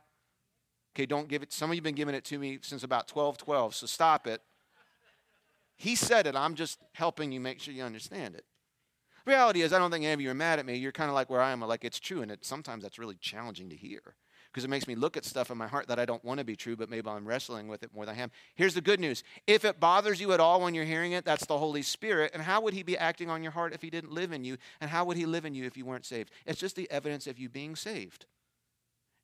Okay, 0.95 1.05
don't 1.05 1.29
give 1.29 1.41
it. 1.41 1.53
Some 1.53 1.69
of 1.69 1.75
you 1.75 1.79
have 1.79 1.85
been 1.85 1.95
giving 1.95 2.15
it 2.15 2.25
to 2.25 2.37
me 2.37 2.59
since 2.61 2.83
about 2.83 3.07
12 3.07 3.37
12, 3.37 3.75
so 3.75 3.87
stop 3.87 4.27
it. 4.27 4.41
He 5.79 5.95
said 5.95 6.27
it. 6.27 6.35
I'm 6.35 6.55
just 6.55 6.77
helping 6.91 7.31
you 7.31 7.39
make 7.39 7.61
sure 7.61 7.73
you 7.73 7.83
understand 7.83 8.35
it. 8.35 8.43
reality 9.25 9.61
is, 9.61 9.71
I 9.71 9.79
don't 9.79 9.91
think 9.91 10.03
any 10.03 10.13
of 10.13 10.19
you 10.19 10.29
are 10.29 10.35
mad 10.35 10.59
at 10.59 10.65
me. 10.65 10.75
You're 10.75 10.91
kind 10.91 11.09
of 11.09 11.15
like 11.15 11.29
where 11.29 11.41
I 11.41 11.51
am, 11.51 11.61
like 11.61 11.85
it's 11.85 12.01
true. 12.01 12.21
And 12.21 12.29
it, 12.31 12.43
sometimes 12.43 12.83
that's 12.83 12.99
really 12.99 13.15
challenging 13.15 13.69
to 13.69 13.77
hear 13.77 14.01
because 14.51 14.65
it 14.65 14.69
makes 14.69 14.87
me 14.87 14.95
look 14.95 15.15
at 15.15 15.23
stuff 15.23 15.51
in 15.51 15.57
my 15.57 15.67
heart 15.67 15.87
that 15.87 15.97
I 15.97 16.03
don't 16.03 16.23
want 16.25 16.39
to 16.39 16.43
be 16.43 16.57
true, 16.57 16.75
but 16.75 16.89
maybe 16.89 17.07
I'm 17.07 17.25
wrestling 17.25 17.69
with 17.69 17.81
it 17.83 17.93
more 17.93 18.05
than 18.05 18.15
I 18.15 18.19
am. 18.19 18.31
Here's 18.55 18.73
the 18.73 18.81
good 18.81 18.99
news 18.99 19.23
if 19.47 19.63
it 19.63 19.79
bothers 19.79 20.19
you 20.19 20.33
at 20.33 20.41
all 20.41 20.59
when 20.59 20.75
you're 20.75 20.83
hearing 20.83 21.13
it, 21.13 21.23
that's 21.23 21.45
the 21.45 21.57
Holy 21.57 21.81
Spirit. 21.81 22.31
And 22.33 22.43
how 22.43 22.59
would 22.59 22.73
He 22.73 22.83
be 22.83 22.97
acting 22.97 23.29
on 23.29 23.41
your 23.41 23.53
heart 23.53 23.73
if 23.73 23.81
He 23.81 23.89
didn't 23.89 24.11
live 24.11 24.33
in 24.33 24.43
you? 24.43 24.57
And 24.81 24.91
how 24.91 25.05
would 25.05 25.15
He 25.15 25.25
live 25.25 25.45
in 25.45 25.55
you 25.55 25.63
if 25.63 25.77
you 25.77 25.85
weren't 25.85 26.05
saved? 26.05 26.31
It's 26.45 26.59
just 26.59 26.75
the 26.75 26.91
evidence 26.91 27.25
of 27.25 27.39
you 27.39 27.47
being 27.47 27.77
saved. 27.77 28.25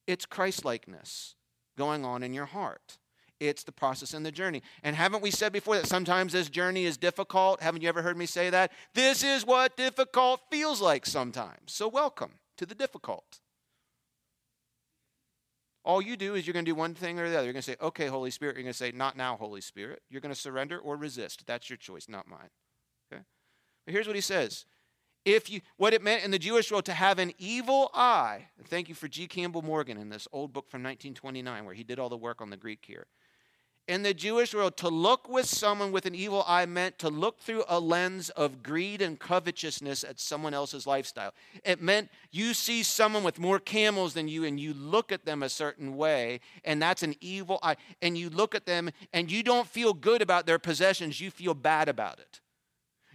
It's 0.08 0.26
Christlikeness 0.26 1.36
going 1.78 2.06
on 2.06 2.24
in 2.24 2.34
your 2.34 2.46
heart. 2.46 2.98
It's 3.40 3.64
the 3.64 3.72
process 3.72 4.14
and 4.14 4.26
the 4.26 4.32
journey. 4.32 4.62
And 4.84 4.96
haven't 4.96 5.22
we 5.22 5.32
said 5.32 5.52
before 5.52 5.76
that 5.76 5.88
sometimes 5.88 6.34
this 6.34 6.50
journey 6.50 6.86
is 6.86 6.98
difficult? 6.98 7.62
Haven't 7.62 7.82
you 7.82 7.90
ever 7.90 8.02
heard 8.02 8.18
me 8.18 8.26
say 8.26 8.50
that? 8.50 8.72
This 8.94 9.24
is 9.24 9.46
what 9.46 9.76
difficult 9.76 10.42
feels 10.50 10.82
like 10.82 11.06
sometimes. 11.06 11.74
So, 11.74 11.88
welcome 11.88 12.34
to 12.58 12.66
the 12.66 12.76
difficult. 12.76 13.40
All 15.84 16.02
you 16.02 16.18
do 16.18 16.34
is 16.34 16.48
you're 16.48 16.54
going 16.54 16.66
to 16.66 16.72
do 16.72 16.76
one 16.76 16.96
thing 16.96 17.20
or 17.20 17.30
the 17.30 17.36
other. 17.36 17.46
You're 17.46 17.54
going 17.54 17.62
to 17.62 17.72
say, 17.72 17.78
okay, 17.80 18.08
Holy 18.08 18.32
Spirit. 18.32 18.56
You're 18.56 18.64
going 18.64 18.74
to 18.74 18.78
say, 18.78 18.92
not 18.92 19.16
now, 19.16 19.36
Holy 19.36 19.62
Spirit. 19.62 20.02
You're 20.10 20.22
going 20.22 20.34
to 20.34 20.40
surrender 20.40 20.80
or 20.80 20.96
resist. 20.96 21.44
That's 21.46 21.70
your 21.70 21.78
choice, 21.78 22.10
not 22.10 22.28
mine. 22.28 22.50
Okay? 23.12 23.22
But 23.86 23.94
here's 23.94 24.08
what 24.08 24.16
he 24.16 24.22
says. 24.22 24.66
If 25.26 25.50
you, 25.50 25.62
what 25.78 25.94
it 25.94 26.04
meant 26.04 26.24
in 26.24 26.32
the 26.32 26.40
Jewish 26.40 26.72
world 26.72 26.86
to 26.86 26.94
have 26.94 27.20
an 27.20 27.34
evil 27.38 27.92
eye, 27.94 28.48
thank 28.66 28.90
you 28.90 28.96
for 28.96 29.08
G. 29.08 29.28
Campbell 29.28 29.62
Morgan 29.62 29.98
in 29.98 30.10
this 30.10 30.28
old 30.32 30.54
book 30.54 30.70
from 30.70 30.82
1929 30.82 31.66
where 31.66 31.74
he 31.74 31.84
did 31.84 32.00
all 32.00 32.10
the 32.10 32.18
work 32.18 32.42
on 32.42 32.50
the 32.50 32.58
Greek 32.58 32.84
here. 32.88 33.08
In 33.88 34.02
the 34.02 34.14
Jewish 34.14 34.54
world, 34.54 34.78
to 34.78 34.90
look 34.90 35.30
with 35.30 35.46
someone 35.46 35.92
with 35.92 36.06
an 36.06 36.16
evil 36.16 36.44
eye 36.48 36.66
meant 36.66 36.98
to 37.00 37.10
look 37.10 37.40
through 37.40 37.64
a 37.68 37.80
lens 37.80 38.30
of 38.32 38.64
greed 38.64 39.02
and 39.02 39.20
covetousness 39.20 40.04
at 40.04 40.20
someone 40.20 40.54
else's 40.54 40.88
lifestyle. 40.88 41.34
It 41.64 41.82
meant 41.82 42.10
you 42.32 42.54
see 42.54 42.82
someone 42.82 43.24
with 43.24 43.38
more 43.38 43.60
camels 43.60 44.14
than 44.14 44.28
you 44.28 44.44
and 44.44 44.60
you 44.60 44.74
look 44.74 45.12
at 45.12 45.26
them 45.26 45.44
a 45.44 45.50
certain 45.50 45.96
way, 45.96 46.40
and 46.64 46.82
that's 46.82 47.04
an 47.04 47.16
evil 47.22 47.60
eye. 47.62 47.76
And 48.02 48.18
you 48.18 48.30
look 48.30 48.56
at 48.56 48.66
them 48.66 48.90
and 49.14 49.32
you 49.32 49.44
don't 49.44 49.68
feel 49.68 49.94
good 49.94 50.22
about 50.22 50.48
their 50.48 50.60
possessions, 50.60 51.22
you 51.22 51.30
feel 51.30 51.54
bad 51.54 51.88
about 51.88 52.20
it. 52.20 52.42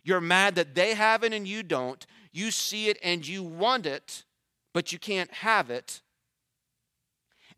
You're 0.04 0.20
mad 0.20 0.54
that 0.54 0.74
they 0.74 0.94
have 0.94 1.24
it 1.24 1.32
and 1.32 1.46
you 1.46 1.62
don't. 1.62 2.06
You 2.32 2.50
see 2.50 2.88
it 2.88 2.98
and 3.02 3.26
you 3.26 3.42
want 3.42 3.86
it, 3.86 4.24
but 4.72 4.92
you 4.92 4.98
can't 4.98 5.32
have 5.32 5.68
it. 5.68 6.00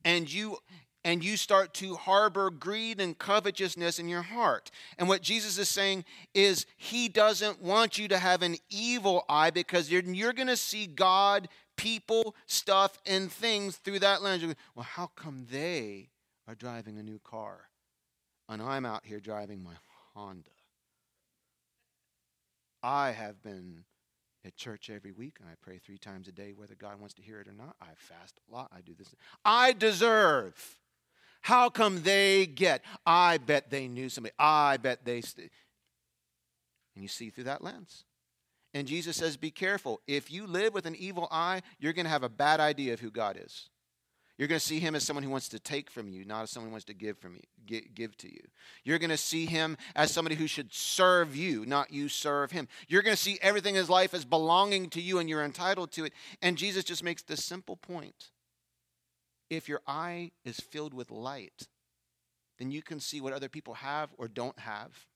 And 0.04 0.32
you 0.32 0.58
and 1.04 1.24
you 1.24 1.36
start 1.36 1.74
to 1.74 1.94
harbor 1.96 2.50
greed 2.50 3.00
and 3.00 3.18
covetousness 3.18 3.98
in 3.98 4.08
your 4.08 4.22
heart. 4.22 4.70
And 4.98 5.08
what 5.08 5.22
Jesus 5.22 5.58
is 5.58 5.68
saying 5.68 6.04
is, 6.34 6.66
He 6.76 7.08
doesn't 7.08 7.60
want 7.60 7.98
you 7.98 8.08
to 8.08 8.18
have 8.18 8.42
an 8.42 8.56
evil 8.70 9.24
eye 9.28 9.50
because 9.50 9.90
you're, 9.90 10.02
you're 10.02 10.32
going 10.32 10.48
to 10.48 10.56
see 10.56 10.86
God, 10.86 11.48
people, 11.76 12.34
stuff, 12.46 12.98
and 13.06 13.30
things 13.30 13.76
through 13.76 14.00
that 14.00 14.22
lens. 14.22 14.44
well, 14.74 14.84
how 14.84 15.08
come 15.16 15.46
they 15.50 16.10
are 16.46 16.54
driving 16.54 16.98
a 16.98 17.02
new 17.02 17.18
car 17.18 17.68
and 18.48 18.62
I'm 18.62 18.86
out 18.86 19.04
here 19.04 19.20
driving 19.20 19.62
my 19.62 19.74
Honda? 20.14 20.50
I 22.82 23.12
have 23.12 23.42
been 23.42 23.84
at 24.44 24.56
church 24.56 24.90
every 24.90 25.12
week 25.12 25.36
and 25.40 25.48
I 25.48 25.54
pray 25.62 25.78
three 25.78 25.98
times 25.98 26.26
a 26.26 26.32
day, 26.32 26.52
whether 26.54 26.74
God 26.74 26.98
wants 26.98 27.14
to 27.14 27.22
hear 27.22 27.40
it 27.40 27.46
or 27.46 27.52
not. 27.52 27.76
I 27.80 27.90
fast 27.96 28.40
a 28.48 28.54
lot. 28.54 28.70
I 28.76 28.80
do 28.80 28.92
this. 28.94 29.14
I 29.44 29.72
deserve 29.72 30.78
how 31.42 31.68
come 31.68 32.02
they 32.02 32.46
get? 32.46 32.82
I 33.04 33.38
bet 33.38 33.70
they 33.70 33.88
knew 33.88 34.08
somebody. 34.08 34.34
I 34.38 34.76
bet 34.76 35.04
they. 35.04 35.20
St-. 35.20 35.50
And 36.94 37.02
you 37.02 37.08
see 37.08 37.30
through 37.30 37.44
that 37.44 37.62
lens. 37.62 38.04
And 38.74 38.86
Jesus 38.86 39.16
says, 39.16 39.36
Be 39.36 39.50
careful. 39.50 40.00
If 40.06 40.30
you 40.30 40.46
live 40.46 40.72
with 40.72 40.86
an 40.86 40.94
evil 40.96 41.28
eye, 41.30 41.62
you're 41.78 41.92
going 41.92 42.06
to 42.06 42.10
have 42.10 42.22
a 42.22 42.28
bad 42.28 42.60
idea 42.60 42.94
of 42.94 43.00
who 43.00 43.10
God 43.10 43.38
is. 43.42 43.68
You're 44.38 44.48
going 44.48 44.58
to 44.58 44.66
see 44.66 44.80
him 44.80 44.94
as 44.94 45.04
someone 45.04 45.22
who 45.22 45.30
wants 45.30 45.50
to 45.50 45.58
take 45.58 45.90
from 45.90 46.08
you, 46.08 46.24
not 46.24 46.44
as 46.44 46.50
someone 46.50 46.70
who 46.70 46.72
wants 46.72 46.86
to 46.86 46.94
give 46.94 47.18
from 47.18 47.36
you, 47.66 47.80
give 47.94 48.16
to 48.16 48.32
you. 48.32 48.40
You're 48.82 48.98
going 48.98 49.10
to 49.10 49.16
see 49.16 49.44
him 49.44 49.76
as 49.94 50.10
somebody 50.10 50.36
who 50.36 50.46
should 50.46 50.72
serve 50.72 51.36
you, 51.36 51.66
not 51.66 51.92
you 51.92 52.08
serve 52.08 52.50
him. 52.50 52.66
You're 52.88 53.02
going 53.02 53.14
to 53.14 53.22
see 53.22 53.38
everything 53.42 53.74
in 53.74 53.80
his 53.80 53.90
life 53.90 54.14
as 54.14 54.24
belonging 54.24 54.88
to 54.90 55.02
you 55.02 55.18
and 55.18 55.28
you're 55.28 55.44
entitled 55.44 55.92
to 55.92 56.06
it. 56.06 56.14
And 56.40 56.56
Jesus 56.56 56.82
just 56.82 57.04
makes 57.04 57.22
this 57.22 57.44
simple 57.44 57.76
point 57.76 58.30
if 59.56 59.68
your 59.68 59.82
eye 59.86 60.30
is 60.44 60.58
filled 60.58 60.94
with 60.94 61.10
light, 61.10 61.68
then 62.58 62.70
you 62.70 62.82
can 62.82 63.00
see 63.00 63.20
what 63.20 63.32
other 63.32 63.48
people 63.48 63.74
have 63.74 64.10
or 64.16 64.26
don't 64.26 64.58
have. 64.58 65.06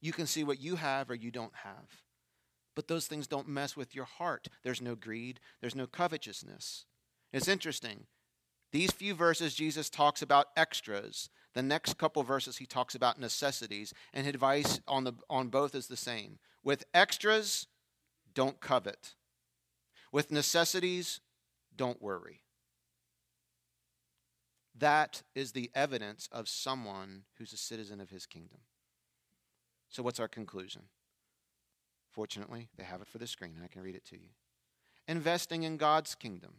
You 0.00 0.12
can 0.12 0.26
see 0.26 0.44
what 0.44 0.60
you 0.60 0.76
have 0.76 1.10
or 1.10 1.14
you 1.14 1.30
don't 1.30 1.54
have. 1.62 2.02
But 2.74 2.88
those 2.88 3.06
things 3.06 3.26
don't 3.26 3.48
mess 3.48 3.76
with 3.76 3.94
your 3.94 4.06
heart. 4.06 4.48
There's 4.62 4.80
no 4.80 4.94
greed, 4.94 5.40
there's 5.60 5.74
no 5.74 5.86
covetousness. 5.86 6.86
It's 7.32 7.48
interesting. 7.48 8.06
These 8.72 8.92
few 8.92 9.14
verses, 9.14 9.54
Jesus 9.54 9.90
talks 9.90 10.22
about 10.22 10.48
extras. 10.56 11.28
The 11.54 11.62
next 11.62 11.98
couple 11.98 12.22
verses, 12.22 12.56
he 12.56 12.66
talks 12.66 12.94
about 12.94 13.20
necessities, 13.20 13.92
and 14.12 14.26
his 14.26 14.34
advice 14.34 14.80
on, 14.88 15.04
the, 15.04 15.12
on 15.30 15.48
both 15.48 15.74
is 15.74 15.86
the 15.86 15.96
same. 15.96 16.38
With 16.64 16.84
extras, 16.92 17.66
don't 18.34 18.58
covet. 18.60 19.14
With 20.10 20.32
necessities, 20.32 21.20
don't 21.76 22.02
worry. 22.02 22.43
That 24.76 25.22
is 25.34 25.52
the 25.52 25.70
evidence 25.74 26.28
of 26.32 26.48
someone 26.48 27.24
who's 27.38 27.52
a 27.52 27.56
citizen 27.56 28.00
of 28.00 28.10
his 28.10 28.26
kingdom. 28.26 28.58
So, 29.88 30.02
what's 30.02 30.18
our 30.18 30.28
conclusion? 30.28 30.82
Fortunately, 32.10 32.68
they 32.76 32.84
have 32.84 33.00
it 33.00 33.08
for 33.08 33.18
the 33.18 33.26
screen. 33.26 33.52
And 33.56 33.64
I 33.64 33.68
can 33.68 33.82
read 33.82 33.96
it 33.96 34.04
to 34.06 34.16
you. 34.16 34.30
Investing 35.06 35.62
in 35.62 35.76
God's 35.76 36.14
kingdom 36.14 36.54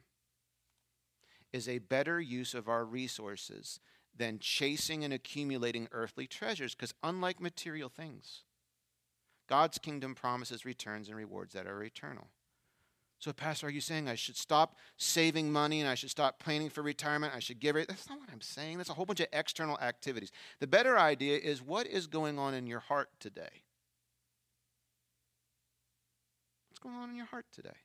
is 1.51 1.67
a 1.67 1.79
better 1.79 2.19
use 2.19 2.53
of 2.53 2.67
our 2.69 2.85
resources 2.85 3.79
than 4.15 4.39
chasing 4.39 5.03
and 5.03 5.13
accumulating 5.13 5.87
earthly 5.91 6.27
treasures, 6.27 6.75
because 6.75 6.93
unlike 7.03 7.41
material 7.41 7.89
things, 7.89 8.43
God's 9.47 9.77
kingdom 9.77 10.15
promises 10.15 10.65
returns 10.65 11.07
and 11.07 11.17
rewards 11.17 11.53
that 11.53 11.67
are 11.67 11.83
eternal. 11.83 12.27
So, 13.19 13.33
Pastor, 13.33 13.67
are 13.67 13.71
you 13.71 13.81
saying 13.81 14.07
I 14.07 14.15
should 14.15 14.37
stop 14.37 14.75
saving 14.97 15.51
money 15.51 15.79
and 15.79 15.89
I 15.89 15.95
should 15.95 16.11
stop 16.11 16.39
planning 16.39 16.69
for 16.69 16.81
retirement? 16.83 17.33
I 17.35 17.39
should 17.39 17.59
give 17.59 17.75
it? 17.75 17.87
That's 17.87 18.09
not 18.09 18.19
what 18.19 18.29
I'm 18.31 18.41
saying. 18.41 18.77
That's 18.77 18.89
a 18.89 18.93
whole 18.93 19.05
bunch 19.05 19.19
of 19.19 19.27
external 19.33 19.79
activities. 19.79 20.31
The 20.59 20.67
better 20.67 20.97
idea 20.99 21.37
is 21.37 21.61
what 21.61 21.87
is 21.87 22.07
going 22.07 22.37
on 22.37 22.53
in 22.53 22.67
your 22.67 22.81
heart 22.81 23.09
today? 23.19 23.63
What's 26.69 26.79
going 26.79 26.95
on 26.95 27.09
in 27.09 27.15
your 27.15 27.25
heart 27.25 27.45
today? 27.51 27.77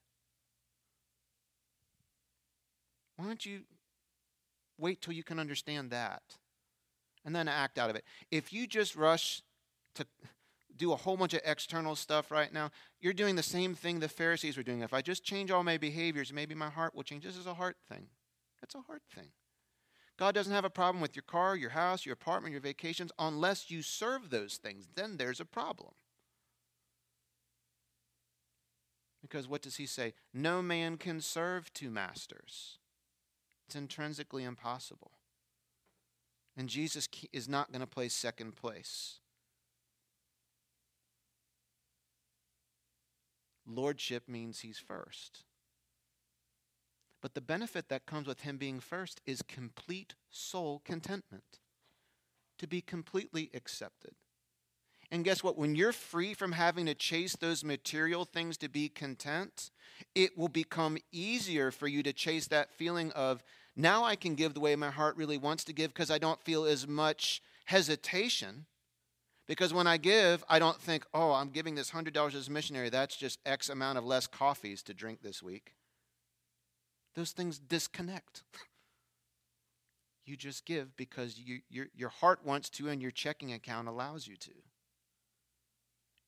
Why 3.17 3.27
don't 3.27 3.45
you 3.47 3.61
wait 4.79 5.01
till 5.01 5.15
you 5.15 5.23
can 5.23 5.39
understand 5.39 5.91
that 5.91 6.23
and 7.25 7.37
then 7.37 7.49
act 7.49 7.79
out 7.79 7.89
of 7.89 7.97
it? 7.97 8.05
If 8.31 8.53
you 8.53 8.67
just 8.67 8.97
rush 8.97 9.43
to 9.95 10.07
do 10.81 10.93
a 10.93 10.97
whole 10.97 11.17
bunch 11.17 11.35
of 11.35 11.43
external 11.45 11.95
stuff 11.95 12.31
right 12.31 12.53
now. 12.53 12.71
You're 13.01 13.13
doing 13.13 13.37
the 13.37 13.43
same 13.43 13.75
thing 13.75 14.01
the 14.01 14.09
Pharisees 14.09 14.57
were 14.57 14.63
doing. 14.63 14.81
If 14.81 14.95
I 14.95 15.03
just 15.03 15.23
change 15.23 15.51
all 15.51 15.63
my 15.63 15.77
behaviors, 15.77 16.33
maybe 16.33 16.55
my 16.55 16.71
heart 16.71 16.95
will 16.95 17.03
change. 17.03 17.23
This 17.23 17.37
is 17.37 17.47
a 17.47 17.55
heart 17.55 17.77
thing. 17.89 18.07
It's 18.63 18.75
a 18.75 18.81
heart 18.81 19.03
thing. 19.15 19.29
God 20.19 20.35
doesn't 20.35 20.53
have 20.53 20.65
a 20.65 20.71
problem 20.71 21.03
with 21.03 21.15
your 21.15 21.23
car, 21.23 21.55
your 21.55 21.71
house, 21.71 22.07
your 22.07 22.15
apartment, 22.15 22.53
your 22.53 22.63
vacations, 22.63 23.13
unless 23.19 23.71
you 23.71 23.83
serve 23.83 24.31
those 24.31 24.57
things. 24.57 24.89
Then 24.95 25.19
there's 25.19 25.41
a 25.41 25.45
problem. 25.45 25.93
Because 29.21 29.47
what 29.47 29.61
does 29.61 29.77
he 29.77 29.85
say? 29.85 30.15
No 30.33 30.63
man 30.63 30.97
can 30.97 31.21
serve 31.21 31.73
two 31.75 31.91
masters. 31.91 32.79
It's 33.67 33.77
intrinsically 33.77 34.45
impossible. 34.45 35.13
And 36.57 36.71
Jesus 36.71 37.07
is 37.33 37.49
not 37.49 37.71
going 37.71 37.83
to 37.83 37.87
play 37.87 38.09
second 38.09 38.57
place. 38.57 39.21
Lordship 43.75 44.29
means 44.29 44.61
he's 44.61 44.79
first. 44.79 45.45
But 47.23 47.35
the 47.35 47.41
benefit 47.41 47.89
that 47.89 48.07
comes 48.07 48.27
with 48.27 48.41
him 48.41 48.57
being 48.57 48.81
first 48.81 49.21
is 49.27 49.43
complete 49.43 50.15
soul 50.31 50.81
contentment, 50.85 51.61
to 52.59 52.67
be 52.67 52.81
completely 52.81 53.51
accepted. 53.55 54.15
And 55.11 55.25
guess 55.25 55.43
what? 55.43 55.59
When 55.59 55.75
you're 55.75 55.93
free 55.93 56.35
from 56.35 56.53
having 56.53 56.87
to 56.87 56.95
chase 56.95 57.35
those 57.35 57.65
material 57.65 58.25
things 58.25 58.57
to 58.59 58.69
be 58.69 58.89
content, 58.89 59.71
it 60.15 60.39
will 60.39 60.49
become 60.49 60.99
easier 61.11 61.71
for 61.71 61.89
you 61.89 62.03
to 62.05 62.13
chase 62.13 62.47
that 62.47 62.71
feeling 62.71 63.11
of 63.13 63.43
now 63.77 64.05
I 64.05 64.17
can 64.17 64.35
give 64.35 64.55
the 64.55 64.61
way 64.61 64.77
my 64.77 64.91
heart 64.91 65.17
really 65.17 65.39
wants 65.39 65.65
to 65.65 65.73
give 65.73 65.93
because 65.93 66.11
I 66.11 66.19
don't 66.19 66.43
feel 66.43 66.65
as 66.65 66.87
much 66.87 67.43
hesitation 67.65 68.67
because 69.51 69.75
when 69.75 69.89
I 69.89 69.97
give, 69.97 70.45
I 70.49 70.61
don't 70.61 70.81
think, 70.81 71.05
oh, 71.13 71.33
I'm 71.33 71.49
giving 71.49 71.75
this 71.75 71.91
$100 71.91 72.35
as 72.37 72.47
a 72.47 72.51
missionary. 72.53 72.89
That's 72.89 73.17
just 73.17 73.41
X 73.45 73.69
amount 73.69 73.99
of 73.99 74.05
less 74.05 74.29
coffees 74.29 74.81
to 74.85 74.95
drink 74.95 75.23
this 75.23 75.43
week. 75.43 75.75
Those 77.17 77.33
things 77.33 77.59
disconnect. 77.59 78.45
you 80.25 80.37
just 80.37 80.65
give 80.65 80.97
because 80.97 81.37
you, 81.37 81.63
your, 81.69 81.89
your 81.97 82.11
heart 82.11 82.45
wants 82.45 82.71
to 82.71 82.91
and 82.91 83.03
your 83.03 83.11
checking 83.11 83.53
account 83.53 83.89
allows 83.89 84.29
you 84.29 84.37
to. 84.37 84.53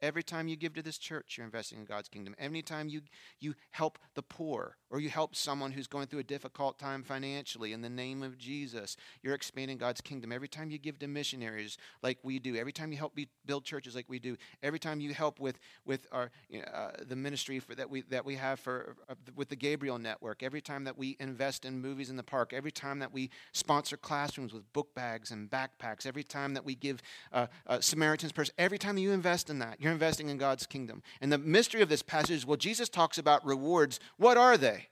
Every 0.02 0.24
time 0.24 0.48
you 0.48 0.56
give 0.56 0.74
to 0.74 0.82
this 0.82 0.98
church, 0.98 1.36
you're 1.38 1.44
investing 1.44 1.78
in 1.78 1.84
God's 1.84 2.08
kingdom. 2.08 2.34
Anytime 2.36 2.88
you, 2.88 3.02
you 3.38 3.54
help 3.70 4.00
the 4.14 4.22
poor 4.22 4.76
or 4.90 4.98
you 4.98 5.08
help 5.08 5.36
someone 5.36 5.70
who's 5.70 5.86
going 5.86 6.08
through 6.08 6.18
a 6.18 6.24
difficult 6.24 6.76
time 6.76 7.04
financially 7.04 7.72
in 7.72 7.82
the 7.82 7.88
name 7.88 8.24
of 8.24 8.36
Jesus, 8.36 8.96
you're 9.22 9.34
expanding 9.34 9.78
God's 9.78 10.00
kingdom. 10.00 10.32
Every 10.32 10.48
time 10.48 10.70
you 10.70 10.78
give 10.78 10.98
to 10.98 11.06
missionaries 11.06 11.78
like 12.02 12.18
we 12.24 12.40
do, 12.40 12.56
every 12.56 12.72
time 12.72 12.90
you 12.90 12.98
help 12.98 13.16
build 13.46 13.64
churches 13.64 13.94
like 13.94 14.06
we 14.08 14.18
do, 14.18 14.36
every 14.60 14.80
time 14.80 15.00
you 15.00 15.14
help 15.14 15.38
with, 15.38 15.60
with 15.84 16.08
our, 16.10 16.32
uh, 16.74 16.90
the 17.06 17.14
ministry 17.14 17.60
for, 17.60 17.76
that, 17.76 17.88
we, 17.88 18.02
that 18.02 18.24
we 18.24 18.34
have 18.34 18.58
for, 18.58 18.96
uh, 19.08 19.14
with 19.36 19.50
the 19.50 19.56
Gabriel 19.56 20.00
Network, 20.00 20.42
every 20.42 20.60
time 20.60 20.82
that 20.82 20.98
we 20.98 21.16
invest 21.20 21.64
in 21.64 21.80
movies 21.80 22.10
in 22.10 22.16
the 22.16 22.24
park, 22.24 22.52
every 22.52 22.72
time 22.72 22.98
that 22.98 23.12
we 23.12 23.30
sponsor 23.52 23.96
classrooms 23.96 24.52
with 24.52 24.70
book 24.72 24.92
bags 24.96 25.30
and 25.30 25.48
backpacks, 25.48 26.06
every 26.06 26.24
time 26.24 26.54
that 26.54 26.64
we 26.64 26.74
give 26.74 27.00
uh, 27.32 27.46
uh 27.68 27.78
Samaritan's 27.78 28.32
Purse, 28.32 28.50
every 28.58 28.78
time 28.78 28.96
that 28.96 29.00
you 29.00 29.12
invest 29.12 29.48
in 29.48 29.60
that, 29.60 29.80
you're 29.80 29.91
you're 29.92 29.96
investing 29.96 30.30
in 30.30 30.38
God's 30.38 30.66
kingdom. 30.66 31.02
And 31.20 31.30
the 31.30 31.38
mystery 31.38 31.82
of 31.82 31.88
this 31.88 32.02
passage 32.02 32.38
is 32.38 32.46
well, 32.46 32.56
Jesus 32.56 32.88
talks 32.88 33.18
about 33.18 33.44
rewards. 33.44 34.00
What 34.16 34.38
are 34.38 34.56
they? 34.56 34.88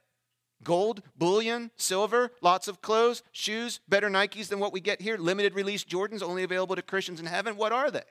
Gold, 0.62 1.02
bullion, 1.16 1.70
silver, 1.76 2.32
lots 2.42 2.68
of 2.68 2.82
clothes, 2.82 3.22
shoes, 3.32 3.80
better 3.88 4.10
Nikes 4.10 4.48
than 4.48 4.58
what 4.58 4.74
we 4.74 4.80
get 4.80 5.00
here, 5.00 5.16
limited 5.16 5.54
release 5.54 5.84
Jordans 5.84 6.22
only 6.22 6.42
available 6.42 6.76
to 6.76 6.82
Christians 6.82 7.18
in 7.18 7.24
heaven. 7.24 7.56
What 7.56 7.72
are 7.72 7.90
they? 7.90 8.02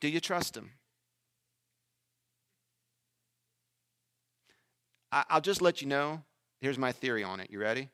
Do 0.00 0.08
you 0.08 0.20
trust 0.20 0.56
Him? 0.56 0.70
I'll 5.10 5.40
just 5.40 5.62
let 5.62 5.80
you 5.80 5.88
know. 5.88 6.22
Here's 6.60 6.78
my 6.78 6.92
theory 6.92 7.24
on 7.24 7.40
it. 7.40 7.50
You 7.50 7.58
ready? 7.58 7.88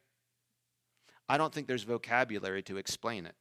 I 1.28 1.38
don't 1.38 1.54
think 1.54 1.68
there's 1.68 1.84
vocabulary 1.84 2.62
to 2.64 2.76
explain 2.76 3.24
it. 3.24 3.34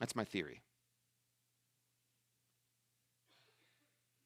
That's 0.00 0.16
my 0.16 0.24
theory. 0.24 0.62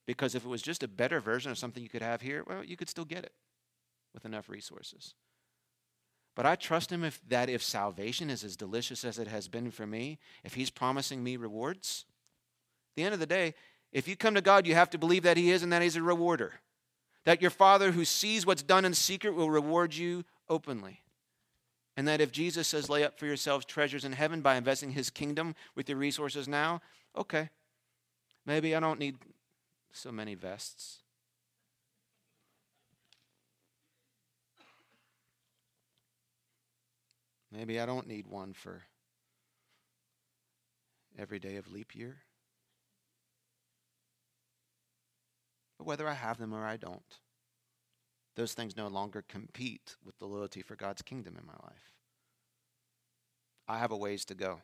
Because 0.06 0.34
if 0.34 0.44
it 0.44 0.48
was 0.48 0.62
just 0.62 0.82
a 0.82 0.88
better 0.88 1.20
version 1.20 1.50
of 1.50 1.58
something 1.58 1.82
you 1.82 1.88
could 1.90 2.02
have 2.02 2.22
here, 2.22 2.42
well, 2.46 2.64
you 2.64 2.76
could 2.76 2.88
still 2.88 3.04
get 3.04 3.24
it 3.24 3.32
with 4.14 4.24
enough 4.24 4.48
resources. 4.48 5.14
But 6.34 6.46
I 6.46 6.54
trust 6.54 6.90
him 6.90 7.04
if 7.04 7.20
that 7.28 7.50
if 7.50 7.62
salvation 7.62 8.30
is 8.30 8.44
as 8.44 8.56
delicious 8.56 9.04
as 9.04 9.18
it 9.18 9.28
has 9.28 9.48
been 9.48 9.70
for 9.70 9.86
me, 9.86 10.18
if 10.44 10.54
he's 10.54 10.70
promising 10.70 11.22
me 11.22 11.36
rewards, 11.36 12.06
at 12.92 12.96
the 12.96 13.02
end 13.02 13.12
of 13.12 13.20
the 13.20 13.26
day, 13.26 13.54
if 13.92 14.06
you 14.08 14.16
come 14.16 14.34
to 14.34 14.40
God, 14.40 14.66
you 14.66 14.74
have 14.74 14.90
to 14.90 14.98
believe 14.98 15.24
that 15.24 15.36
he 15.36 15.50
is 15.50 15.62
and 15.62 15.72
that 15.72 15.82
he's 15.82 15.96
a 15.96 16.02
rewarder. 16.02 16.54
That 17.24 17.42
your 17.42 17.50
Father 17.50 17.90
who 17.90 18.04
sees 18.04 18.46
what's 18.46 18.62
done 18.62 18.84
in 18.84 18.94
secret 18.94 19.34
will 19.34 19.50
reward 19.50 19.94
you 19.94 20.24
openly. 20.48 21.02
And 21.98 22.06
that 22.06 22.20
if 22.20 22.30
Jesus 22.30 22.68
says, 22.68 22.88
lay 22.88 23.02
up 23.02 23.18
for 23.18 23.26
yourselves 23.26 23.64
treasures 23.64 24.04
in 24.04 24.12
heaven 24.12 24.40
by 24.40 24.54
investing 24.54 24.92
his 24.92 25.10
kingdom 25.10 25.56
with 25.74 25.88
your 25.88 25.98
resources 25.98 26.46
now, 26.46 26.80
okay. 27.16 27.50
Maybe 28.46 28.76
I 28.76 28.78
don't 28.78 29.00
need 29.00 29.16
so 29.90 30.12
many 30.12 30.36
vests. 30.36 30.98
Maybe 37.50 37.80
I 37.80 37.86
don't 37.86 38.06
need 38.06 38.28
one 38.28 38.52
for 38.52 38.82
every 41.18 41.40
day 41.40 41.56
of 41.56 41.72
leap 41.72 41.96
year. 41.96 42.18
But 45.78 45.88
whether 45.88 46.06
I 46.06 46.14
have 46.14 46.38
them 46.38 46.54
or 46.54 46.64
I 46.64 46.76
don't, 46.76 47.02
those 48.38 48.54
things 48.54 48.76
no 48.76 48.86
longer 48.86 49.24
compete 49.28 49.96
with 50.04 50.16
the 50.18 50.24
loyalty 50.24 50.62
for 50.62 50.76
God's 50.76 51.02
kingdom 51.02 51.36
in 51.38 51.44
my 51.44 51.54
life. 51.64 51.92
I 53.66 53.78
have 53.78 53.90
a 53.90 53.96
ways 53.96 54.24
to 54.26 54.34
go. 54.34 54.62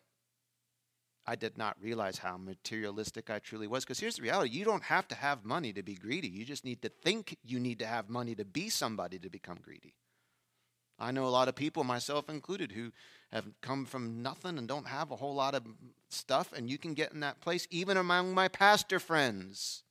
I 1.26 1.34
did 1.34 1.58
not 1.58 1.76
realize 1.82 2.18
how 2.18 2.36
materialistic 2.36 3.30
I 3.30 3.40
truly 3.40 3.66
was. 3.66 3.84
Because 3.84 3.98
here's 3.98 4.16
the 4.16 4.22
reality 4.22 4.50
you 4.50 4.64
don't 4.64 4.84
have 4.84 5.08
to 5.08 5.14
have 5.16 5.44
money 5.44 5.72
to 5.72 5.82
be 5.82 5.94
greedy. 5.94 6.28
You 6.28 6.44
just 6.44 6.64
need 6.64 6.82
to 6.82 6.88
think 6.88 7.36
you 7.44 7.58
need 7.58 7.80
to 7.80 7.86
have 7.86 8.08
money 8.08 8.34
to 8.36 8.44
be 8.44 8.68
somebody 8.68 9.18
to 9.18 9.28
become 9.28 9.58
greedy. 9.60 9.94
I 10.98 11.10
know 11.10 11.26
a 11.26 11.28
lot 11.28 11.48
of 11.48 11.56
people, 11.56 11.82
myself 11.82 12.28
included, 12.28 12.72
who 12.72 12.92
have 13.32 13.46
come 13.60 13.86
from 13.86 14.22
nothing 14.22 14.56
and 14.56 14.68
don't 14.68 14.86
have 14.86 15.10
a 15.10 15.16
whole 15.16 15.34
lot 15.34 15.56
of 15.56 15.64
stuff, 16.10 16.52
and 16.52 16.70
you 16.70 16.78
can 16.78 16.94
get 16.94 17.12
in 17.12 17.20
that 17.20 17.40
place 17.40 17.66
even 17.70 17.96
among 17.96 18.34
my 18.34 18.46
pastor 18.46 19.00
friends. 19.00 19.83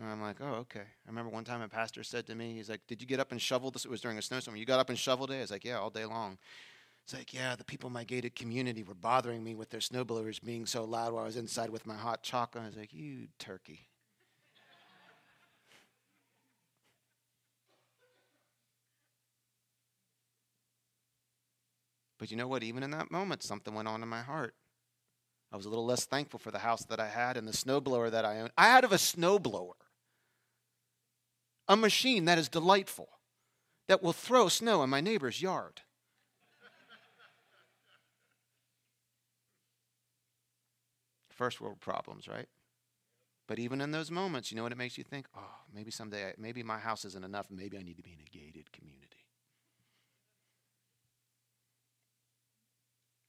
And 0.00 0.10
I'm 0.10 0.20
like, 0.20 0.36
oh, 0.40 0.54
okay. 0.54 0.80
I 0.80 1.08
remember 1.08 1.30
one 1.30 1.44
time 1.44 1.62
a 1.62 1.68
pastor 1.68 2.02
said 2.02 2.26
to 2.26 2.34
me, 2.34 2.54
he's 2.54 2.68
like, 2.68 2.80
Did 2.88 3.00
you 3.00 3.06
get 3.06 3.20
up 3.20 3.30
and 3.32 3.40
shovel 3.40 3.70
this? 3.70 3.84
It 3.84 3.90
was 3.90 4.00
during 4.00 4.18
a 4.18 4.22
snowstorm. 4.22 4.56
You 4.56 4.66
got 4.66 4.80
up 4.80 4.88
and 4.90 4.98
shoveled 4.98 5.30
it? 5.30 5.36
I 5.36 5.40
was 5.40 5.50
like, 5.50 5.64
Yeah, 5.64 5.78
all 5.78 5.90
day 5.90 6.04
long. 6.04 6.38
It's 7.04 7.12
like, 7.12 7.34
yeah, 7.34 7.54
the 7.54 7.64
people 7.64 7.88
in 7.88 7.92
my 7.92 8.04
gated 8.04 8.34
community 8.34 8.82
were 8.82 8.94
bothering 8.94 9.44
me 9.44 9.54
with 9.54 9.68
their 9.68 9.80
snowblowers 9.80 10.42
being 10.42 10.64
so 10.64 10.84
loud 10.84 11.12
while 11.12 11.24
I 11.24 11.26
was 11.26 11.36
inside 11.36 11.68
with 11.68 11.86
my 11.86 11.96
hot 11.96 12.22
chocolate. 12.22 12.64
I 12.64 12.66
was 12.68 12.76
like, 12.76 12.94
you 12.94 13.28
turkey. 13.38 13.88
But 22.18 22.30
you 22.30 22.38
know 22.38 22.48
what? 22.48 22.62
Even 22.62 22.82
in 22.82 22.90
that 22.92 23.10
moment, 23.10 23.42
something 23.42 23.74
went 23.74 23.86
on 23.86 24.02
in 24.02 24.08
my 24.08 24.22
heart. 24.22 24.54
I 25.54 25.56
was 25.56 25.66
a 25.66 25.68
little 25.68 25.86
less 25.86 26.04
thankful 26.04 26.40
for 26.40 26.50
the 26.50 26.58
house 26.58 26.84
that 26.86 26.98
I 26.98 27.06
had 27.06 27.36
and 27.36 27.46
the 27.46 27.52
snowblower 27.52 28.10
that 28.10 28.24
I 28.24 28.40
owned. 28.40 28.50
I 28.58 28.64
had 28.64 28.82
of 28.82 28.90
a 28.90 28.96
snowblower, 28.96 29.74
a 31.68 31.76
machine 31.76 32.24
that 32.24 32.38
is 32.38 32.48
delightful, 32.48 33.08
that 33.86 34.02
will 34.02 34.12
throw 34.12 34.48
snow 34.48 34.82
in 34.82 34.90
my 34.90 35.00
neighbor's 35.00 35.40
yard. 35.40 35.82
First 41.30 41.60
world 41.60 41.78
problems, 41.78 42.26
right? 42.26 42.48
But 43.46 43.60
even 43.60 43.80
in 43.80 43.92
those 43.92 44.10
moments, 44.10 44.50
you 44.50 44.56
know 44.56 44.64
what 44.64 44.72
it 44.72 44.78
makes 44.78 44.98
you 44.98 45.04
think? 45.04 45.26
Oh, 45.36 45.60
maybe 45.72 45.92
someday, 45.92 46.30
I, 46.30 46.34
maybe 46.36 46.64
my 46.64 46.80
house 46.80 47.04
isn't 47.04 47.24
enough. 47.24 47.46
Maybe 47.48 47.78
I 47.78 47.82
need 47.82 47.98
to 47.98 48.02
be 48.02 48.12
in 48.12 48.18
a 48.18 48.36
gated 48.36 48.72
community. 48.72 49.28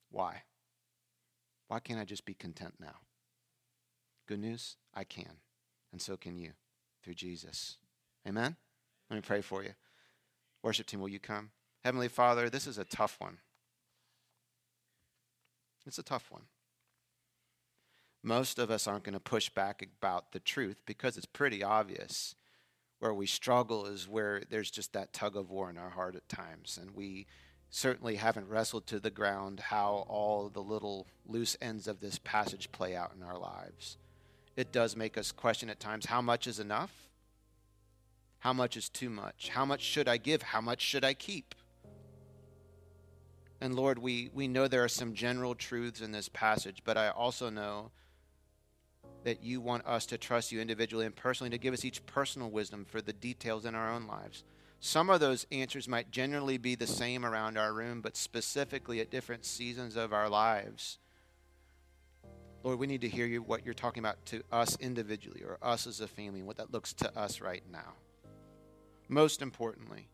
Why? 0.09 0.41
Why 1.67 1.79
can't 1.79 1.99
I 1.99 2.05
just 2.05 2.25
be 2.25 2.33
content 2.33 2.75
now? 2.79 2.95
Good 4.27 4.39
news, 4.39 4.77
I 4.93 5.03
can. 5.03 5.39
And 5.91 6.01
so 6.01 6.17
can 6.17 6.37
you 6.37 6.51
through 7.03 7.13
Jesus. 7.15 7.77
Amen? 8.27 8.55
Let 9.09 9.15
me 9.15 9.21
pray 9.21 9.41
for 9.41 9.63
you. 9.63 9.71
Worship 10.63 10.87
team, 10.87 10.99
will 10.99 11.09
you 11.09 11.19
come? 11.19 11.51
Heavenly 11.83 12.07
Father, 12.07 12.49
this 12.49 12.65
is 12.65 12.77
a 12.77 12.83
tough 12.83 13.17
one. 13.19 13.37
It's 15.85 15.99
a 15.99 16.03
tough 16.03 16.31
one. 16.31 16.43
Most 18.23 18.57
of 18.57 18.71
us 18.71 18.87
aren't 18.87 19.03
going 19.03 19.13
to 19.13 19.19
push 19.19 19.49
back 19.49 19.87
about 19.99 20.31
the 20.31 20.39
truth 20.39 20.77
because 20.87 21.15
it's 21.15 21.27
pretty 21.27 21.63
obvious. 21.63 22.33
Where 22.97 23.13
we 23.13 23.27
struggle 23.27 23.85
is 23.85 24.07
where 24.07 24.41
there's 24.49 24.71
just 24.71 24.93
that 24.93 25.13
tug 25.13 25.35
of 25.35 25.51
war 25.51 25.69
in 25.69 25.77
our 25.77 25.91
heart 25.91 26.15
at 26.15 26.27
times, 26.27 26.79
and 26.81 26.95
we 26.95 27.27
certainly 27.75 28.15
haven't 28.15 28.47
wrestled 28.47 28.87
to 28.87 29.01
the 29.01 29.09
ground 29.09 29.59
how 29.59 30.05
all 30.07 30.47
the 30.47 30.61
little 30.61 31.05
loose 31.27 31.57
ends 31.61 31.89
of 31.89 31.99
this 31.99 32.17
passage 32.23 32.71
play 32.71 32.95
out 32.95 33.11
in 33.13 33.21
our 33.21 33.37
lives. 33.37 33.97
It 34.55 34.71
does 34.71 34.95
make 34.95 35.17
us 35.17 35.33
question 35.33 35.69
at 35.69 35.77
times 35.77 36.05
how 36.05 36.21
much 36.21 36.47
is 36.47 36.57
enough? 36.57 37.09
How 38.39 38.53
much 38.53 38.77
is 38.77 38.87
too 38.87 39.09
much? 39.09 39.49
How 39.49 39.65
much 39.65 39.81
should 39.81 40.07
I 40.07 40.15
give? 40.15 40.41
How 40.41 40.61
much 40.61 40.79
should 40.79 41.03
I 41.03 41.13
keep? 41.13 41.53
And 43.59 43.75
Lord, 43.75 43.99
we, 43.99 44.29
we 44.33 44.47
know 44.47 44.69
there 44.69 44.85
are 44.85 44.87
some 44.87 45.13
general 45.13 45.53
truths 45.53 45.99
in 45.99 46.13
this 46.13 46.29
passage, 46.29 46.81
but 46.85 46.97
I 46.97 47.09
also 47.09 47.49
know 47.49 47.91
that 49.25 49.43
you 49.43 49.59
want 49.59 49.85
us 49.85 50.05
to 50.05 50.17
trust 50.17 50.49
you 50.49 50.61
individually 50.61 51.05
and 51.05 51.15
personally 51.15 51.49
to 51.49 51.57
give 51.57 51.73
us 51.73 51.83
each 51.83 52.05
personal 52.05 52.49
wisdom 52.49 52.85
for 52.85 53.01
the 53.01 53.11
details 53.11 53.65
in 53.65 53.75
our 53.75 53.91
own 53.91 54.07
lives. 54.07 54.45
Some 54.85 55.09
of 55.09 55.19
those 55.19 55.47
answers 55.51 55.87
might 55.87 56.11
generally 56.11 56.59
be 56.59 56.75
the 56.75 56.85
same 56.85 57.25
around 57.25 57.57
our 57.57 57.73
room, 57.73 58.01
but 58.01 58.15
specifically 58.15 58.99
at 58.99 59.09
different 59.09 59.43
seasons 59.43 59.95
of 59.95 60.13
our 60.13 60.29
lives. 60.29 60.99
Lord, 62.61 62.77
we 62.77 62.85
need 62.85 63.01
to 63.01 63.09
hear 63.09 63.25
you 63.25 63.41
what 63.41 63.65
you're 63.65 63.73
talking 63.73 64.01
about 64.01 64.23
to 64.27 64.43
us 64.51 64.77
individually 64.79 65.41
or 65.41 65.57
us 65.59 65.87
as 65.87 66.01
a 66.01 66.07
family, 66.07 66.43
what 66.43 66.57
that 66.57 66.71
looks 66.71 66.93
to 66.93 67.17
us 67.17 67.41
right 67.41 67.63
now. 67.71 67.93
Most 69.09 69.41
importantly, 69.41 70.07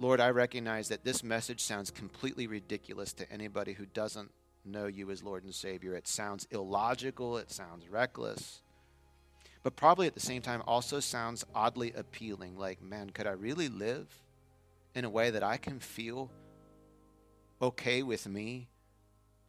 Lord, 0.00 0.18
I 0.18 0.30
recognize 0.30 0.88
that 0.88 1.04
this 1.04 1.22
message 1.22 1.60
sounds 1.60 1.92
completely 1.92 2.48
ridiculous 2.48 3.12
to 3.12 3.32
anybody 3.32 3.74
who 3.74 3.86
doesn't 3.86 4.32
know 4.64 4.88
you 4.88 5.12
as 5.12 5.22
Lord 5.22 5.44
and 5.44 5.54
Savior. 5.54 5.94
It 5.94 6.08
sounds 6.08 6.48
illogical, 6.50 7.36
it 7.38 7.52
sounds 7.52 7.88
reckless 7.88 8.62
but 9.62 9.76
probably 9.76 10.06
at 10.06 10.14
the 10.14 10.20
same 10.20 10.42
time 10.42 10.62
also 10.66 11.00
sounds 11.00 11.44
oddly 11.54 11.92
appealing. 11.92 12.56
Like, 12.56 12.82
man, 12.82 13.10
could 13.10 13.26
I 13.26 13.32
really 13.32 13.68
live 13.68 14.06
in 14.94 15.04
a 15.04 15.10
way 15.10 15.30
that 15.30 15.42
I 15.42 15.56
can 15.56 15.78
feel 15.78 16.30
okay 17.60 18.02
with 18.02 18.26
me, 18.26 18.68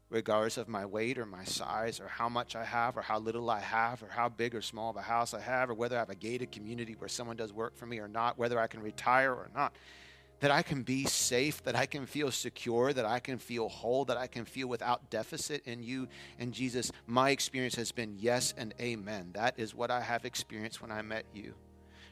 regardless 0.10 0.58
of 0.58 0.68
my 0.68 0.86
weight 0.86 1.18
or 1.18 1.26
my 1.26 1.46
size 1.46 2.00
or 2.00 2.08
how 2.08 2.28
much 2.28 2.56
I 2.56 2.66
have 2.66 2.98
or 2.98 3.02
how 3.02 3.20
little 3.20 3.50
I 3.50 3.62
have 3.62 4.04
or 4.04 4.10
how 4.10 4.28
big 4.28 4.54
or 4.54 4.62
small 4.62 4.90
of 4.90 4.98
a 4.98 5.02
house 5.02 5.34
I 5.34 5.40
have 5.40 5.70
or 5.70 5.74
whether 5.74 5.96
I 5.96 6.00
have 6.00 6.10
a 6.10 6.16
gated 6.16 6.52
community 6.52 6.96
where 6.98 7.08
someone 7.08 7.38
does 7.38 7.54
work 7.54 7.78
for 7.78 7.86
me 7.86 8.00
or 8.00 8.10
not, 8.10 8.38
whether 8.38 8.60
I 8.60 8.68
can 8.68 8.82
retire 8.82 9.34
or 9.34 9.50
not? 9.56 9.74
That 10.42 10.52
I 10.52 10.64
can 10.64 10.82
be 10.84 11.06
safe, 11.06 11.64
that 11.64 11.76
I 11.76 11.86
can 11.86 12.06
feel 12.06 12.32
secure, 12.32 12.92
that 12.94 13.06
I 13.06 13.20
can 13.20 13.38
feel 13.38 13.70
whole, 13.70 14.06
that 14.06 14.18
I 14.18 14.28
can 14.28 14.44
feel 14.44 14.68
without 14.68 15.10
deficit 15.10 15.64
in 15.66 15.84
you 15.84 16.08
and 16.40 16.52
Jesus. 16.52 16.92
My 17.08 17.30
experience 17.30 17.76
has 17.76 17.92
been 17.92 18.16
yes 18.20 18.54
and 18.58 18.74
amen. 18.82 19.32
That 19.34 19.58
is 19.58 19.74
what 19.74 19.92
I 19.92 20.02
have 20.02 20.26
experienced 20.26 20.82
when 20.82 20.92
I 20.92 21.04
met 21.04 21.26
you. 21.34 21.54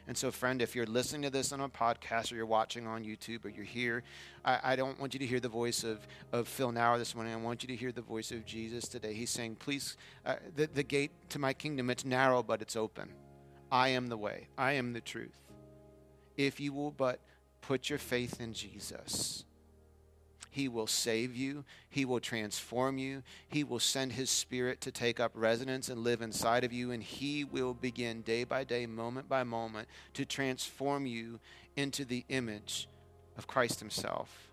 And 0.06 0.16
so, 0.16 0.30
friend, 0.30 0.62
if 0.62 0.74
you're 0.74 0.86
listening 0.86 1.22
to 1.22 1.30
this 1.30 1.52
on 1.52 1.60
a 1.60 1.68
podcast 1.68 2.32
or 2.32 2.36
you're 2.36 2.46
watching 2.46 2.86
on 2.86 3.04
YouTube 3.04 3.44
or 3.44 3.48
you're 3.48 3.64
here, 3.64 4.02
I, 4.44 4.58
I, 4.62 4.76
don't 4.76 4.98
want 4.98 5.14
you 5.14 5.20
to 5.20 5.26
hear 5.26 5.38
the 5.38 5.48
voice 5.48 5.84
of, 5.84 6.00
of 6.32 6.48
Phil 6.48 6.72
Nauer 6.72 6.98
this 6.98 7.14
morning. 7.14 7.32
I 7.32 7.36
want 7.36 7.62
you 7.62 7.68
to 7.68 7.76
hear 7.76 7.92
the 7.92 8.00
voice 8.00 8.32
of 8.32 8.44
Jesus 8.44 8.88
today. 8.88 9.12
He's 9.12 9.30
saying, 9.30 9.56
Please, 9.56 9.96
uh, 10.26 10.36
the, 10.56 10.66
the 10.66 10.82
gate 10.82 11.12
to 11.28 11.38
my 11.38 11.52
kingdom, 11.52 11.90
it's 11.90 12.04
narrow, 12.04 12.42
but 12.42 12.62
it's 12.62 12.74
open. 12.74 13.10
I 13.70 13.90
am 13.90 14.08
the 14.08 14.16
way, 14.16 14.48
I 14.58 14.72
am 14.72 14.94
the 14.94 15.00
truth. 15.00 15.38
If 16.36 16.58
you 16.58 16.72
will 16.72 16.90
but 16.90 17.20
Put 17.60 17.88
your 17.88 17.98
faith 17.98 18.40
in 18.40 18.52
Jesus. 18.52 19.44
He 20.50 20.66
will 20.66 20.88
save 20.88 21.36
you. 21.36 21.64
He 21.88 22.04
will 22.04 22.18
transform 22.18 22.98
you. 22.98 23.22
He 23.48 23.62
will 23.62 23.78
send 23.78 24.12
His 24.12 24.30
Spirit 24.30 24.80
to 24.80 24.90
take 24.90 25.20
up 25.20 25.30
residence 25.34 25.88
and 25.88 26.02
live 26.02 26.22
inside 26.22 26.64
of 26.64 26.72
you. 26.72 26.90
And 26.90 27.02
He 27.02 27.44
will 27.44 27.72
begin 27.72 28.22
day 28.22 28.42
by 28.42 28.64
day, 28.64 28.86
moment 28.86 29.28
by 29.28 29.44
moment, 29.44 29.88
to 30.14 30.24
transform 30.24 31.06
you 31.06 31.38
into 31.76 32.04
the 32.04 32.24
image 32.28 32.88
of 33.38 33.46
Christ 33.46 33.78
Himself. 33.78 34.50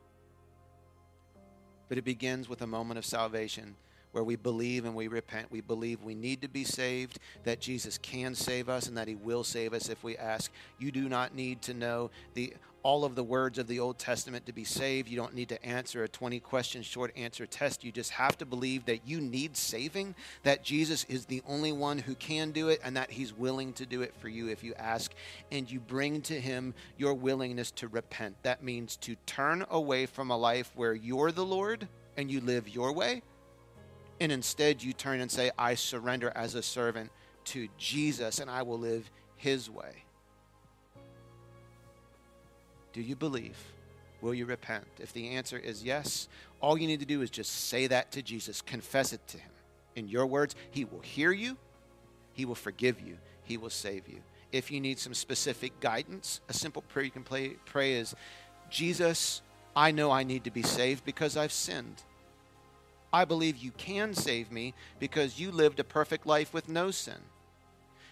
But 1.90 1.98
it 1.98 2.06
begins 2.06 2.48
with 2.48 2.62
a 2.62 2.68
moment 2.68 3.00
of 3.00 3.06
salvation 3.06 3.76
where 4.12 4.24
we 4.24 4.36
believe 4.36 4.86
and 4.86 4.96
we 4.96 5.08
repent. 5.08 5.52
We 5.52 5.62
believe 5.62 6.02
we 6.02 6.16
need 6.16 6.42
to 6.42 6.48
be 6.48 6.64
saved, 6.64 7.20
that 7.44 7.60
Jesus 7.60 7.98
can 7.98 8.36
save 8.36 8.70
us, 8.70 8.88
and 8.88 8.98
that 8.98 9.08
he 9.08 9.16
will 9.16 9.44
save 9.44 9.74
us 9.74 9.90
if 9.90 10.04
we 10.04 10.18
ask. 10.18 10.52
You 10.80 10.92
do 10.92 11.10
not 11.10 11.36
need 11.36 11.62
to 11.64 11.74
know 11.74 12.10
the 12.34 12.54
all 12.84 13.04
of 13.04 13.16
the 13.16 13.24
words 13.24 13.58
of 13.58 13.68
the 13.68 13.80
Old 13.80 13.98
Testament 13.98 14.46
to 14.46 14.54
be 14.54 14.64
saved. 14.64 15.10
You 15.10 15.18
don't 15.18 15.34
need 15.34 15.50
to 15.50 15.66
answer 15.66 16.04
a 16.04 16.08
20 16.08 16.40
question 16.40 16.82
short 16.82 17.12
answer 17.16 17.46
test. 17.46 17.84
You 17.84 17.92
just 17.92 18.12
have 18.12 18.38
to 18.38 18.46
believe 18.46 18.86
that 18.86 19.08
you 19.08 19.20
need 19.20 19.58
saving, 19.58 20.16
that 20.44 20.64
Jesus 20.64 21.04
is 21.06 21.26
the 21.26 21.42
only 21.48 21.72
one 21.72 21.98
who 21.98 22.16
can 22.16 22.52
do 22.52 22.70
it, 22.70 22.80
and 22.84 22.98
that 22.98 23.12
he's 23.12 23.34
willing 23.34 23.74
to 23.74 23.86
do 23.86 24.02
it 24.02 24.14
for 24.16 24.30
you 24.30 24.50
if 24.50 24.64
you 24.64 24.74
ask. 24.76 25.14
And 25.52 25.70
you 25.70 25.80
bring 25.80 26.22
to 26.24 26.40
him 26.40 26.74
your 26.98 27.14
willingness 27.14 27.72
to 27.72 27.88
repent. 27.88 28.36
That 28.44 28.64
means 28.64 28.98
to 28.98 29.16
turn 29.26 29.66
away 29.70 30.06
from 30.06 30.32
a 30.32 30.38
life 30.38 30.72
where 30.76 30.94
you're 30.94 31.32
the 31.32 31.46
Lord 31.46 31.88
and 32.16 32.32
you 32.32 32.42
live 32.42 32.70
your 32.70 32.94
way. 32.94 33.22
And 34.20 34.32
instead, 34.32 34.82
you 34.82 34.94
turn 34.94 35.20
and 35.20 35.30
say, 35.30 35.52
I 35.58 35.76
surrender 35.76 36.32
as 36.36 36.56
a 36.56 36.64
servant 36.64 37.12
to 37.46 37.68
Jesus 37.78 38.40
and 38.40 38.50
I 38.50 38.64
will 38.64 38.80
live 38.80 39.10
his 39.36 39.70
way. 39.70 40.04
Do 42.98 43.04
you 43.04 43.16
believe? 43.16 43.56
Will 44.22 44.34
you 44.34 44.48
repent? 44.48 44.88
If 44.98 45.14
the 45.14 45.30
answer 45.30 45.60
is 45.60 45.84
yes, 45.84 46.28
all 46.60 46.80
you 46.80 46.88
need 46.88 47.00
to 47.02 47.06
do 47.06 47.22
is 47.22 47.30
just 47.30 47.68
say 47.68 47.86
that 47.86 48.12
to 48.14 48.24
Jesus, 48.24 48.60
confess 48.60 49.14
it 49.14 49.22
to 49.28 49.38
him. 49.38 49.52
In 49.96 50.08
your 50.08 50.26
words, 50.26 50.56
he 50.72 50.84
will 50.84 51.02
hear 51.02 51.32
you, 51.32 51.58
he 52.34 52.44
will 52.44 52.56
forgive 52.56 53.00
you, 53.00 53.20
he 53.44 53.56
will 53.56 53.70
save 53.70 54.08
you. 54.08 54.18
If 54.52 54.72
you 54.72 54.82
need 54.82 54.98
some 54.98 55.14
specific 55.14 55.80
guidance, 55.80 56.42
a 56.50 56.56
simple 56.56 56.82
prayer 56.82 57.06
you 57.06 57.12
can 57.12 57.22
play, 57.22 57.50
pray 57.66 57.94
is 57.94 58.16
Jesus, 58.72 59.44
I 59.76 59.92
know 59.92 60.10
I 60.10 60.24
need 60.24 60.44
to 60.46 60.52
be 60.52 60.64
saved 60.64 61.06
because 61.06 61.38
I've 61.38 61.52
sinned. 61.52 62.02
I 63.14 63.26
believe 63.26 63.58
you 63.58 63.70
can 63.78 64.16
save 64.16 64.52
me 64.52 64.74
because 64.98 65.40
you 65.40 65.52
lived 65.52 65.80
a 65.80 65.84
perfect 65.84 66.26
life 66.26 66.52
with 66.52 66.68
no 66.68 66.90
sin. 66.90 67.22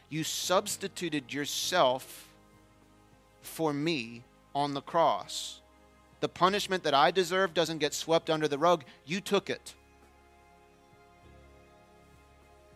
You 0.09 0.23
substituted 0.23 1.33
yourself 1.33 2.29
for 3.41 3.73
me 3.73 4.21
on 4.55 4.73
the 4.73 4.81
cross. 4.81 5.59
The 6.21 6.29
punishment 6.29 6.83
that 6.83 6.93
I 6.95 7.11
deserve 7.11 7.53
doesn't 7.53 7.77
get 7.77 7.93
swept 7.93 8.29
under 8.29 8.47
the 8.47 8.57
rug. 8.57 8.85
You 9.05 9.21
took 9.21 9.49
it. 9.49 9.75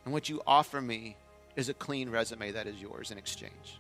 And 0.04 0.14
what 0.14 0.30
you 0.30 0.42
offer 0.46 0.82
me 0.82 1.16
is 1.56 1.70
a 1.70 1.74
clean 1.74 2.10
resume 2.10 2.52
that 2.52 2.68
is 2.68 2.82
yours 2.82 3.12
in 3.12 3.18
exchange. 3.18 3.80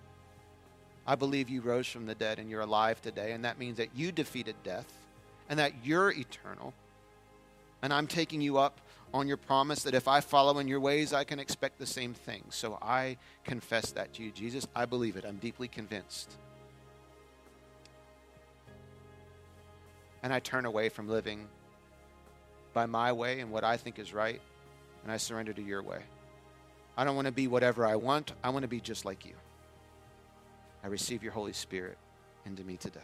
I 1.06 1.16
believe 1.16 1.50
you 1.50 1.62
rose 1.62 1.88
from 1.88 2.06
the 2.06 2.16
dead 2.16 2.39
and 2.39 2.50
you're 2.50 2.62
alive 2.62 3.02
today, 3.02 3.32
and 3.32 3.43
that 3.45 3.60
means 3.60 3.78
that 3.78 3.89
you 3.95 4.12
defeated 4.12 4.56
death 4.64 4.91
and 5.50 5.60
that 5.60 5.74
you're 5.84 6.12
eternal. 6.12 6.74
And 7.82 7.93
I'm 7.93 8.08
taking 8.08 8.41
you 8.41 8.58
up 8.58 8.80
on 9.14 9.28
your 9.28 9.38
promise 9.38 9.84
that 9.84 9.95
if 9.95 10.08
I 10.08 10.22
follow 10.22 10.60
in 10.60 10.68
your 10.68 10.80
ways, 10.80 11.14
I 11.14 11.24
can 11.24 11.39
expect 11.39 11.80
the 11.80 11.86
same 11.86 12.14
thing. 12.14 12.43
So 12.50 12.78
I 12.82 13.18
confess 13.43 13.91
that 13.91 14.14
to 14.14 14.24
you, 14.24 14.32
Jesus. 14.32 14.68
I 14.76 14.86
believe 14.86 15.16
it. 15.16 15.26
I'm 15.26 15.38
deeply 15.38 15.68
convinced. 15.68 16.38
And 20.24 20.34
I 20.34 20.39
turn 20.39 20.65
away 20.65 20.89
from 20.89 21.07
living 21.07 21.47
by 22.74 22.86
my 22.86 23.11
way 23.11 23.39
and 23.39 23.51
what 23.51 23.63
I 23.63 23.78
think 23.78 23.99
is 23.99 24.13
right, 24.13 24.41
and 25.03 25.11
I 25.11 25.17
surrender 25.17 25.53
to 25.53 25.61
your 25.61 25.82
way. 25.82 26.01
I 26.97 27.03
don't 27.03 27.15
want 27.15 27.28
to 27.28 27.32
be 27.32 27.47
whatever 27.47 27.86
I 27.86 27.95
want, 27.95 28.34
I 28.43 28.49
want 28.49 28.63
to 28.63 28.67
be 28.67 28.82
just 28.82 29.05
like 29.05 29.26
you. 29.26 29.34
I 30.84 30.88
receive 30.88 31.24
your 31.24 31.32
Holy 31.32 31.53
Spirit 31.53 31.97
into 32.45 32.63
me 32.63 32.78
today. 32.78 32.99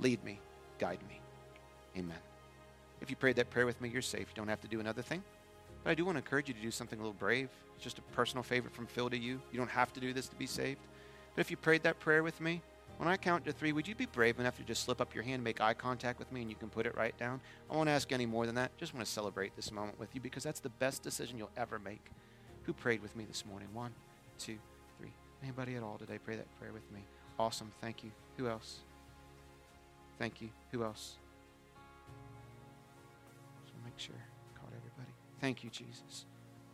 Lead 0.00 0.24
me, 0.24 0.40
guide 0.78 1.00
me. 1.08 1.20
Amen. 1.96 2.18
If 3.00 3.10
you 3.10 3.16
prayed 3.16 3.36
that 3.36 3.50
prayer 3.50 3.66
with 3.66 3.80
me, 3.80 3.88
you're 3.88 4.02
safe. 4.02 4.26
You 4.28 4.34
don't 4.34 4.48
have 4.48 4.60
to 4.60 4.68
do 4.68 4.80
another 4.80 5.02
thing. 5.02 5.22
But 5.82 5.90
I 5.90 5.94
do 5.94 6.04
want 6.04 6.16
to 6.16 6.20
encourage 6.20 6.48
you 6.48 6.54
to 6.54 6.60
do 6.60 6.70
something 6.70 6.98
a 6.98 7.02
little 7.02 7.14
brave. 7.14 7.48
It's 7.74 7.84
just 7.84 7.98
a 7.98 8.02
personal 8.12 8.42
favor 8.42 8.68
from 8.68 8.86
Phil 8.86 9.08
to 9.08 9.18
you. 9.18 9.40
You 9.50 9.58
don't 9.58 9.70
have 9.70 9.92
to 9.94 10.00
do 10.00 10.12
this 10.12 10.28
to 10.28 10.36
be 10.36 10.46
saved. 10.46 10.80
But 11.34 11.40
if 11.40 11.50
you 11.50 11.56
prayed 11.56 11.82
that 11.84 11.98
prayer 12.00 12.22
with 12.22 12.40
me, 12.40 12.62
when 13.00 13.08
I 13.08 13.16
count 13.16 13.46
to 13.46 13.52
three, 13.52 13.72
would 13.72 13.88
you 13.88 13.94
be 13.94 14.04
brave 14.04 14.38
enough 14.38 14.58
to 14.58 14.62
just 14.62 14.84
slip 14.84 15.00
up 15.00 15.14
your 15.14 15.24
hand, 15.24 15.42
make 15.42 15.58
eye 15.58 15.72
contact 15.72 16.18
with 16.18 16.30
me, 16.30 16.42
and 16.42 16.50
you 16.50 16.54
can 16.54 16.68
put 16.68 16.84
it 16.84 16.94
right 16.94 17.16
down? 17.16 17.40
I 17.70 17.74
won't 17.74 17.88
ask 17.88 18.12
any 18.12 18.26
more 18.26 18.44
than 18.44 18.56
that. 18.56 18.76
Just 18.76 18.92
want 18.92 19.06
to 19.06 19.10
celebrate 19.10 19.56
this 19.56 19.72
moment 19.72 19.98
with 19.98 20.14
you 20.14 20.20
because 20.20 20.42
that's 20.42 20.60
the 20.60 20.68
best 20.68 21.02
decision 21.02 21.38
you'll 21.38 21.48
ever 21.56 21.78
make. 21.78 22.04
Who 22.64 22.74
prayed 22.74 23.00
with 23.00 23.16
me 23.16 23.24
this 23.24 23.46
morning? 23.46 23.68
One, 23.72 23.92
two, 24.38 24.58
three. 24.98 25.08
Anybody 25.42 25.76
at 25.76 25.82
all 25.82 25.96
today 25.96 26.18
pray 26.22 26.36
that 26.36 26.44
prayer 26.58 26.74
with 26.74 26.92
me? 26.92 27.00
Awesome. 27.38 27.72
Thank 27.80 28.04
you. 28.04 28.10
Who 28.36 28.48
else? 28.48 28.80
Thank 30.18 30.42
you. 30.42 30.50
Who 30.72 30.84
else? 30.84 31.14
Just 33.64 33.82
make 33.82 33.94
sure 33.96 34.14
I 34.14 34.58
caught 34.58 34.74
everybody. 34.76 35.14
Thank 35.40 35.64
you, 35.64 35.70
Jesus. 35.70 36.26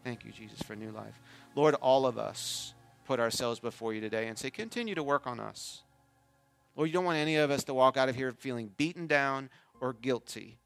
Thank 0.02 0.24
you, 0.24 0.32
Jesus, 0.32 0.60
for 0.60 0.74
new 0.74 0.90
life. 0.90 1.20
Lord, 1.54 1.76
all 1.76 2.04
of 2.04 2.18
us 2.18 2.74
put 3.04 3.20
ourselves 3.20 3.60
before 3.60 3.94
you 3.94 4.00
today 4.00 4.26
and 4.26 4.36
say, 4.36 4.50
continue 4.50 4.96
to 4.96 5.04
work 5.04 5.28
on 5.28 5.38
us. 5.38 5.82
Lord, 6.76 6.90
you 6.90 6.92
don't 6.92 7.06
want 7.06 7.18
any 7.18 7.36
of 7.36 7.50
us 7.50 7.64
to 7.64 7.74
walk 7.74 7.96
out 7.96 8.10
of 8.10 8.16
here 8.16 8.32
feeling 8.32 8.70
beaten 8.76 9.06
down 9.06 9.48
or 9.80 9.94
guilty 9.94 10.58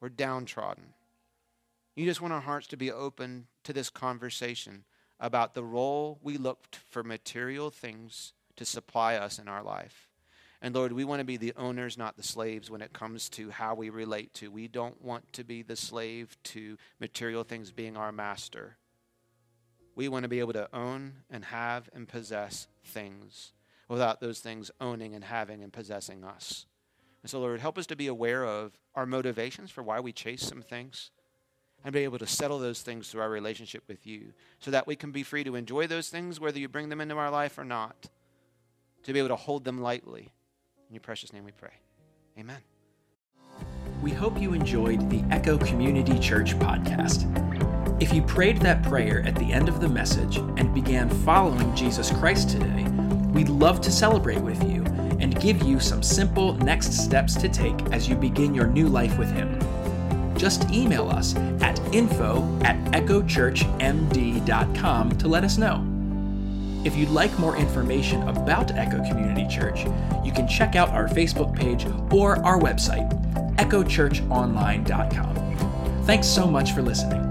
or 0.00 0.08
downtrodden. 0.08 0.94
You 1.94 2.06
just 2.06 2.22
want 2.22 2.32
our 2.32 2.40
hearts 2.40 2.66
to 2.68 2.78
be 2.78 2.90
open 2.90 3.46
to 3.64 3.74
this 3.74 3.90
conversation 3.90 4.84
about 5.18 5.54
the 5.54 5.62
role 5.62 6.18
we 6.22 6.38
looked 6.38 6.76
for 6.88 7.04
material 7.04 7.70
things 7.70 8.32
to 8.56 8.64
supply 8.64 9.16
us 9.16 9.38
in 9.38 9.48
our 9.48 9.62
life. 9.62 10.08
And 10.62 10.74
Lord, 10.74 10.92
we 10.92 11.04
want 11.04 11.20
to 11.20 11.24
be 11.24 11.36
the 11.36 11.54
owners, 11.56 11.98
not 11.98 12.16
the 12.16 12.22
slaves, 12.22 12.70
when 12.70 12.82
it 12.82 12.92
comes 12.92 13.28
to 13.30 13.50
how 13.50 13.74
we 13.74 13.90
relate 13.90 14.32
to. 14.34 14.50
We 14.50 14.68
don't 14.68 15.02
want 15.02 15.30
to 15.34 15.44
be 15.44 15.62
the 15.62 15.76
slave 15.76 16.36
to 16.44 16.78
material 16.98 17.44
things 17.44 17.70
being 17.70 17.96
our 17.96 18.12
master. 18.12 18.76
We 19.94 20.08
want 20.08 20.22
to 20.24 20.28
be 20.28 20.40
able 20.40 20.52
to 20.54 20.74
own 20.74 21.12
and 21.30 21.44
have 21.46 21.90
and 21.94 22.08
possess 22.08 22.66
things 22.84 23.52
without 23.90 24.20
those 24.20 24.38
things 24.38 24.70
owning 24.80 25.14
and 25.14 25.24
having 25.24 25.62
and 25.62 25.72
possessing 25.72 26.22
us. 26.22 26.64
And 27.22 27.28
so, 27.28 27.40
Lord, 27.40 27.60
help 27.60 27.76
us 27.76 27.86
to 27.88 27.96
be 27.96 28.06
aware 28.06 28.44
of 28.44 28.78
our 28.94 29.04
motivations 29.04 29.70
for 29.70 29.82
why 29.82 29.98
we 29.98 30.12
chase 30.12 30.42
some 30.42 30.62
things 30.62 31.10
and 31.84 31.92
be 31.92 32.04
able 32.04 32.18
to 32.18 32.26
settle 32.26 32.60
those 32.60 32.82
things 32.82 33.08
through 33.08 33.20
our 33.20 33.28
relationship 33.28 33.82
with 33.88 34.06
you 34.06 34.32
so 34.60 34.70
that 34.70 34.86
we 34.86 34.94
can 34.94 35.10
be 35.10 35.24
free 35.24 35.42
to 35.44 35.56
enjoy 35.56 35.88
those 35.88 36.08
things, 36.08 36.38
whether 36.38 36.58
you 36.58 36.68
bring 36.68 36.88
them 36.88 37.00
into 37.00 37.16
our 37.16 37.30
life 37.30 37.58
or 37.58 37.64
not, 37.64 38.08
to 39.02 39.12
be 39.12 39.18
able 39.18 39.28
to 39.28 39.36
hold 39.36 39.64
them 39.64 39.80
lightly. 39.80 40.32
In 40.88 40.94
your 40.94 41.00
precious 41.00 41.32
name 41.32 41.44
we 41.44 41.52
pray. 41.52 41.74
Amen. 42.38 42.60
We 44.02 44.12
hope 44.12 44.40
you 44.40 44.54
enjoyed 44.54 45.10
the 45.10 45.24
Echo 45.34 45.58
Community 45.58 46.18
Church 46.20 46.56
podcast. 46.58 47.26
If 48.00 48.14
you 48.14 48.22
prayed 48.22 48.58
that 48.58 48.82
prayer 48.84 49.22
at 49.26 49.34
the 49.34 49.52
end 49.52 49.68
of 49.68 49.80
the 49.80 49.88
message 49.88 50.36
and 50.36 50.72
began 50.72 51.10
following 51.10 51.74
Jesus 51.74 52.10
Christ 52.10 52.50
today, 52.50 52.86
We'd 53.32 53.48
love 53.48 53.80
to 53.82 53.92
celebrate 53.92 54.40
with 54.40 54.62
you 54.64 54.82
and 55.20 55.40
give 55.40 55.62
you 55.62 55.80
some 55.80 56.02
simple 56.02 56.54
next 56.54 56.92
steps 56.92 57.34
to 57.36 57.48
take 57.48 57.80
as 57.92 58.08
you 58.08 58.16
begin 58.16 58.52
your 58.54 58.66
new 58.66 58.88
life 58.88 59.16
with 59.18 59.30
Him. 59.30 59.56
Just 60.36 60.68
email 60.70 61.08
us 61.08 61.36
at 61.60 61.78
info 61.94 62.42
at 62.64 62.76
echochurchmd.com 62.92 65.18
to 65.18 65.28
let 65.28 65.44
us 65.44 65.58
know. 65.58 65.86
If 66.82 66.96
you'd 66.96 67.10
like 67.10 67.38
more 67.38 67.58
information 67.58 68.26
about 68.26 68.70
Echo 68.72 69.06
Community 69.06 69.46
Church, 69.46 69.84
you 70.24 70.32
can 70.32 70.48
check 70.48 70.76
out 70.76 70.88
our 70.88 71.08
Facebook 71.08 71.54
page 71.54 71.84
or 72.10 72.42
our 72.44 72.58
website, 72.58 73.06
echochurchonline.com. 73.56 76.04
Thanks 76.06 76.26
so 76.26 76.46
much 76.46 76.72
for 76.72 76.80
listening. 76.80 77.29